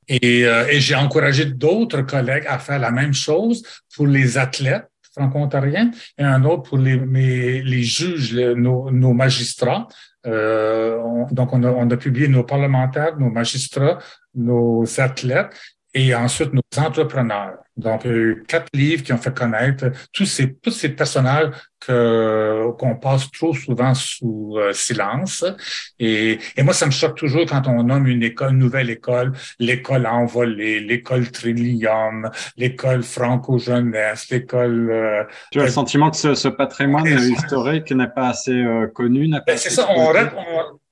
et, 0.06 0.40
et 0.42 0.80
j'ai 0.80 0.94
encouragé 0.94 1.46
d'autres 1.46 2.02
collègues 2.02 2.44
à 2.46 2.58
faire 2.58 2.78
la 2.78 2.90
même 2.90 3.14
chose 3.14 3.62
pour 3.94 4.06
les 4.06 4.36
athlètes 4.36 4.86
franco-ontariens 5.16 5.90
et 6.18 6.24
un 6.24 6.44
autre 6.44 6.64
pour 6.64 6.78
les, 6.78 7.62
les 7.62 7.82
juges, 7.82 8.34
nos, 8.34 8.90
nos, 8.90 9.12
magistrats. 9.12 9.88
Euh, 10.26 11.24
donc, 11.30 11.52
on 11.52 11.62
a, 11.62 11.70
on 11.70 11.90
a 11.90 11.96
publié 11.96 12.28
nos 12.28 12.44
parlementaires, 12.44 13.16
nos 13.18 13.30
magistrats, 13.30 13.98
nos 14.34 14.84
athlètes 15.00 15.54
et 15.94 16.14
ensuite 16.14 16.52
nos 16.52 16.62
entrepreneurs. 16.76 17.58
Donc, 17.76 18.02
il 18.04 18.10
y 18.10 18.14
a 18.14 18.16
eu 18.16 18.44
quatre 18.48 18.68
livres 18.72 19.02
qui 19.02 19.12
ont 19.12 19.18
fait 19.18 19.34
connaître 19.34 19.90
tous 20.12 20.24
ces, 20.24 20.54
tous 20.54 20.70
ces 20.70 20.88
personnages 20.88 21.50
que, 21.78 22.70
qu'on 22.78 22.96
passe 22.96 23.30
trop 23.30 23.54
souvent 23.54 23.94
sous 23.94 24.54
euh, 24.56 24.72
silence. 24.72 25.44
Et, 25.98 26.38
et 26.56 26.62
moi, 26.62 26.72
ça 26.72 26.86
me 26.86 26.90
choque 26.90 27.16
toujours 27.16 27.44
quand 27.46 27.66
on 27.68 27.82
nomme 27.84 28.06
une 28.06 28.22
école, 28.22 28.52
une 28.52 28.58
nouvelle 28.58 28.90
école, 28.90 29.32
l'école 29.58 30.06
envolée, 30.06 30.80
l'école 30.80 31.30
Trillium, 31.30 32.30
l'école 32.56 33.02
franco-jeunesse, 33.02 34.30
l'école... 34.30 34.90
Euh, 34.90 35.24
tu 35.52 35.60
as 35.60 35.64
le 35.64 35.70
sentiment 35.70 36.10
que 36.10 36.16
ce, 36.16 36.34
ce 36.34 36.48
patrimoine 36.48 37.06
historique 37.06 37.90
n'est 37.92 38.08
pas 38.08 38.28
assez 38.28 38.52
euh, 38.52 38.86
connu, 38.86 39.28
n'a 39.28 39.40
pas 39.40 39.52
ben, 39.52 39.58
C'est 39.58 39.70
ça, 39.70 39.86
on 39.90 40.06
rate, 40.06 40.34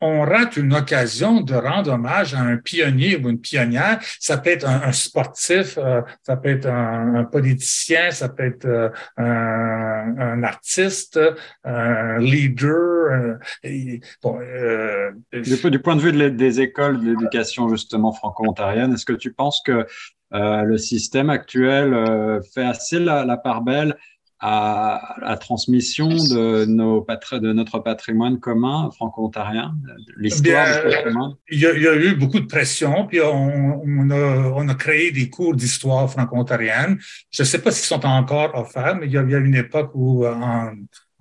on, 0.01 0.21
rate, 0.21 0.57
une 0.59 0.75
occasion 0.75 1.41
de 1.41 1.55
rendre 1.55 1.93
hommage 1.93 2.35
à 2.35 2.41
un 2.41 2.59
pionnier 2.59 3.17
ou 3.17 3.31
une 3.31 3.41
pionnière. 3.41 3.99
Ça 4.21 4.37
peut 4.37 4.51
être 4.51 4.69
un, 4.69 4.83
un 4.83 4.93
sportif, 4.93 5.79
ça 6.23 6.37
peut 6.37 6.51
être 6.51 6.67
un, 6.67 6.74
politicien, 7.31 8.11
ça 8.11 8.29
peut 8.29 8.45
être 8.45 8.65
euh, 8.65 8.89
un, 9.17 10.17
un, 10.19 10.43
artiste, 10.43 11.21
un 11.65 12.19
leader. 12.19 13.39
bon, 14.23 14.41
euh, 14.41 15.11
du, 15.33 15.79
point 15.81 15.97
de 15.97 16.01
vue 16.01 16.31
des 16.31 16.61
écoles 16.61 17.01
d'éducation 17.01 17.69
justement 17.69 18.13
franco-ontarienne, 18.13 18.93
est-ce 18.93 19.07
que 19.07 19.13
tu 19.13 19.33
penses 19.33 19.63
que 19.65 19.87
euh, 20.33 20.63
le 20.63 20.79
système 20.79 21.31
actuel 21.31 22.41
fait 22.55 22.65
assez 22.65 22.99
la 22.99 23.37
part 23.37 23.63
belle 23.63 23.97
à 24.47 25.17
la 25.23 25.39
transmission 25.39 26.09
de, 26.09 26.67
nos 26.67 27.01
de 27.01 27.53
notre 27.55 27.79
patrimoine 27.79 28.39
commun 28.39 28.91
franco-ontarien, 28.95 29.75
l'histoire 30.19 30.67
du 30.67 30.95
patrimoine? 30.95 31.33
Il 31.51 31.61
y, 31.61 31.67
a, 31.67 31.73
il 31.73 31.83
y, 31.83 31.89
a, 31.89 31.95
eu 31.95 32.15
beaucoup 32.15 32.41
de 32.41 32.47
pression, 32.47 33.07
puis 33.07 33.23
on, 33.23 33.81
on, 33.83 34.11
a, 34.11 34.53
on 34.55 34.69
a, 34.69 34.75
créé 34.75 35.13
des 35.13 35.31
cours 35.31 35.57
d'histoire 35.57 36.11
franco-ontarienne. 36.11 36.99
Je 37.31 37.43
ne 37.43 37.47
sais 37.47 37.63
pas 37.63 37.71
s'ils 37.71 37.87
sont 37.87 38.05
encore 38.05 38.55
offerts, 38.55 38.97
mais 38.97 39.07
il 39.07 39.13
y 39.13 39.17
a, 39.17 39.23
il 39.23 39.31
y 39.31 39.35
a 39.35 39.39
une 39.39 39.55
époque 39.55 39.93
où, 39.95 40.27
en 40.27 40.73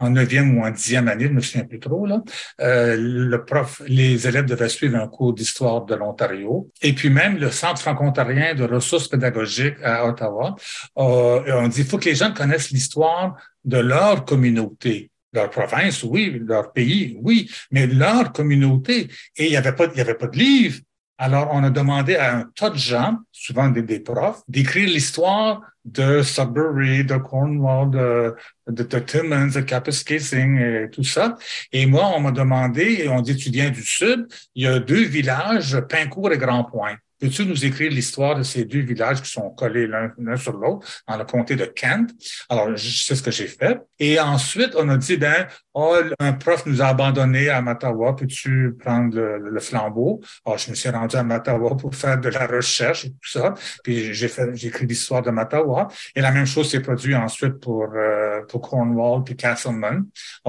en 0.04 0.10
neuvième 0.10 0.58
ou 0.58 0.64
en 0.64 0.72
dixième 0.72 1.08
année, 1.08 1.26
je 1.26 1.30
me 1.30 1.41
souviens 1.41 1.66
plus 1.66 1.80
trop, 1.80 2.06
là, 2.06 2.22
euh, 2.62 2.95
le 2.97 3.45
prof, 3.45 3.82
les 3.88 4.28
élèves 4.28 4.45
devaient 4.45 4.70
suivre 4.70 4.97
un 4.97 5.08
cours 5.08 5.34
d'histoire 5.34 5.86
de 5.86 5.95
l'Ontario. 5.95 6.70
Et 6.82 6.93
puis 6.93 7.10
même 7.10 7.38
le 7.38 7.51
Centre 7.51 7.82
franco-ontarien 7.82 8.56
de 8.56 8.64
ressources 8.64 9.08
pédagogiques 9.08 9.78
à 9.84 10.08
Ottawa, 10.08 10.56
on 10.95 11.68
dit 11.68 11.82
il 11.82 11.86
faut 11.86 11.97
que 11.97 12.10
les 12.10 12.16
gens 12.16 12.34
connaissent 12.34 12.72
l'histoire 12.72 13.36
de 13.64 13.78
leur 13.78 14.26
communauté 14.26 15.10
leur 15.34 15.49
province, 15.49 16.04
oui, 16.04 16.39
leur 16.45 16.72
pays, 16.72 17.18
oui, 17.22 17.49
mais 17.72 17.88
leur 17.88 18.32
communauté. 18.32 19.10
Et 19.36 19.45
il 19.45 19.49
n'y 19.49 19.58
avait 19.58 19.74
pas, 19.74 19.88
il 19.91 19.97
y 19.97 20.01
avait 20.01 20.14
pas 20.14 20.28
de 20.28 20.38
livre. 20.38 20.80
Alors, 21.26 21.51
on 21.53 21.63
a 21.63 21.69
demandé 21.69 22.17
à 22.17 22.36
un 22.39 22.51
tas 22.53 22.69
de 22.69 22.76
gens, 22.76 23.17
souvent 23.32 23.69
des, 23.69 23.99
profs, 24.01 24.41
d'écrire 24.49 24.89
l'histoire 24.89 25.61
de 25.86 26.21
Sudbury, 26.21 27.05
de 27.05 27.15
Cornwall, 27.15 27.91
de, 27.91 28.36
de, 28.67 28.84
de 28.84 28.99
Timmins, 28.99 29.47
de 29.47 29.59
et 29.61 30.89
tout 30.89 31.05
ça. 31.05 31.38
Et 31.71 31.86
moi, 31.86 32.11
on 32.13 32.19
m'a 32.19 32.32
demandé, 32.32 33.07
on 33.09 33.21
dit, 33.21 33.38
tu 33.38 33.51
viens 33.51 33.69
du 33.69 33.84
Sud, 33.84 34.28
il 34.53 34.63
y 34.65 34.67
a 34.67 34.80
deux 34.80 35.05
villages, 35.05 35.80
Pincourt 35.88 36.34
et 36.34 36.38
Grand 36.38 36.65
Point. 36.65 36.97
Peux-tu 37.24 37.45
nous 37.45 37.63
écrire 37.63 37.89
l'histoire 37.89 38.36
de 38.36 38.43
ces 38.43 38.65
deux 38.65 38.82
villages 38.82 39.21
qui 39.21 39.32
sont 39.32 39.49
collés 39.51 39.88
l'un 39.88 40.36
sur 40.36 40.57
l'autre 40.57 40.86
dans 41.07 41.15
le 41.15 41.24
comté 41.24 41.55
de 41.55 41.63
Kent? 41.63 42.09
Alors, 42.49 42.67
c'est 42.78 43.15
ce 43.15 43.24
que 43.24 43.32
j'ai 43.32 43.47
fait. 43.47 43.80
Et 43.97 44.19
ensuite, 44.19 44.71
on 44.78 44.89
a 44.89 44.97
dit, 44.97 45.15
ben, 45.15 45.47
oh, 45.74 45.95
un 46.19 46.34
prof 46.34 46.65
nous 46.65 46.82
a 46.82 46.88
abandonnés 46.88 47.47
à 47.47 47.61
Matawa, 47.61 48.17
peux-tu 48.17 48.76
prendre 48.78 49.17
le, 49.17 49.59
flambeau? 49.61 50.19
Alors, 50.45 50.57
je 50.57 50.69
me 50.69 50.76
suis 50.76 50.89
rendu 50.89 51.15
à 51.15 51.24
Matawa 51.24 51.78
pour 51.78 51.95
faire 51.95 52.19
de 52.19 52.28
la 52.28 52.45
recherche 52.45 53.05
et 53.05 53.11
tout 53.11 53.30
ça. 53.39 53.53
Puis 53.86 54.13
j'ai 54.13 54.30
écrit 54.67 54.86
l'histoire 54.86 55.21
de 55.21 55.32
Matawa. 55.32 55.88
Et 56.17 56.19
la 56.19 56.32
même 56.32 56.45
chose 56.45 56.69
s'est 56.69 56.82
produite 56.82 57.15
ensuite 57.15 57.53
pour, 57.61 57.88
euh, 57.95 58.41
Cornwall 58.51 59.24
puis 59.24 59.38
Castleman. 59.38 60.03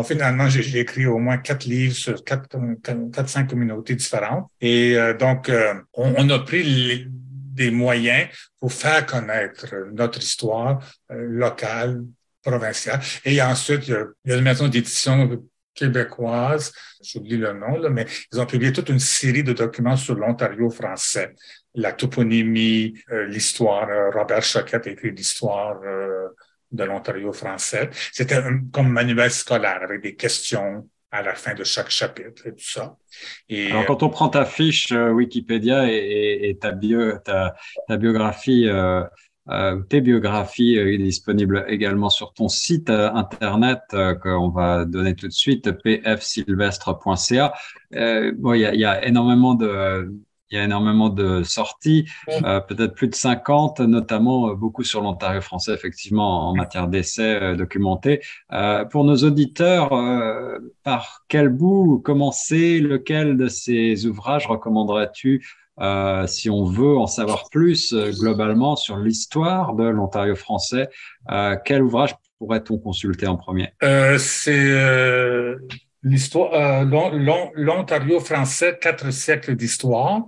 Finalement, 0.04 0.48
j'ai 0.48 0.80
écrit 0.80 1.06
au 1.06 1.18
moins 1.18 1.38
quatre 1.38 1.66
livres 1.66 1.94
sur 1.94 2.24
quatre, 2.24 2.48
quatre, 2.82 3.28
cinq 3.28 3.48
communautés 3.48 3.94
différentes. 3.94 4.48
Et 4.60 4.96
euh, 4.96 5.14
donc, 5.14 5.48
euh, 5.48 5.74
on 5.94 6.28
a 6.30 6.38
pris 6.40 6.63
des 6.64 7.70
moyens 7.70 8.28
pour 8.58 8.72
faire 8.72 9.06
connaître 9.06 9.66
notre 9.92 10.18
histoire 10.18 10.80
euh, 11.10 11.26
locale, 11.28 12.02
provinciale. 12.42 13.00
Et 13.24 13.40
ensuite, 13.40 13.88
il 13.88 13.94
y 14.26 14.32
a, 14.32 14.36
une 14.36 14.42
maison 14.42 14.68
d'édition 14.68 15.42
québécoise, 15.74 16.72
j'oublie 17.02 17.36
le 17.36 17.52
nom, 17.52 17.88
mais 17.90 18.06
ils 18.32 18.40
ont 18.40 18.46
publié 18.46 18.72
toute 18.72 18.88
une 18.88 19.00
série 19.00 19.42
de 19.42 19.52
documents 19.52 19.96
sur 19.96 20.14
l'Ontario 20.14 20.70
français. 20.70 21.34
La 21.74 21.92
toponymie, 21.92 22.94
euh, 23.10 23.26
l'histoire. 23.26 23.88
Euh, 23.88 24.10
Robert 24.10 24.42
Choquette 24.42 24.86
a 24.86 24.90
écrit 24.90 25.10
l'histoire 25.10 25.80
de 26.70 26.84
l'Ontario 26.84 27.32
français. 27.32 27.90
C'était 28.12 28.40
comme 28.72 28.88
manuel 28.88 29.30
scolaire 29.30 29.80
avec 29.82 30.02
des 30.02 30.14
questions 30.14 30.88
à 31.14 31.22
la 31.22 31.34
fin 31.34 31.54
de 31.54 31.64
chaque 31.64 31.90
chapitre 31.90 32.46
et 32.46 32.50
tout 32.52 32.64
ça. 32.64 32.96
Alors, 33.50 33.86
quand 33.86 34.02
on 34.02 34.08
prend 34.08 34.28
ta 34.28 34.44
fiche 34.44 34.90
Wikipédia 34.90 35.86
et, 35.88 36.58
ta, 36.60 36.72
bio, 36.72 37.18
ta, 37.18 37.54
ta 37.88 37.96
biographie 37.96 38.68
euh, 39.50 39.82
tes 39.90 40.00
biographies 40.00 40.78
euh, 40.78 40.96
disponibles 40.96 41.66
également 41.68 42.08
sur 42.08 42.32
ton 42.32 42.48
site 42.48 42.88
euh, 42.88 43.12
internet 43.12 43.80
euh, 43.92 44.14
qu'on 44.14 44.48
va 44.48 44.86
donner 44.86 45.14
tout 45.14 45.28
de 45.28 45.32
suite, 45.32 45.70
pfsylvestre.ca. 45.70 47.52
bon, 48.38 48.54
il 48.54 48.60
y 48.60 48.84
a, 48.84 49.06
énormément 49.06 49.54
de 49.54 50.10
il 50.50 50.58
y 50.58 50.60
a 50.60 50.64
énormément 50.64 51.08
de 51.08 51.42
sorties, 51.42 52.08
peut-être 52.28 52.94
plus 52.94 53.08
de 53.08 53.14
50, 53.14 53.80
notamment 53.80 54.54
beaucoup 54.54 54.84
sur 54.84 55.00
l'Ontario 55.00 55.40
français, 55.40 55.72
effectivement, 55.72 56.48
en 56.48 56.54
matière 56.54 56.86
d'essais 56.86 57.56
documentés. 57.56 58.20
pour 58.90 59.04
nos 59.04 59.16
auditeurs, 59.16 59.90
par 60.82 61.24
quel 61.28 61.48
bout 61.48 61.98
commencer? 62.04 62.78
Lequel 62.80 63.36
de 63.36 63.48
ces 63.48 64.06
ouvrages 64.06 64.46
recommanderais-tu 64.46 65.44
euh, 65.80 66.26
si 66.26 66.50
on 66.50 66.64
veut 66.64 66.96
en 66.96 67.06
savoir 67.06 67.48
plus 67.50 67.92
euh, 67.92 68.10
globalement 68.12 68.76
sur 68.76 68.96
l'histoire 68.96 69.74
de 69.74 69.84
l'Ontario 69.84 70.36
français, 70.36 70.88
euh, 71.30 71.56
quel 71.64 71.82
ouvrage 71.82 72.14
pourrait-on 72.38 72.78
consulter 72.78 73.26
en 73.26 73.36
premier? 73.36 73.70
Euh, 73.82 74.16
C'est 74.18 74.72
l'Ontario 76.04 78.20
français, 78.20 78.78
quatre 78.80 79.10
siècles 79.10 79.56
d'histoire. 79.56 80.22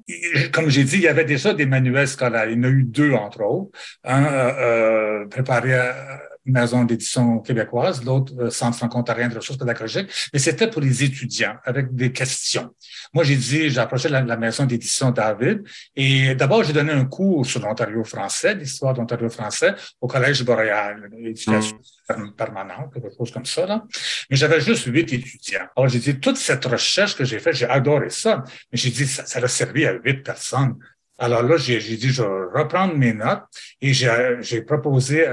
Comme 0.52 0.70
j'ai 0.70 0.84
dit, 0.84 0.96
il 0.96 1.02
y 1.02 1.08
avait 1.08 1.24
déjà 1.24 1.52
des 1.52 1.66
manuels 1.66 2.08
scolaires. 2.08 2.48
Il 2.48 2.56
y 2.56 2.60
en 2.60 2.64
a 2.64 2.68
eu 2.68 2.82
deux, 2.82 3.12
entre 3.12 3.42
autres. 3.42 3.78
Un 4.04 5.26
préparé 5.28 5.74
à 5.74 6.20
maison 6.52 6.84
d'édition 6.84 7.38
québécoise, 7.40 8.04
l'autre 8.04 8.32
euh, 8.38 8.50
Centre 8.50 8.76
franco-ontarien 8.76 9.28
de 9.28 9.36
ressources 9.36 9.58
pédagogiques, 9.58 10.08
mais 10.32 10.38
c'était 10.38 10.68
pour 10.68 10.80
les 10.80 11.04
étudiants 11.04 11.56
avec 11.64 11.94
des 11.94 12.12
questions. 12.12 12.74
Moi, 13.14 13.24
j'ai 13.24 13.36
dit, 13.36 13.70
j'ai 13.70 13.78
approché 13.78 14.08
la, 14.08 14.36
maison 14.36 14.66
d'édition 14.66 15.10
David 15.10 15.62
et 15.94 16.34
d'abord, 16.34 16.62
j'ai 16.62 16.72
donné 16.72 16.92
un 16.92 17.04
cours 17.04 17.46
sur 17.46 17.60
l'Ontario 17.60 18.04
français, 18.04 18.54
l'histoire 18.54 18.94
d'Ontario 18.94 19.28
français 19.30 19.74
au 20.00 20.06
Collège 20.06 20.44
boréal, 20.44 21.08
éducation 21.18 21.78
mmh. 22.10 22.32
permanente, 22.36 22.92
quelque 22.92 23.08
chose 23.16 23.30
comme 23.30 23.46
ça. 23.46 23.66
Là. 23.66 23.84
Mais 24.30 24.36
j'avais 24.36 24.60
juste 24.60 24.84
huit 24.86 25.12
étudiants. 25.12 25.66
Alors, 25.76 25.88
j'ai 25.88 25.98
dit, 25.98 26.20
toute 26.20 26.36
cette 26.36 26.64
recherche 26.64 27.16
que 27.16 27.24
j'ai 27.24 27.38
faite, 27.38 27.54
j'ai 27.54 27.68
adoré 27.68 28.10
ça, 28.10 28.44
mais 28.70 28.78
j'ai 28.78 28.90
dit, 28.90 29.06
ça, 29.06 29.24
ça 29.24 29.38
a 29.38 29.48
servi 29.48 29.86
à 29.86 29.92
huit 29.92 30.22
personnes. 30.22 30.76
Alors 31.18 31.42
là, 31.42 31.56
j'ai 31.56 31.78
dit, 31.78 32.08
je 32.08 32.22
vais 32.22 32.60
reprendre 32.60 32.94
mes 32.94 33.12
notes 33.12 33.44
et 33.80 33.92
j'ai 33.92 34.62
proposé 34.62 35.26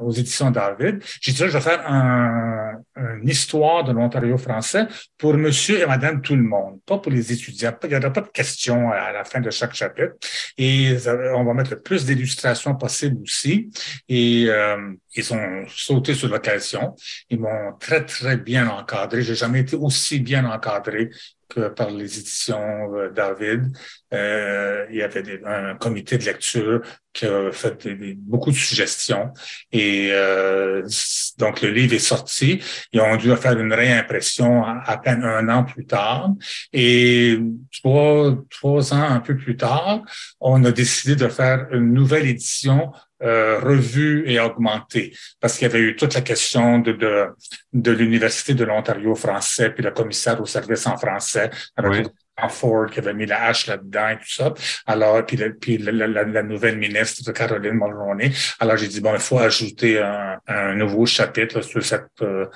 aux 0.00 0.10
éditions 0.10 0.50
David, 0.50 1.02
j'ai 1.20 1.32
dit, 1.32 1.38
je 1.38 1.44
vais 1.44 1.60
faire 1.60 1.88
un, 1.88 2.82
une 2.96 3.28
histoire 3.28 3.84
de 3.84 3.92
l'Ontario 3.92 4.38
français 4.38 4.86
pour 5.18 5.34
monsieur 5.34 5.80
et 5.80 5.86
madame 5.86 6.22
tout 6.22 6.36
le 6.36 6.42
monde, 6.42 6.80
pas 6.86 6.98
pour 6.98 7.10
les 7.10 7.32
étudiants. 7.32 7.76
Il 7.82 7.88
n'y 7.88 7.96
aura 7.96 8.12
pas 8.12 8.20
de 8.20 8.28
questions 8.28 8.90
à 8.92 9.12
la 9.12 9.24
fin 9.24 9.40
de 9.40 9.50
chaque 9.50 9.74
chapitre. 9.74 10.14
Et 10.58 10.96
on 11.34 11.44
va 11.44 11.54
mettre 11.54 11.72
le 11.72 11.80
plus 11.80 12.04
d'illustrations 12.04 12.74
possible 12.76 13.22
aussi. 13.22 13.70
Et 14.08 14.46
euh, 14.48 14.92
ils 15.14 15.34
ont 15.34 15.64
sauté 15.68 16.14
sur 16.14 16.28
l'occasion. 16.28 16.94
Ils 17.30 17.40
m'ont 17.40 17.72
très, 17.80 18.04
très 18.04 18.36
bien 18.36 18.68
encadré. 18.68 19.22
J'ai 19.22 19.34
jamais 19.34 19.60
été 19.60 19.76
aussi 19.76 20.20
bien 20.20 20.44
encadré 20.44 21.10
que 21.48 21.68
par 21.68 21.90
les 21.90 22.18
éditions 22.18 22.94
euh, 22.94 23.10
David. 23.10 23.76
Euh, 24.12 24.86
il 24.90 24.96
y 24.96 25.02
avait 25.02 25.40
un 25.44 25.74
comité 25.76 26.18
de 26.18 26.24
lecture 26.24 26.80
qui 27.12 27.26
a 27.26 27.52
fait 27.52 27.86
beaucoup 28.16 28.50
de 28.50 28.56
suggestions. 28.56 29.32
Et 29.72 30.08
euh, 30.12 30.86
donc, 31.38 31.62
le 31.62 31.70
livre 31.70 31.94
est 31.94 31.98
sorti. 31.98 32.62
Ils 32.92 33.00
ont 33.00 33.16
dû 33.16 33.34
faire 33.36 33.58
une 33.58 33.72
réimpression 33.72 34.64
à, 34.64 34.96
peine 34.98 35.24
un 35.24 35.48
an 35.48 35.64
plus 35.64 35.86
tard. 35.86 36.30
Et 36.72 37.38
trois, 37.82 38.36
trois 38.50 38.94
ans 38.94 39.02
un 39.02 39.20
peu 39.20 39.36
plus 39.36 39.56
tard, 39.56 40.02
on 40.40 40.64
a 40.64 40.72
décidé 40.72 41.16
de 41.16 41.28
faire 41.28 41.66
une 41.72 41.92
nouvelle 41.92 42.26
édition 42.26 42.92
euh, 43.22 43.58
revue 43.60 44.24
et 44.26 44.38
augmentée, 44.38 45.16
parce 45.40 45.56
qu'il 45.56 45.66
y 45.66 45.70
avait 45.70 45.80
eu 45.80 45.96
toute 45.96 46.12
la 46.14 46.20
question 46.20 46.78
de, 46.78 46.92
de, 46.92 47.28
de 47.72 47.90
l'Université 47.90 48.54
de 48.54 48.64
l'Ontario 48.64 49.14
français, 49.14 49.70
puis 49.70 49.82
le 49.82 49.92
commissaire 49.92 50.40
au 50.42 50.46
service 50.46 50.86
en 50.86 50.98
français, 50.98 51.48
Ford 52.48 52.86
qui 52.90 52.98
avait 52.98 53.14
mis 53.14 53.26
la 53.26 53.44
hache 53.44 53.66
là-dedans 53.66 54.08
et 54.08 54.16
tout 54.16 54.30
ça. 54.30 54.52
Alors, 54.86 55.24
puis, 55.24 55.78
la, 55.78 56.42
nouvelle 56.42 56.78
ministre 56.78 57.22
de 57.24 57.32
Caroline 57.32 57.74
Mulroney. 57.74 58.32
Alors, 58.60 58.76
j'ai 58.76 58.88
dit, 58.88 59.00
bon, 59.00 59.14
il 59.14 59.20
faut 59.20 59.38
ajouter 59.38 60.00
un, 60.00 60.74
nouveau 60.74 61.06
chapitre 61.06 61.60
sur 61.60 61.84
cette, 61.84 62.06
euh, 62.22 62.46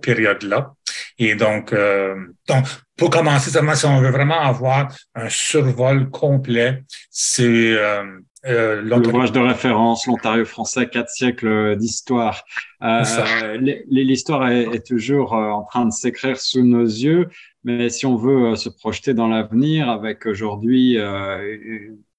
période-là. 0.00 0.74
Et 1.18 1.34
donc, 1.34 1.72
euh, 1.72 2.14
donc, 2.46 2.66
pour 2.96 3.10
commencer, 3.10 3.50
si 3.50 3.86
on 3.86 4.00
veut 4.00 4.10
vraiment 4.10 4.40
avoir 4.40 4.88
un 5.14 5.28
survol 5.28 6.10
complet, 6.10 6.82
c'est 7.10 7.76
euh, 7.76 8.04
euh, 8.46 8.82
L'ouvrage 8.82 9.32
de 9.32 9.38
référence, 9.38 10.06
l'Ontario 10.06 10.44
français, 10.44 10.88
quatre 10.88 11.10
siècles 11.10 11.76
d'histoire. 11.76 12.44
Euh, 12.82 13.56
L'histoire 13.88 14.48
est, 14.48 14.64
est, 14.74 14.86
toujours 14.86 15.34
euh, 15.34 15.50
en 15.50 15.62
train 15.62 15.86
de 15.86 15.92
s'écrire 15.92 16.40
sous 16.40 16.64
nos 16.64 16.84
yeux, 16.84 17.28
mais 17.62 17.88
si 17.88 18.06
on 18.06 18.16
veut 18.16 18.56
se 18.56 18.68
projeter 18.68 19.14
dans 19.14 19.28
l'avenir 19.28 19.88
avec 19.88 20.26
aujourd'hui 20.26 20.98
euh, 20.98 21.56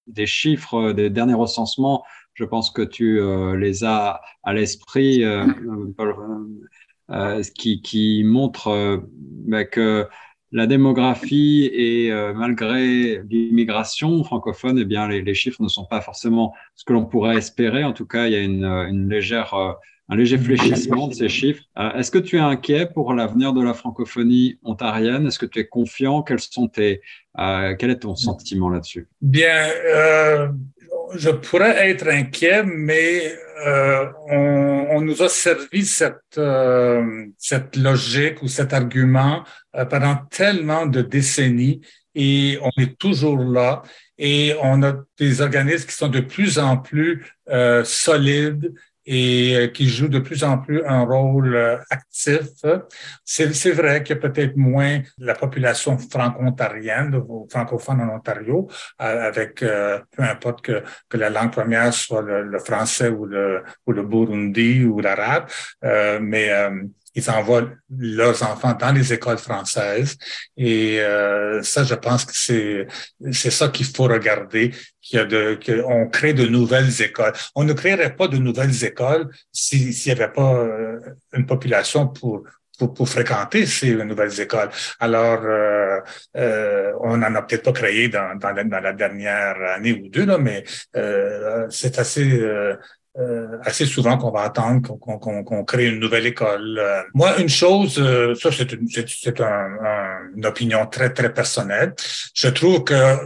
des 0.08 0.26
chiffres 0.26 0.94
des 0.94 1.10
derniers 1.10 1.34
recensements, 1.34 2.06
je 2.36 2.46
pense 2.46 2.72
que 2.72 2.82
tu 2.82 3.22
les 3.58 3.84
as 3.84 4.22
à 4.44 4.54
l'esprit, 4.54 5.24
qui, 7.56 7.82
qui 7.82 8.24
montrent 8.24 9.04
bah, 9.46 9.66
que 9.66 10.08
la 10.54 10.68
démographie 10.68 11.70
et 11.74 12.12
euh, 12.12 12.32
malgré 12.34 13.22
l'immigration 13.30 14.24
francophone, 14.24 14.78
eh 14.78 14.86
bien, 14.86 15.08
les, 15.08 15.34
chiffres 15.34 15.64
ne 15.64 15.68
sont 15.68 15.86
pas 15.86 16.00
forcément 16.00 16.54
ce 16.76 16.86
que 16.86 16.94
l'on 16.94 17.06
pourrait 17.06 17.38
espérer. 17.38 17.84
En 17.84 17.92
tout 17.92 18.06
cas, 18.06 18.28
il 18.28 18.34
y 18.34 18.36
a 18.36 18.42
une, 18.42 18.64
une 18.64 19.10
légère, 19.10 19.56
euh, 19.56 19.74
un 20.10 20.16
léger 20.16 20.38
fléchissement 20.38 21.08
de 21.08 21.16
ces 21.16 21.28
chiffres. 21.28 21.64
Euh, 21.80 21.92
est-ce 21.94 22.12
que 22.12 22.20
tu 22.20 22.38
es 22.38 22.40
inquiet 22.40 22.86
pour 22.86 23.16
l'avenir 23.16 23.54
de 23.54 23.64
la 23.64 23.74
francophonie 23.74 24.60
ontarienne? 24.64 25.26
Est-ce 25.26 25.40
que 25.40 25.48
tu 25.48 25.58
es 25.58 25.66
confiant? 25.66 26.22
Quels 26.22 26.40
sont 26.40 26.68
tes, 26.68 27.02
Quel 27.36 27.90
est 27.90 28.02
ton 28.02 28.16
sentiment 28.16 28.70
là-dessus? 28.70 29.08
Bien, 29.22 29.70
je 31.16 31.30
pourrais 31.30 31.90
être 31.90 32.08
inquiet, 32.08 32.64
mais 32.64 33.36
euh, 33.66 34.06
on, 34.30 34.88
on, 34.92 35.02
nous 35.02 35.22
a 35.22 35.30
servi 35.30 35.86
cette, 35.86 36.38
euh, 36.38 37.26
cette 37.38 37.76
logique 37.76 38.42
ou 38.42 38.48
cet 38.48 38.74
argument 38.74 39.44
euh, 39.76 39.86
pendant 39.86 40.16
tellement 40.30 40.86
de 40.86 41.02
décennies 41.02 41.82
et 42.16 42.60
on 42.62 42.82
est 42.82 42.98
toujours 42.98 43.38
là 43.38 43.82
et 44.18 44.56
on 44.62 44.84
a 44.84 44.94
des 45.18 45.42
organismes 45.42 45.88
qui 45.88 45.96
sont 45.96 46.10
de 46.10 46.20
plus 46.20 46.60
en 46.60 46.78
plus 46.78 47.26
euh, 47.50 47.84
solides 47.84 48.74
et 49.06 49.56
euh, 49.56 49.68
qui 49.68 49.88
joue 49.88 50.08
de 50.08 50.20
plus 50.20 50.44
en 50.44 50.58
plus 50.58 50.84
un 50.86 51.04
rôle 51.04 51.56
euh, 51.56 51.78
actif. 51.90 52.48
C'est 53.26 53.72
vrai 53.72 54.04
qu'il 54.04 54.16
y 54.16 54.20
a 54.20 54.22
peut-être 54.22 54.56
moins 54.56 55.02
la 55.18 55.36
population 55.36 55.98
franco-ontarienne, 55.98 57.22
francophone 57.50 58.02
en 58.02 58.16
Ontario, 58.16 58.68
avec 58.98 59.60
peu 59.60 60.24
importe 60.24 60.62
que, 60.62 60.84
que 61.10 61.18
la 61.18 61.30
langue 61.30 61.52
première 61.52 61.94
soit 61.94 62.22
le, 62.22 62.44
le 62.44 62.60
français 62.60 63.10
ou 63.10 63.26
le, 63.26 63.64
ou 63.86 63.92
le 63.92 64.04
burundi 64.04 64.84
ou 64.86 65.00
l'arabe, 65.00 65.46
euh, 65.84 66.20
mais 66.22 66.50
ils 67.16 67.30
envoient 67.30 67.70
leurs 67.90 68.44
enfants 68.44 68.74
dans 68.74 68.92
les 68.92 69.14
écoles 69.14 69.38
françaises. 69.38 70.18
Et 70.58 71.00
euh, 71.02 71.62
ça, 71.64 71.84
je 71.84 71.96
pense 71.96 72.26
que 72.26 72.34
c'est 72.36 72.88
c'est 73.32 73.52
ça 73.52 73.70
qu'il 73.70 73.86
faut 73.86 74.06
regarder. 74.06 74.72
Qu'il 75.02 75.20
y 75.20 75.22
a 75.22 75.26
de 75.26 75.60
qu'on 75.66 76.08
crée 76.08 76.34
de 76.34 76.46
nouvelles 76.46 77.02
écoles. 77.02 77.34
On 77.56 77.66
ne 77.66 77.74
créerait 77.74 78.16
pas 78.16 78.28
de 78.30 78.38
nouvelles 78.38 78.86
écoles 78.86 79.30
s'il 79.52 79.90
n'y 79.90 80.12
avait 80.12 80.32
pas 80.32 80.54
euh, 80.56 81.00
une 81.34 81.46
population 81.46 82.08
pour 82.08 82.44
pour, 82.78 82.94
pour, 82.94 83.10
fréquenter 83.10 83.66
ces 83.66 83.94
nouvelles 83.96 84.40
écoles. 84.40 84.70
Alors, 85.00 85.42
euh, 85.44 86.00
euh, 86.38 86.92
on 87.02 87.18
n'en 87.18 87.36
a 87.36 87.42
peut-être 87.44 87.64
pas 87.64 87.72
créé 87.72 88.10
dans, 88.10 88.36
dans, 88.38 88.82
la, 88.82 88.94
dernière 88.94 89.56
année 89.76 89.94
ou 89.94 90.10
deux, 90.10 90.26
là, 90.26 90.38
mais 90.38 90.64
euh, 90.96 91.68
c'est 91.70 92.00
assez 92.00 92.42
euh, 93.18 93.34
euh, 93.44 93.58
assez 93.64 93.86
souvent 93.86 94.18
qu'on 94.18 94.32
va 94.32 94.42
attendre 94.42 94.82
qu'on 94.98 95.64
crée 95.66 95.88
une 95.88 96.00
nouvelle 96.00 96.26
école. 96.26 96.78
Euh, 96.80 97.02
moi, 97.14 97.40
une 97.40 97.50
chose, 97.50 98.00
euh, 98.00 98.34
ça 98.36 98.52
c'est 98.52 98.72
une, 98.74 98.88
un, 99.40 99.44
un, 99.44 100.20
une 100.36 100.46
opinion 100.46 100.86
très 100.88 101.12
très 101.14 101.34
personnelle. 101.34 101.94
Je 102.34 102.48
trouve 102.48 102.84
que 102.84 103.18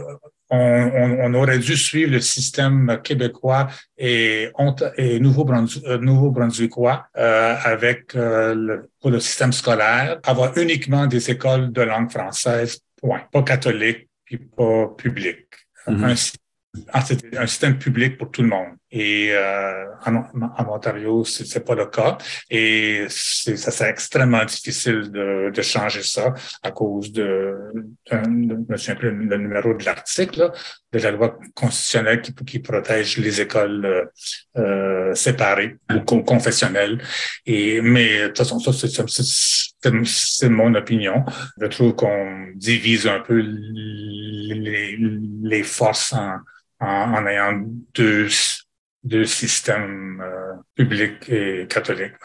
on, 0.50 1.34
aurait 1.34 1.58
dû 1.58 1.76
suivre 1.76 2.12
le 2.12 2.20
système 2.20 3.00
québécois 3.04 3.68
et, 3.98 4.50
et 4.96 5.20
nouveau-brunswickois 5.20 7.06
euh, 7.18 7.54
avec 7.62 8.14
le, 8.14 8.88
pour 8.98 9.10
le 9.10 9.20
système 9.20 9.52
scolaire, 9.52 10.18
avoir 10.24 10.56
uniquement 10.56 11.06
des 11.06 11.30
écoles 11.30 11.70
de 11.70 11.82
langue 11.82 12.10
française, 12.10 12.80
point. 12.96 13.20
Pas 13.30 13.42
catholique, 13.42 14.08
puis 14.24 14.38
pas 14.38 14.86
public. 14.96 15.44
Ah, 16.92 17.00
c'était 17.02 17.36
un 17.36 17.46
système 17.46 17.78
public 17.78 18.18
pour 18.18 18.30
tout 18.30 18.42
le 18.42 18.48
monde. 18.48 18.76
Et 18.90 19.32
euh, 19.32 19.84
en, 20.06 20.16
en, 20.16 20.74
Ontario, 20.74 21.22
c'est 21.24 21.64
pas 21.64 21.74
le 21.74 21.86
cas. 21.86 22.16
Et 22.48 23.06
ça 23.08 23.70
serait 23.70 23.90
extrêmement 23.90 24.44
difficile 24.44 25.10
de, 25.10 25.50
de, 25.54 25.62
changer 25.62 26.02
ça 26.02 26.32
à 26.62 26.70
cause 26.70 27.12
de, 27.12 27.54
de, 28.10 28.16
de 28.16 28.58
je 28.66 28.72
me 28.72 28.76
souviens 28.78 28.94
plus 28.94 29.10
le 29.10 29.36
numéro 29.36 29.74
de 29.74 29.84
l'article 29.84 30.50
de 30.90 30.98
la 31.00 31.10
loi 31.10 31.38
constitutionnelle 31.54 32.22
qui, 32.22 32.34
qui 32.46 32.60
protège 32.60 33.18
les 33.18 33.42
écoles 33.42 34.10
euh, 34.56 35.14
séparées 35.14 35.76
ou 35.94 36.00
confessionnelles. 36.22 36.98
Et 37.44 37.82
mais 37.82 38.22
de 38.22 38.26
toute 38.28 38.38
façon, 38.38 38.58
ça 38.58 38.72
c'est 40.04 40.48
mon 40.48 40.74
opinion. 40.74 41.26
Je 41.60 41.66
trouve 41.66 41.94
qu'on 41.94 42.46
divise 42.54 43.06
un 43.06 43.20
peu 43.20 43.36
les, 43.38 44.96
les 45.42 45.62
forces 45.62 46.14
en 46.14 46.38
en, 46.80 47.26
ayant 47.26 47.64
deux, 47.94 48.28
deux 49.04 49.24
systèmes 49.24 50.22
euh, 50.22 50.54
publics 50.74 51.28
et 51.28 51.66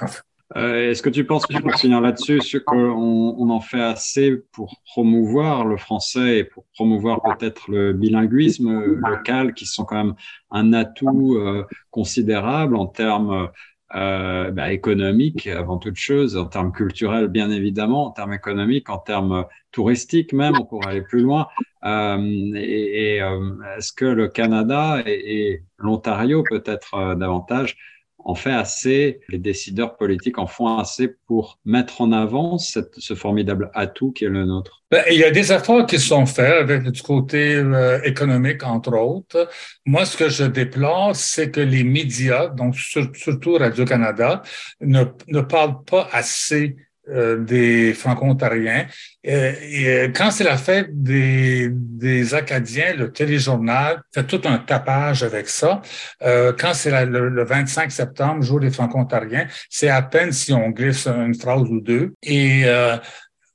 fait. 0.08 0.24
Euh, 0.56 0.92
Est-ce 0.92 1.02
que 1.02 1.10
tu 1.10 1.26
penses, 1.26 1.48
pour 1.48 1.74
finir 1.76 2.00
là-dessus, 2.00 2.40
qu'on 2.66 2.78
on 2.78 3.50
en 3.50 3.60
fait 3.60 3.82
assez 3.82 4.38
pour 4.52 4.80
promouvoir 4.86 5.66
le 5.66 5.78
français 5.78 6.40
et 6.40 6.44
pour 6.44 6.66
promouvoir 6.76 7.22
peut-être 7.24 7.72
le 7.72 7.94
bilinguisme 7.94 8.72
local, 8.96 9.54
qui 9.54 9.66
sont 9.66 9.84
quand 9.84 9.96
même 9.96 10.14
un 10.52 10.74
atout 10.74 11.36
euh, 11.36 11.66
considérable 11.90 12.76
en 12.76 12.86
termes 12.86 13.50
euh, 13.96 14.52
bah, 14.52 14.72
économiques 14.72 15.48
avant 15.48 15.78
toute 15.78 15.98
chose, 15.98 16.38
en 16.38 16.46
termes 16.46 16.72
culturels 16.72 17.28
bien 17.28 17.52
évidemment, 17.52 18.08
en 18.08 18.12
termes 18.12 18.34
économiques, 18.34 18.90
en 18.90 18.98
termes 18.98 19.46
touristiques 19.72 20.34
même, 20.34 20.66
pourrait 20.70 20.92
aller 20.92 21.02
plus 21.02 21.22
loin. 21.22 21.48
Euh, 21.86 22.18
et, 22.56 23.16
et 23.16 23.22
euh, 23.22 23.56
est-ce 23.78 23.92
que 23.92 24.06
le 24.06 24.28
Canada 24.30 25.02
et, 25.06 25.52
et 25.52 25.64
l'Ontario 25.78 26.44
peut-être 26.44 26.94
euh, 26.96 27.16
davantage 27.16 27.78
en 28.26 28.36
fait 28.36 28.52
assez, 28.52 29.20
les 29.30 29.38
décideurs 29.38 29.98
politiques 29.98 30.38
en 30.38 30.48
font 30.48 30.78
assez 30.78 31.10
pour 31.28 31.60
mettre 31.66 32.02
en 32.02 32.12
avant 32.12 32.58
ce 32.58 33.14
formidable 33.16 33.70
atout 33.74 34.12
qui 34.12 34.26
est 34.26 34.30
le 34.30 34.46
nôtre? 34.46 34.84
Ben, 34.94 35.04
il 35.10 35.18
y 35.18 35.24
a 35.24 35.32
des 35.32 35.52
efforts 35.52 35.88
qui 35.88 36.00
sont 36.00 36.28
faits 36.28 36.54
avec 36.54 36.84
du 36.84 37.02
côté 37.02 37.56
euh, 37.56 38.00
économique, 38.04 38.64
entre 38.64 38.96
autres. 38.96 39.50
Moi, 39.86 40.06
ce 40.06 40.16
que 40.16 40.30
je 40.30 40.44
déplore, 40.44 41.16
c'est 41.16 41.50
que 41.50 41.62
les 41.62 41.84
médias, 41.84 42.48
donc 42.48 42.76
surtout 42.76 43.56
Radio-Canada, 43.56 44.44
ne, 44.82 45.42
parlent 45.42 45.84
pas 45.84 46.08
assez 46.12 46.76
des 47.08 47.94
franco-ontariens. 47.94 48.88
Euh, 49.28 49.54
euh, 49.86 50.10
quand 50.16 50.32
c'est 50.32 50.44
la 50.44 50.58
fête 50.58 50.90
des, 50.92 51.72
Acadiens, 52.34 52.94
le 52.94 53.12
téléjournal 53.12 54.02
fait 54.14 54.24
tout 54.24 54.42
un 54.46 54.58
tapage 54.58 55.24
avec 55.24 55.48
ça. 55.48 55.82
quand 56.22 56.74
c'est 56.74 57.06
le, 57.06 57.44
25 57.44 57.92
septembre, 57.92 58.42
jour 58.44 58.60
des 58.60 58.72
franco-ontariens, 58.72 59.48
c'est 59.70 59.90
à 59.90 60.02
peine 60.02 60.32
si 60.32 60.54
on 60.54 60.70
glisse 60.70 61.08
une 61.08 61.36
phrase 61.36 61.64
ou 61.70 61.80
deux. 61.82 62.14
Et 62.24 62.66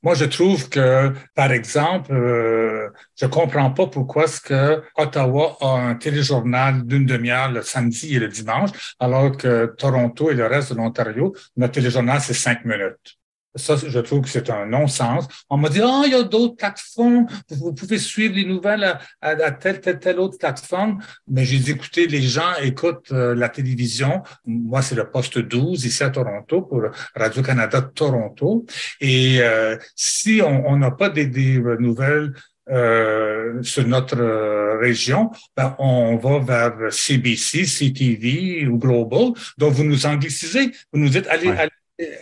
moi, 0.03 0.15
je 0.15 0.25
trouve 0.27 0.69
que, 0.69 1.13
par 1.35 1.51
exemple, 1.53 2.13
je 2.13 3.27
comprends 3.27 3.71
pas 3.71 3.87
pourquoi 3.87 4.25
est-ce 4.25 4.41
que 4.41 4.83
Ottawa 4.97 5.57
a 5.61 5.67
un 5.67 5.95
téléjournal 5.97 6.87
d'une 6.87 7.05
demi-heure 7.07 7.51
le 7.51 7.63
samedi 7.63 8.17
et 8.17 8.19
le 8.19 8.29
dimanche, 8.29 8.95
alors 9.01 9.37
que 9.37 9.75
Toronto 9.77 10.31
et 10.31 10.35
le 10.35 10.47
reste 10.47 10.73
de 10.73 10.79
l'Ontario, 10.79 11.35
notre 11.57 11.75
téléjournal, 11.75 12.21
c'est 12.21 12.35
cinq 12.35 12.65
minutes. 12.65 13.19
Ça, 13.59 13.77
je 13.77 13.99
trouve 14.01 14.23
que 14.23 14.29
c'est 14.29 14.51
un 14.51 14.67
non-sens. 14.67 15.27
On 15.51 15.57
m'a 15.57 15.69
dit, 15.69 15.81
ah, 15.83 16.03
il 16.07 16.13
y 16.13 16.15
a 16.15 16.23
d'autres 16.23 16.57
plateformes, 16.57 17.27
vous 17.51 17.73
pouvez 17.73 17.99
suivre 17.99 18.35
les 18.35 18.45
nouvelles 18.45 18.85
à, 18.85 18.99
à, 19.21 19.51
telle, 19.51 19.81
telle, 19.81 19.99
telle 19.99 20.19
autre 20.19 20.39
plateforme. 20.39 20.99
Mais 21.29 21.45
j'ai 21.45 21.59
dit, 21.59 21.73
écoutez, 21.73 22.07
les 22.07 22.23
gens 22.23 22.55
écoutent 22.63 23.13
euh, 23.13 23.35
la 23.35 23.49
télévision. 23.49 24.23
Moi, 24.47 24.83
c'est 24.83 24.95
le 24.95 25.11
poste 25.11 25.39
12 25.39 25.85
ici 25.85 26.03
à 26.03 26.11
Toronto 26.11 26.63
pour 26.63 26.83
Radio-Canada 27.15 27.83
Toronto. 27.83 28.65
Et 29.01 29.39
euh, 29.41 29.77
si 29.95 30.41
on 30.45 30.77
n'a 30.77 30.91
pas 30.91 31.09
des, 31.11 31.27
des 31.27 31.59
nouvelles 31.79 32.33
euh, 32.71 33.63
sur 33.63 33.87
notre 33.87 34.79
région, 34.79 35.31
ben, 35.57 35.75
on 35.79 36.17
va 36.17 36.39
vers 36.39 36.93
CBC, 36.93 37.65
CTV 37.65 38.67
ou 38.67 38.79
Global. 38.79 39.33
Donc, 39.57 39.73
vous 39.73 39.85
nous 39.85 40.07
anglicisez, 40.07 40.73
vous 40.93 41.01
nous 41.01 41.09
dites, 41.09 41.27
allez, 41.29 41.49
allez 41.49 41.71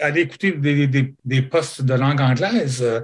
aller 0.01 0.23
écouter 0.23 0.53
des, 0.53 0.87
des, 0.87 1.15
des, 1.25 1.43
postes 1.43 1.83
de 1.83 1.95
langue 1.95 2.21
anglaise. 2.21 2.83
Euh, 2.83 3.01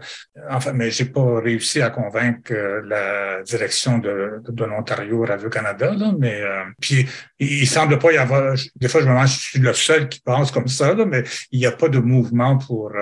enfin, 0.50 0.72
mais 0.72 0.90
j'ai 0.90 1.04
pas 1.04 1.40
réussi 1.40 1.82
à 1.82 1.90
convaincre 1.90 2.52
euh, 2.52 2.80
la 2.86 3.42
direction 3.42 3.98
de, 3.98 4.42
de, 4.48 4.64
l'Ontario 4.64 5.24
Radio-Canada, 5.24 5.92
là, 5.94 6.12
mais 6.18 6.40
euh, 6.40 6.62
puis 6.80 7.06
il, 7.38 7.66
semble 7.66 7.98
pas 7.98 8.12
y 8.12 8.16
avoir. 8.16 8.54
Des 8.76 8.88
fois, 8.88 9.00
je 9.00 9.06
me 9.06 9.10
demande, 9.12 9.28
je 9.28 9.38
suis 9.38 9.58
le 9.58 9.74
seul 9.74 10.08
qui 10.08 10.20
pense 10.20 10.50
comme 10.50 10.68
ça, 10.68 10.94
là, 10.94 11.04
mais 11.04 11.24
il 11.50 11.58
n'y 11.58 11.66
a 11.66 11.72
pas 11.72 11.88
de 11.88 11.98
mouvement 11.98 12.56
pour 12.56 12.92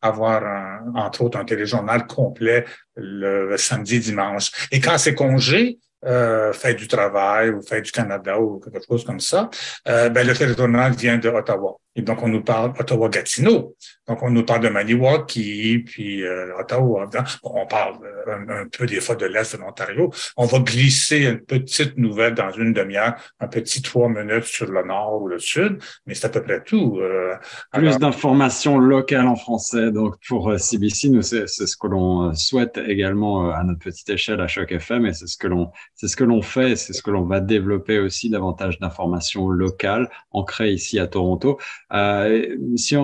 avoir, 0.00 0.44
un, 0.44 0.92
entre 0.94 1.22
autres, 1.22 1.38
un 1.38 1.44
téléjournal 1.44 2.06
complet 2.06 2.64
le 2.96 3.56
samedi, 3.56 4.00
dimanche. 4.00 4.50
Et 4.70 4.80
quand 4.80 4.96
c'est 4.98 5.14
congé, 5.14 5.78
euh, 6.06 6.54
fait 6.54 6.72
du 6.72 6.88
travail 6.88 7.50
ou 7.50 7.60
fait 7.60 7.82
du 7.82 7.92
Canada 7.92 8.40
ou 8.40 8.58
quelque 8.58 8.80
chose 8.88 9.04
comme 9.04 9.20
ça, 9.20 9.50
euh, 9.86 10.08
ben, 10.08 10.26
le 10.26 10.34
téléjournal 10.34 10.92
vient 10.92 11.18
de 11.18 11.28
Ottawa. 11.28 11.76
Et 11.96 12.02
donc, 12.02 12.22
on 12.22 12.28
nous 12.28 12.42
parle 12.42 12.72
Ottawa-Gatineau. 12.78 13.74
Donc, 14.06 14.22
on 14.22 14.30
nous 14.30 14.44
parle 14.44 14.62
de 14.62 14.68
Maniwaki, 14.68 15.80
puis 15.84 16.22
euh, 16.22 16.56
Ottawa. 16.58 17.08
on 17.42 17.66
parle 17.66 17.94
euh, 18.28 18.62
un, 18.62 18.66
peu 18.68 18.86
des 18.86 19.00
fois 19.00 19.16
de 19.16 19.26
l'Est 19.26 19.56
de 19.56 19.60
l'Ontario. 19.60 20.12
On 20.36 20.46
va 20.46 20.60
glisser 20.60 21.26
une 21.26 21.40
petite 21.40 21.96
nouvelle 21.96 22.34
dans 22.34 22.50
une 22.52 22.72
demi-heure, 22.72 23.14
un 23.40 23.48
petit 23.48 23.82
trois 23.82 24.08
minutes 24.08 24.44
sur 24.44 24.66
le 24.66 24.84
nord 24.84 25.20
ou 25.20 25.26
le 25.26 25.40
sud, 25.40 25.78
mais 26.06 26.14
c'est 26.14 26.26
à 26.26 26.28
peu 26.28 26.42
près 26.42 26.62
tout. 26.62 26.98
Euh, 27.00 27.34
Plus 27.72 27.98
d'informations 27.98 28.78
locales 28.78 29.26
en 29.26 29.36
français. 29.36 29.90
Donc, 29.90 30.14
pour 30.28 30.58
CBC, 30.58 31.08
nous, 31.08 31.22
c'est 31.22 31.46
ce 31.48 31.76
que 31.76 31.86
l'on 31.88 32.32
souhaite 32.34 32.78
également 32.78 33.50
à 33.50 33.64
notre 33.64 33.80
petite 33.80 34.10
échelle 34.10 34.40
à 34.40 34.46
Choc 34.46 34.70
FM, 34.70 35.06
et 35.06 35.12
c'est 35.12 35.26
ce 35.26 35.36
que 35.36 35.48
l'on 35.48 35.70
c'est 35.94 36.08
ce 36.08 36.16
que 36.16 36.24
l'on 36.24 36.42
fait, 36.42 36.76
c'est 36.76 36.92
ce 36.92 37.02
que 37.02 37.10
l'on 37.10 37.24
va 37.24 37.40
développer 37.40 37.98
aussi 37.98 38.30
davantage 38.30 38.78
d'informations 38.78 39.48
locales 39.48 40.08
ancrées 40.30 40.70
ici 40.72 40.98
à 40.98 41.06
Toronto. 41.06 41.58
Euh, 41.92 42.56
si, 42.76 42.96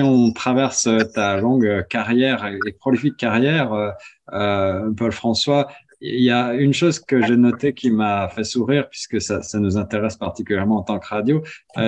on, 0.00 0.32
traverse 0.32 0.88
ta 1.14 1.36
longue 1.36 1.86
carrière 1.88 2.46
et 2.66 2.72
prolifique 2.72 3.16
carrière, 3.16 3.72
euh, 3.72 3.90
euh, 4.32 4.90
Paul 4.96 5.12
François, 5.12 5.68
il 6.00 6.22
y 6.22 6.30
a 6.30 6.52
une 6.52 6.74
chose 6.74 6.98
que 6.98 7.24
j'ai 7.24 7.36
notée 7.36 7.72
qui 7.72 7.90
m'a 7.90 8.28
fait 8.28 8.44
sourire 8.44 8.90
puisque 8.90 9.22
ça, 9.22 9.40
nous 9.54 9.78
intéresse 9.78 10.16
particulièrement 10.16 10.78
en 10.78 10.82
tant 10.82 10.98
que 10.98 11.06
radio. 11.06 11.42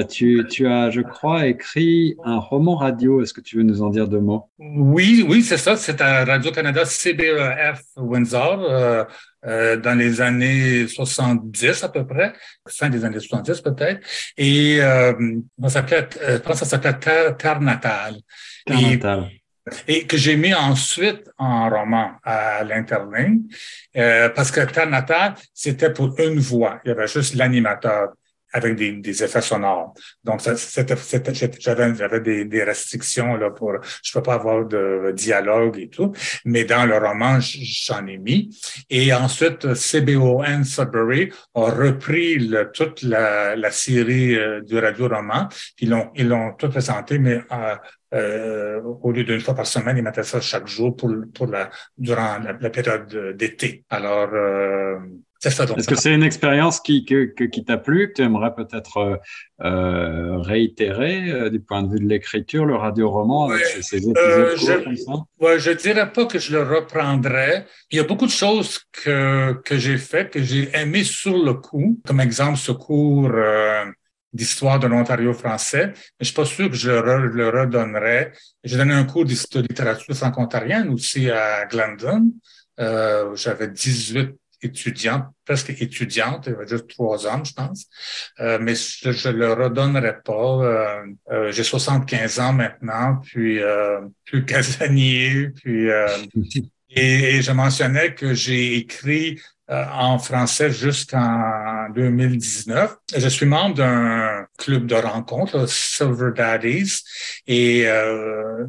Tu, 0.09 0.67
as, 0.67 0.91
je 0.91 1.03
crois, 1.03 1.47
écrit 1.47 2.17
un 2.25 2.39
roman 2.39 2.77
radio. 2.77 3.21
Est-ce 3.21 3.35
que 3.35 3.43
tu 3.43 3.59
veux 3.59 3.63
nous 3.63 3.83
en 3.83 3.91
dire 3.91 4.09
deux 4.09 4.21
mots? 4.21 4.49
Oui, 4.59 5.27
oui, 5.29 5.43
c'est 5.43 5.59
ça. 5.59 5.77
C'est 5.77 6.01
à 6.01 6.25
Radio-Canada 6.25 6.87
CBEF 6.87 7.83
Windsor. 7.99 9.07
Euh, 9.47 9.77
dans 9.77 9.95
les 9.95 10.21
années 10.21 10.87
70 10.87 11.85
à 11.85 11.89
peu 11.89 12.07
près, 12.07 12.33
fin 12.69 12.89
des 12.89 13.05
années 13.05 13.21
70 13.21 13.61
peut-être, 13.61 14.01
et 14.37 14.79
euh, 14.81 15.13
ça 15.63 15.69
s'appelait, 15.69 16.09
je 16.29 16.37
pense 16.39 16.61
que 16.61 16.67
ça 16.67 16.67
s'appelait 16.67 16.99
Terre, 16.99 17.37
Terre 17.37 17.61
natale. 17.61 18.17
Terre 18.65 18.79
et, 18.79 18.97
natale. 18.97 19.31
Et 19.89 20.07
que 20.07 20.17
j'ai 20.17 20.37
mis 20.37 20.55
ensuite 20.55 21.29
en 21.39 21.69
roman 21.69 22.13
à 22.23 22.63
l'interligne, 22.63 23.43
euh, 23.97 24.29
parce 24.29 24.51
que 24.51 24.61
Terre 24.61 24.89
natale, 24.89 25.35
c'était 25.53 25.93
pour 25.93 26.19
une 26.21 26.39
voix. 26.39 26.81
Il 26.85 26.89
y 26.89 26.91
avait 26.93 27.09
juste 27.09 27.35
l'animateur 27.35 28.11
avec 28.57 28.75
des, 28.75 28.93
des, 28.93 29.23
effets 29.23 29.43
sonores. 29.43 29.93
Donc, 30.25 30.41
j'avais, 30.41 32.21
des, 32.21 32.45
des, 32.47 32.65
restrictions 32.65 33.37
là 33.37 33.51
pour, 33.51 33.73
je 34.03 34.13
peux 34.13 34.23
pas 34.23 34.35
avoir 34.35 34.65
de 34.65 35.13
dialogue 35.15 35.79
et 35.79 35.89
tout, 35.89 36.13
mais 36.45 36.65
dans 36.65 36.87
le 36.87 36.97
roman, 36.97 37.39
j'en 37.41 38.07
ai 38.07 38.17
mis. 38.17 38.59
Et 38.89 39.13
ensuite, 39.13 39.75
CBON 39.75 40.65
Sudbury 40.65 41.31
a 41.55 41.71
repris 41.71 42.39
le, 42.39 42.71
toute 42.73 43.03
la, 43.03 43.57
la 43.57 43.71
série 43.71 44.35
euh, 44.35 44.63
du 44.63 44.79
radio-roman. 44.79 45.49
Ils 45.81 45.91
l'ont, 45.91 46.11
ils 46.15 46.29
l'ont 46.29 46.55
tout 46.55 46.71
présenté, 46.71 47.19
mais 47.19 47.43
euh, 47.53 47.77
euh, 48.15 48.81
au 49.03 49.13
lieu 49.13 49.25
d'une 49.25 49.41
fois 49.41 49.55
par 49.55 49.67
semaine, 49.67 49.99
ils 49.99 50.03
mettaient 50.03 50.23
ça 50.23 50.41
chaque 50.41 50.67
jour 50.67 50.97
pour, 50.97 51.11
pour 51.35 51.47
la, 51.47 51.69
durant 51.99 52.39
la, 52.39 52.71
période 52.71 53.37
d'été. 53.37 53.85
Alors, 53.91 54.31
Est-ce 55.47 55.89
que 55.89 55.95
c'est 55.95 56.13
une 56.13 56.23
expérience 56.23 56.81
qui, 56.81 57.05
qui 57.05 57.65
t'a 57.65 57.79
plu, 57.79 58.09
que 58.09 58.15
tu 58.15 58.23
aimerais 58.23 58.55
peut-être 58.55 58.97
euh, 58.99 59.17
euh, 59.65 60.39
réitérer 60.39 61.31
euh, 61.31 61.51
du 61.51 61.61
point 61.61 61.83
de 61.83 61.93
vue 61.93 62.01
de 62.01 62.09
l'écriture, 62.09 62.65
le 62.65 62.77
radio-roman, 62.77 63.51
avec 63.51 63.65
ces, 63.65 63.97
épisodes 63.97 64.57
je, 64.57 64.85
comme 64.85 64.97
ça? 64.97 65.13
Ouais, 65.41 65.59
je 65.59 65.71
dirais 65.71 66.13
pas 66.13 66.27
que 66.27 66.39
je 66.39 66.53
le 66.53 66.63
reprendrais. 66.63 67.67
Il 67.91 67.97
y 67.97 68.01
a 68.01 68.05
beaucoup 68.05 68.27
de 68.27 68.31
choses 68.31 68.81
que, 68.93 69.53
que 69.65 69.79
j'ai 69.79 69.99
fait, 69.99 70.31
que 70.31 70.43
j'ai 70.43 70.69
aimé 70.77 71.05
sur 71.05 71.37
le 71.37 71.55
coup, 71.55 72.01
comme 72.07 72.21
exemple 72.21 72.59
ce 72.59 72.73
cours 72.73 73.33
d'histoire 74.37 74.79
de 74.79 74.87
l'Ontario 74.87 75.33
français, 75.33 75.89
mais 75.89 76.21
je 76.21 76.27
suis 76.27 76.35
pas 76.35 76.45
sûr 76.45 76.69
que 76.69 76.77
je 76.77 76.91
le, 76.91 77.49
redonnerais. 77.49 78.33
J'ai 78.63 78.77
donné 78.77 78.93
un 78.93 79.05
cours 79.05 79.25
de 79.25 79.61
littérature 79.61 80.15
franco-ontarienne 80.15 80.91
aussi 80.91 81.31
à 81.31 81.65
Glendon. 81.65 82.33
Euh, 82.79 83.35
J'avais 83.35 83.69
18 83.69 84.37
étudiants, 84.63 85.27
presque 85.45 85.71
étudiantes, 85.71 86.47
il 86.47 86.53
y 86.53 86.55
avait 86.55 86.67
juste 86.67 86.89
trois 86.89 87.27
hommes, 87.27 87.45
je 87.45 87.53
pense. 87.53 87.87
Euh, 88.41 88.59
mais 88.61 88.75
je, 88.75 89.29
ne 89.29 89.35
le 89.35 89.53
redonnerai 89.53 90.17
pas. 90.25 90.33
Euh, 90.33 91.07
euh, 91.31 91.53
J'ai 91.53 91.65
75 91.65 92.41
ans 92.41 92.53
maintenant, 92.53 93.21
puis 93.25 93.61
euh, 93.61 94.01
plus 94.25 94.45
casanier, 94.45 95.49
puis 95.63 95.89
et, 96.91 97.43
je 97.43 97.53
mentionnais 97.53 98.15
que 98.15 98.35
j'ai 98.35 98.77
écrit 98.77 99.41
euh, 99.71 99.85
en 99.93 100.19
français 100.19 100.71
jusqu'en 100.71 101.89
2019. 101.95 102.97
Je 103.17 103.29
suis 103.29 103.47
membre 103.47 103.77
d'un 103.77 104.46
club 104.57 104.87
de 104.87 104.95
rencontres, 104.95 105.69
Silver 105.69 106.33
Daddies, 106.35 107.03
et 107.47 107.87
euh, 107.87 108.67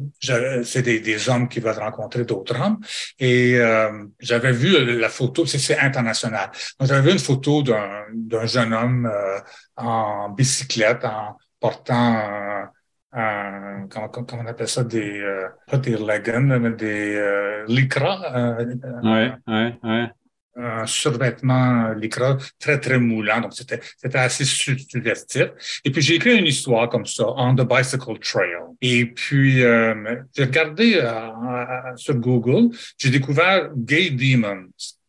c'est 0.64 0.82
des, 0.82 1.28
hommes 1.28 1.48
qui 1.48 1.60
veulent 1.60 1.78
rencontrer 1.78 2.24
d'autres 2.24 2.58
hommes. 2.60 2.78
Et 3.18 3.58
euh, 3.58 4.04
j'avais 4.20 4.52
vu 4.52 4.98
la 4.98 5.08
photo, 5.08 5.46
c'est 5.46 5.78
international. 5.78 6.50
J'avais 6.80 7.08
vu 7.08 7.12
une 7.12 7.18
photo 7.18 7.62
d'un 7.62 8.46
jeune 8.46 8.72
homme 8.72 9.06
euh, 9.06 9.38
en 9.76 10.30
bicyclette, 10.30 11.04
en 11.04 11.36
portant 11.60 12.70
un, 13.12 13.86
comment, 13.90 14.08
comment, 14.08 14.42
on 14.44 14.46
appelle 14.46 14.68
ça, 14.68 14.84
des, 14.84 15.24
pas 15.66 15.78
des 15.78 15.96
leggings, 15.96 16.58
mais 16.58 16.70
des 16.72 17.64
lycra. 17.66 18.56
ouais, 19.02 19.32
ouais, 19.46 19.78
ouais 19.82 20.10
un 20.58 20.86
survêtement 20.86 21.92
lycra 21.92 22.36
très, 22.58 22.78
très 22.78 22.98
moulant. 22.98 23.40
Donc, 23.40 23.54
c'était, 23.54 23.80
c'était 23.96 24.18
assez 24.18 24.44
suggestif. 24.44 25.80
Et 25.84 25.90
puis, 25.90 26.02
j'ai 26.02 26.16
écrit 26.16 26.36
une 26.36 26.46
histoire 26.46 26.88
comme 26.88 27.06
ça, 27.06 27.26
On 27.36 27.54
the 27.54 27.66
Bicycle 27.66 28.18
Trail. 28.20 28.56
Et 28.80 29.06
puis, 29.06 29.62
euh, 29.62 30.16
j'ai 30.36 30.44
regardé 30.44 31.00
euh, 31.02 31.96
sur 31.96 32.14
Google, 32.14 32.74
j'ai 32.96 33.10
découvert 33.10 33.70
Gay 33.76 34.10
Demons 34.10 34.68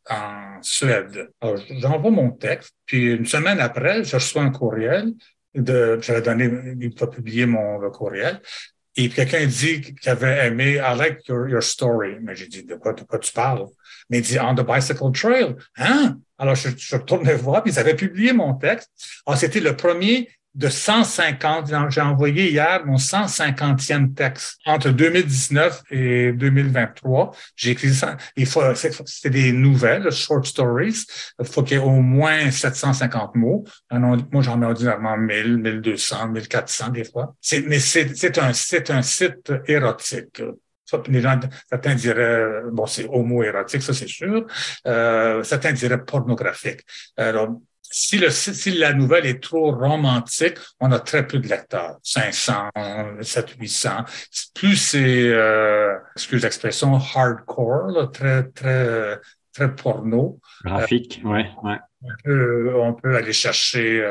en 0.10 0.62
Suède. 0.62 1.30
Alors, 1.42 1.58
j'envoie 1.80 2.12
mon 2.12 2.32
texte, 2.32 2.74
puis 2.86 3.14
une 3.14 3.26
semaine 3.26 3.60
après, 3.60 4.04
je 4.04 4.16
reçois 4.16 4.44
un 4.44 4.52
courriel 4.52 5.14
de, 5.56 6.00
j'avais 6.02 6.22
donné, 6.22 6.50
il 6.80 6.94
publier 6.94 7.46
mon 7.46 7.80
courriel, 7.92 8.42
et 9.06 9.10
quelqu'un 9.10 9.46
dit 9.46 9.82
qu'il 9.82 10.10
avait 10.10 10.48
aimé 10.48 10.74
I 10.74 10.98
like 10.98 11.28
your, 11.28 11.48
your 11.48 11.64
story. 11.64 12.18
Mais 12.22 12.36
j'ai 12.36 12.48
dit, 12.48 12.64
de 12.64 12.76
quoi, 12.76 12.94
de 12.94 13.04
quoi 13.04 13.20
tu 13.20 13.32
parles? 13.32 13.66
Mais 14.10 14.20
il 14.20 14.24
dit, 14.24 14.40
On 14.40 14.54
the 14.56 14.66
Bicycle 14.66 15.12
Trail. 15.14 15.56
Hein? 15.78 16.18
Alors, 16.38 16.56
je, 16.56 16.70
je 16.76 16.96
retourne 16.96 17.30
voir, 17.32 17.64
puis 17.64 17.72
ils 17.72 17.80
avaient 17.80 17.96
publié 17.96 18.34
mon 18.34 18.54
texte. 18.56 18.90
Alors, 19.26 19.38
c'était 19.38 19.60
le 19.60 19.76
premier 19.76 20.30
de 20.56 20.68
150. 20.68 21.72
J'ai 21.90 22.02
envoyé 22.02 22.50
hier 22.52 22.86
mon 22.86 22.98
150e 22.98 24.14
texte. 24.14 24.58
Entre 24.66 24.90
2019 24.90 25.84
et 25.92 26.32
2023, 26.34 27.32
j'ai 27.56 27.72
écrit 27.72 27.94
ça. 27.94 28.18
Il 28.36 28.46
faut, 28.46 28.62
c'est 28.74 29.30
des 29.30 29.52
nouvelles, 29.52 30.12
short 30.12 30.46
stories. 30.46 31.06
Il 31.40 31.46
faut 31.46 31.64
qu'il 31.64 31.78
y 31.78 31.80
ait 31.80 31.84
au 31.84 32.02
moins 32.02 32.52
750 32.52 33.36
mots. 33.36 33.64
Moi, 33.92 34.42
j'en 34.42 34.62
ai 34.62 34.66
ordinairement 34.66 35.18
1000, 35.18 35.58
1200, 35.58 36.30
1400 36.30 36.90
des 36.90 37.04
fois. 37.04 37.36
Mais 37.66 37.80
c'est 37.80 38.38
un, 38.40 38.54
site 38.54 39.52
érotique. 39.68 40.42
Certains 40.86 41.96
diraient, 41.96 42.64
bon, 42.72 42.88
c'est 42.88 43.08
homo-érotique, 43.08 43.84
ça 43.84 43.94
c'est 43.94 44.08
sûr. 44.08 44.48
Euh, 44.88 45.44
certains 45.44 45.72
diraient 45.72 46.04
pornographique. 46.04 46.82
Si, 47.92 48.18
le, 48.18 48.30
si 48.30 48.72
la 48.72 48.94
nouvelle 48.94 49.26
est 49.26 49.42
trop 49.42 49.72
romantique, 49.72 50.58
on 50.80 50.92
a 50.92 51.00
très 51.00 51.26
peu 51.26 51.40
de 51.40 51.48
lecteurs, 51.48 51.98
500, 52.04 52.70
700, 53.22 53.56
800. 53.60 53.90
Plus 54.54 54.76
c'est, 54.76 55.30
euh, 55.30 55.98
excuse 56.16 56.44
l'expression, 56.44 56.96
hardcore, 56.96 58.12
très, 58.12 58.44
très, 58.44 59.20
très 59.54 59.76
porno. 59.76 60.40
Graphique, 60.64 61.22
euh, 61.26 61.30
ouais, 61.30 61.50
ouais. 61.64 61.78
On 62.02 62.10
peut, 62.24 62.74
on 62.76 62.94
peut 62.94 63.18
aller 63.18 63.34
chercher 63.34 64.02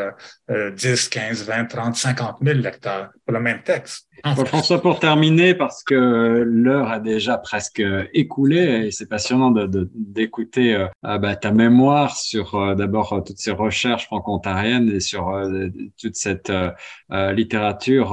euh, 0.51 0.71
10, 0.73 1.09
15, 1.09 1.45
20, 1.45 1.65
30, 1.67 1.97
50 1.97 2.37
000 2.43 2.59
lecteurs 2.59 3.11
pour 3.29 3.35
le 3.35 3.43
même 3.43 3.63
texte. 3.63 4.09
François, 4.47 4.81
pour 4.81 4.99
terminer, 5.01 5.55
parce 5.55 5.85
que 5.85 6.43
l'heure 6.47 6.89
a 6.89 6.99
déjà 6.99 7.37
presque 7.37 7.83
écoulé 8.15 8.87
et 8.87 8.91
c'est 8.91 9.07
passionnant 9.07 9.51
d'écouter 9.51 10.73
de, 10.73 10.89
euh, 11.05 11.19
bah, 11.19 11.37
ta 11.37 11.53
mémoire 11.53 12.17
sur 12.17 12.55
euh, 12.55 12.75
d'abord 12.75 13.13
euh, 13.13 13.21
toutes 13.21 13.37
ces 13.37 13.51
recherches 13.51 14.07
franco-ontariennes 14.07 14.91
et 14.91 15.01
sur 15.01 15.31
toute 16.01 16.17
cette 16.17 16.51
littérature 17.11 18.11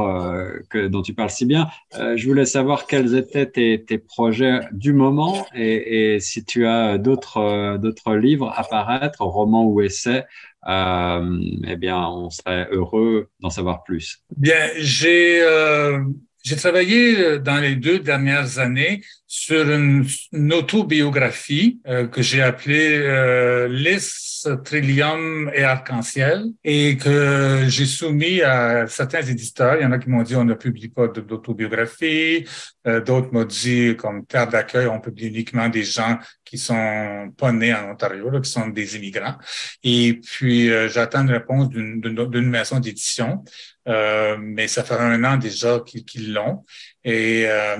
que, 0.69 0.87
dont 0.87 1.01
tu 1.01 1.13
parles 1.13 1.29
si 1.29 1.45
bien. 1.45 1.67
je 1.93 2.27
voulais 2.27 2.45
savoir 2.45 2.85
quels 2.85 3.15
étaient 3.15 3.49
tes, 3.49 3.83
tes 3.85 3.97
projets 3.97 4.59
du 4.73 4.91
moment 4.91 5.45
et, 5.55 6.15
et 6.15 6.19
si 6.19 6.43
tu 6.43 6.67
as 6.67 6.97
d'autres 6.97 7.77
d'autres 7.77 8.15
livres 8.15 8.53
à 8.55 8.63
paraître, 8.63 9.21
romans 9.21 9.65
ou 9.65 9.81
essais, 9.81 10.25
euh, 10.67 11.39
eh 11.67 11.75
bien, 11.75 12.07
on 12.07 12.29
serait 12.29 12.67
heureux 12.71 13.29
d'en 13.39 13.49
savoir 13.49 13.83
plus. 13.83 14.23
Bien, 14.35 14.69
j'ai 14.77 15.41
euh, 15.43 16.03
travaillé 16.57 17.19
euh, 17.19 17.39
dans 17.39 17.57
les 17.57 17.75
deux 17.75 17.99
dernières 17.99 18.57
années 18.57 19.01
sur 19.27 19.69
une, 19.69 20.07
autobiographie 20.53 21.79
euh, 21.87 22.07
que 22.07 22.21
j'ai 22.21 22.41
appelée 22.41 23.67
Lys, 23.69 24.47
Trillium 24.63 25.51
et 25.53 25.63
Arc-en-Ciel 25.63 26.45
et 26.63 26.97
que 26.97 27.65
j'ai 27.67 27.85
soumis 27.85 28.41
à 28.41 28.87
certains 28.87 29.23
éditeurs. 29.23 29.75
Il 29.79 29.83
y 29.83 29.85
en 29.85 29.91
a 29.91 29.97
qui 29.97 30.09
m'ont 30.09 30.21
dit 30.21 30.35
on 30.35 30.45
ne 30.45 30.53
publie 30.53 30.89
pas 30.89 31.07
d'autobiographie. 31.07 32.45
D'autres 32.85 33.31
m'ont 33.31 33.45
dit 33.45 33.95
comme 33.97 34.23
Terre 34.27 34.47
d'accueil, 34.47 34.85
on 34.85 34.99
publie 34.99 35.27
uniquement 35.27 35.67
des 35.67 35.83
gens 35.83 36.19
qui 36.55 36.63
sont 36.63 37.33
pas 37.37 37.51
nés 37.51 37.73
en 37.73 37.91
Ontario, 37.91 38.31
qui 38.41 38.49
sont 38.49 38.67
des 38.67 38.95
immigrants. 38.95 39.35
Et 39.83 40.19
puis 40.21 40.71
euh, 40.71 40.89
j'attends 40.89 41.21
une 41.21 41.31
réponse 41.31 41.69
d'une 41.69 42.49
maison 42.49 42.79
d'édition. 42.79 43.43
Euh, 43.87 44.37
mais 44.39 44.67
ça 44.67 44.83
fait 44.83 44.95
un 44.95 45.23
an 45.23 45.37
déjà 45.37 45.79
qu'ils 45.85 46.33
l'ont. 46.33 46.65
Et, 47.03 47.45
euh, 47.47 47.77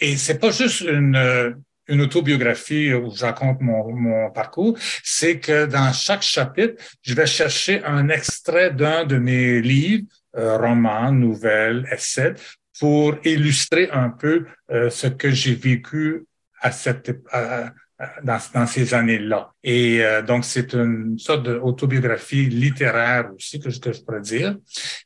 et 0.00 0.16
c'est 0.16 0.38
pas 0.38 0.52
juste 0.52 0.82
une, 0.82 1.54
une 1.90 2.00
autobiographie 2.00 2.94
où 2.94 3.10
je 3.14 3.24
raconte 3.24 3.60
mon, 3.60 4.30
parcours, 4.30 4.78
c'est 5.02 5.40
que 5.40 5.66
dans 5.66 5.92
chaque 5.92 6.22
chapitre, 6.22 6.82
je 7.02 7.14
vais 7.14 7.26
chercher 7.26 7.82
un 7.84 8.08
extrait 8.08 8.70
d'un 8.70 9.04
de 9.04 9.18
mes 9.18 9.60
livres, 9.60 10.06
euh, 10.36 10.56
romans, 10.56 11.12
nouvelles, 11.12 11.86
essais, 11.90 12.34
pour 12.78 13.16
illustrer 13.24 13.90
un 13.90 14.10
peu 14.10 14.46
euh, 14.70 14.88
ce 14.88 15.08
que 15.08 15.30
j'ai 15.30 15.54
vécu 15.54 16.24
à 16.60 16.70
cette, 16.70 17.10
à, 17.32 17.72
dans, 18.22 18.38
dans, 18.54 18.66
ces 18.66 18.94
années-là. 18.94 19.52
Et 19.62 20.02
euh, 20.02 20.22
donc, 20.22 20.44
c'est 20.44 20.72
une 20.74 21.18
sorte 21.18 21.42
d'autobiographie 21.42 22.46
littéraire 22.46 23.30
aussi, 23.34 23.60
que 23.60 23.68
que 23.78 23.92
je 23.92 24.00
pourrais 24.02 24.20
dire. 24.20 24.56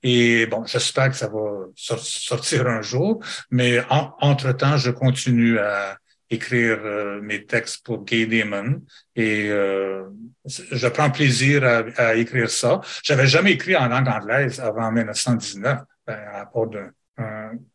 Et 0.02 0.46
bon, 0.46 0.64
j'espère 0.64 1.10
que 1.10 1.16
ça 1.16 1.28
va 1.28 1.66
sortir 1.74 2.66
un 2.66 2.82
jour, 2.82 3.20
mais 3.50 3.80
entre-temps, 3.88 4.76
je 4.76 4.90
continue 4.90 5.58
à 5.58 5.96
écrire 6.30 6.78
euh, 6.84 7.20
mes 7.20 7.44
textes 7.44 7.84
pour 7.84 8.04
Gay 8.04 8.26
Demon 8.26 8.82
et 9.14 9.48
euh, 9.50 10.04
je 10.46 10.88
prends 10.88 11.10
plaisir 11.10 11.64
à, 11.64 11.82
à 11.96 12.14
écrire 12.14 12.50
ça. 12.50 12.80
J'avais 13.02 13.26
jamais 13.26 13.52
écrit 13.52 13.76
en 13.76 13.88
langue 13.88 14.08
anglaise 14.08 14.58
avant 14.60 14.90
1919, 14.90 15.80
ben, 16.06 16.18
à 16.32 16.46
part 16.46 16.66
de, 16.66 16.84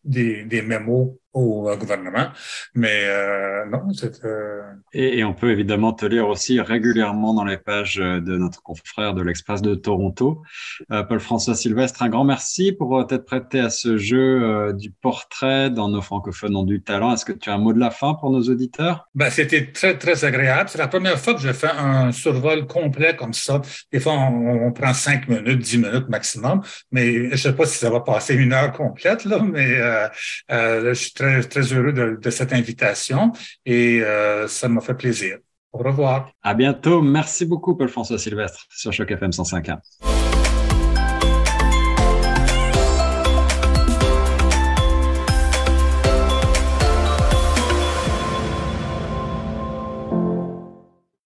des, 0.04 0.44
des 0.44 0.62
mémos 0.62 1.16
au 1.40 1.76
gouvernement. 1.78 2.28
Mais 2.74 3.04
euh, 3.06 3.66
non, 3.66 3.92
c'est... 3.94 4.24
Euh... 4.26 4.62
Et, 4.94 5.20
et, 5.20 5.24
on 5.24 5.34
peut 5.34 5.52
évidemment 5.52 5.94
te 5.94 6.06
lire 6.06 6.28
aussi 6.28 6.60
régulièrement 6.60 7.34
dans 7.34 7.46
les 7.46 7.58
pages 7.58 7.98
de 7.98 8.38
notre 8.38 8.62
confrère 8.64 9.14
de 9.14 9.22
l'Express 9.22 9.62
de 9.62 9.76
Toronto. 9.76 10.42
Euh, 10.92 11.04
Paul-François 11.04 11.56
Sylvestre, 11.56 12.04
un 12.04 12.10
grand 12.10 12.26
merci 12.26 12.72
pour 12.72 13.06
t'être 13.08 13.26
prêté 13.26 13.60
à 13.60 13.70
ce 13.70 13.98
jeu 13.98 14.44
euh, 14.44 14.74
du 14.74 14.92
portrait 14.92 15.70
dans 15.70 15.90
nos 15.90 16.02
francophones 16.02 16.56
ont 16.56 16.64
du 16.64 16.82
talent. 16.82 17.14
Est-ce 17.14 17.26
que 17.26 17.32
tu 17.32 17.50
as 17.50 17.54
un 17.54 17.58
mot 17.58 17.74
de 17.74 17.80
la 17.80 17.92
fin 17.92 18.14
pour 18.14 18.32
nos 18.32 18.42
auditeurs? 18.42 19.08
Ben, 19.16 19.30
c'était 19.30 19.72
très, 19.72 19.98
très 19.98 20.26
agréable. 20.26 20.70
C'est 20.70 20.78
la 20.78 20.88
première 20.88 21.20
fois 21.20 21.34
que 21.34 21.42
je 21.42 21.52
fais 21.52 21.70
un 21.70 22.12
survol 22.12 22.66
complet 22.68 23.16
comme 23.16 23.34
ça. 23.34 23.62
Des 23.92 24.00
fois, 24.00 24.14
on, 24.14 24.68
on 24.68 24.72
prend 24.72 24.94
cinq 24.94 25.28
minutes, 25.28 25.60
dix 25.60 25.78
minutes 25.78 26.10
maximum, 26.10 26.62
mais 26.92 27.32
je 27.32 27.36
sais 27.36 27.54
pas 27.54 27.66
si 27.66 27.78
ça 27.78 27.90
va 27.90 28.00
passer 28.02 28.36
une 28.36 28.54
heure 28.54 28.72
complète, 28.72 29.26
là, 29.26 29.40
mais 29.40 29.80
euh, 29.80 30.08
euh 30.52 30.90
je 30.90 30.94
suis 30.94 31.14
très, 31.14 31.29
très, 31.50 31.62
heureux 31.74 31.94
de, 31.94 32.30
cette 32.30 32.54
invitation 32.54 33.32
et 33.66 34.02
euh, 34.02 34.48
ça 34.48 34.68
m'a 34.70 34.82
fait 34.82 34.96
plaisir. 34.96 35.38
Au 35.72 35.80
revoir. 35.80 36.32
À 36.42 36.54
bientôt. 36.54 37.02
Merci 37.02 37.46
beaucoup, 37.46 37.76
Paul-François 37.76 38.18
Sylvestre, 38.18 38.66
sur 38.70 38.92
Choc 38.92 39.12
FM 39.12 39.30
105.1. 39.30 40.19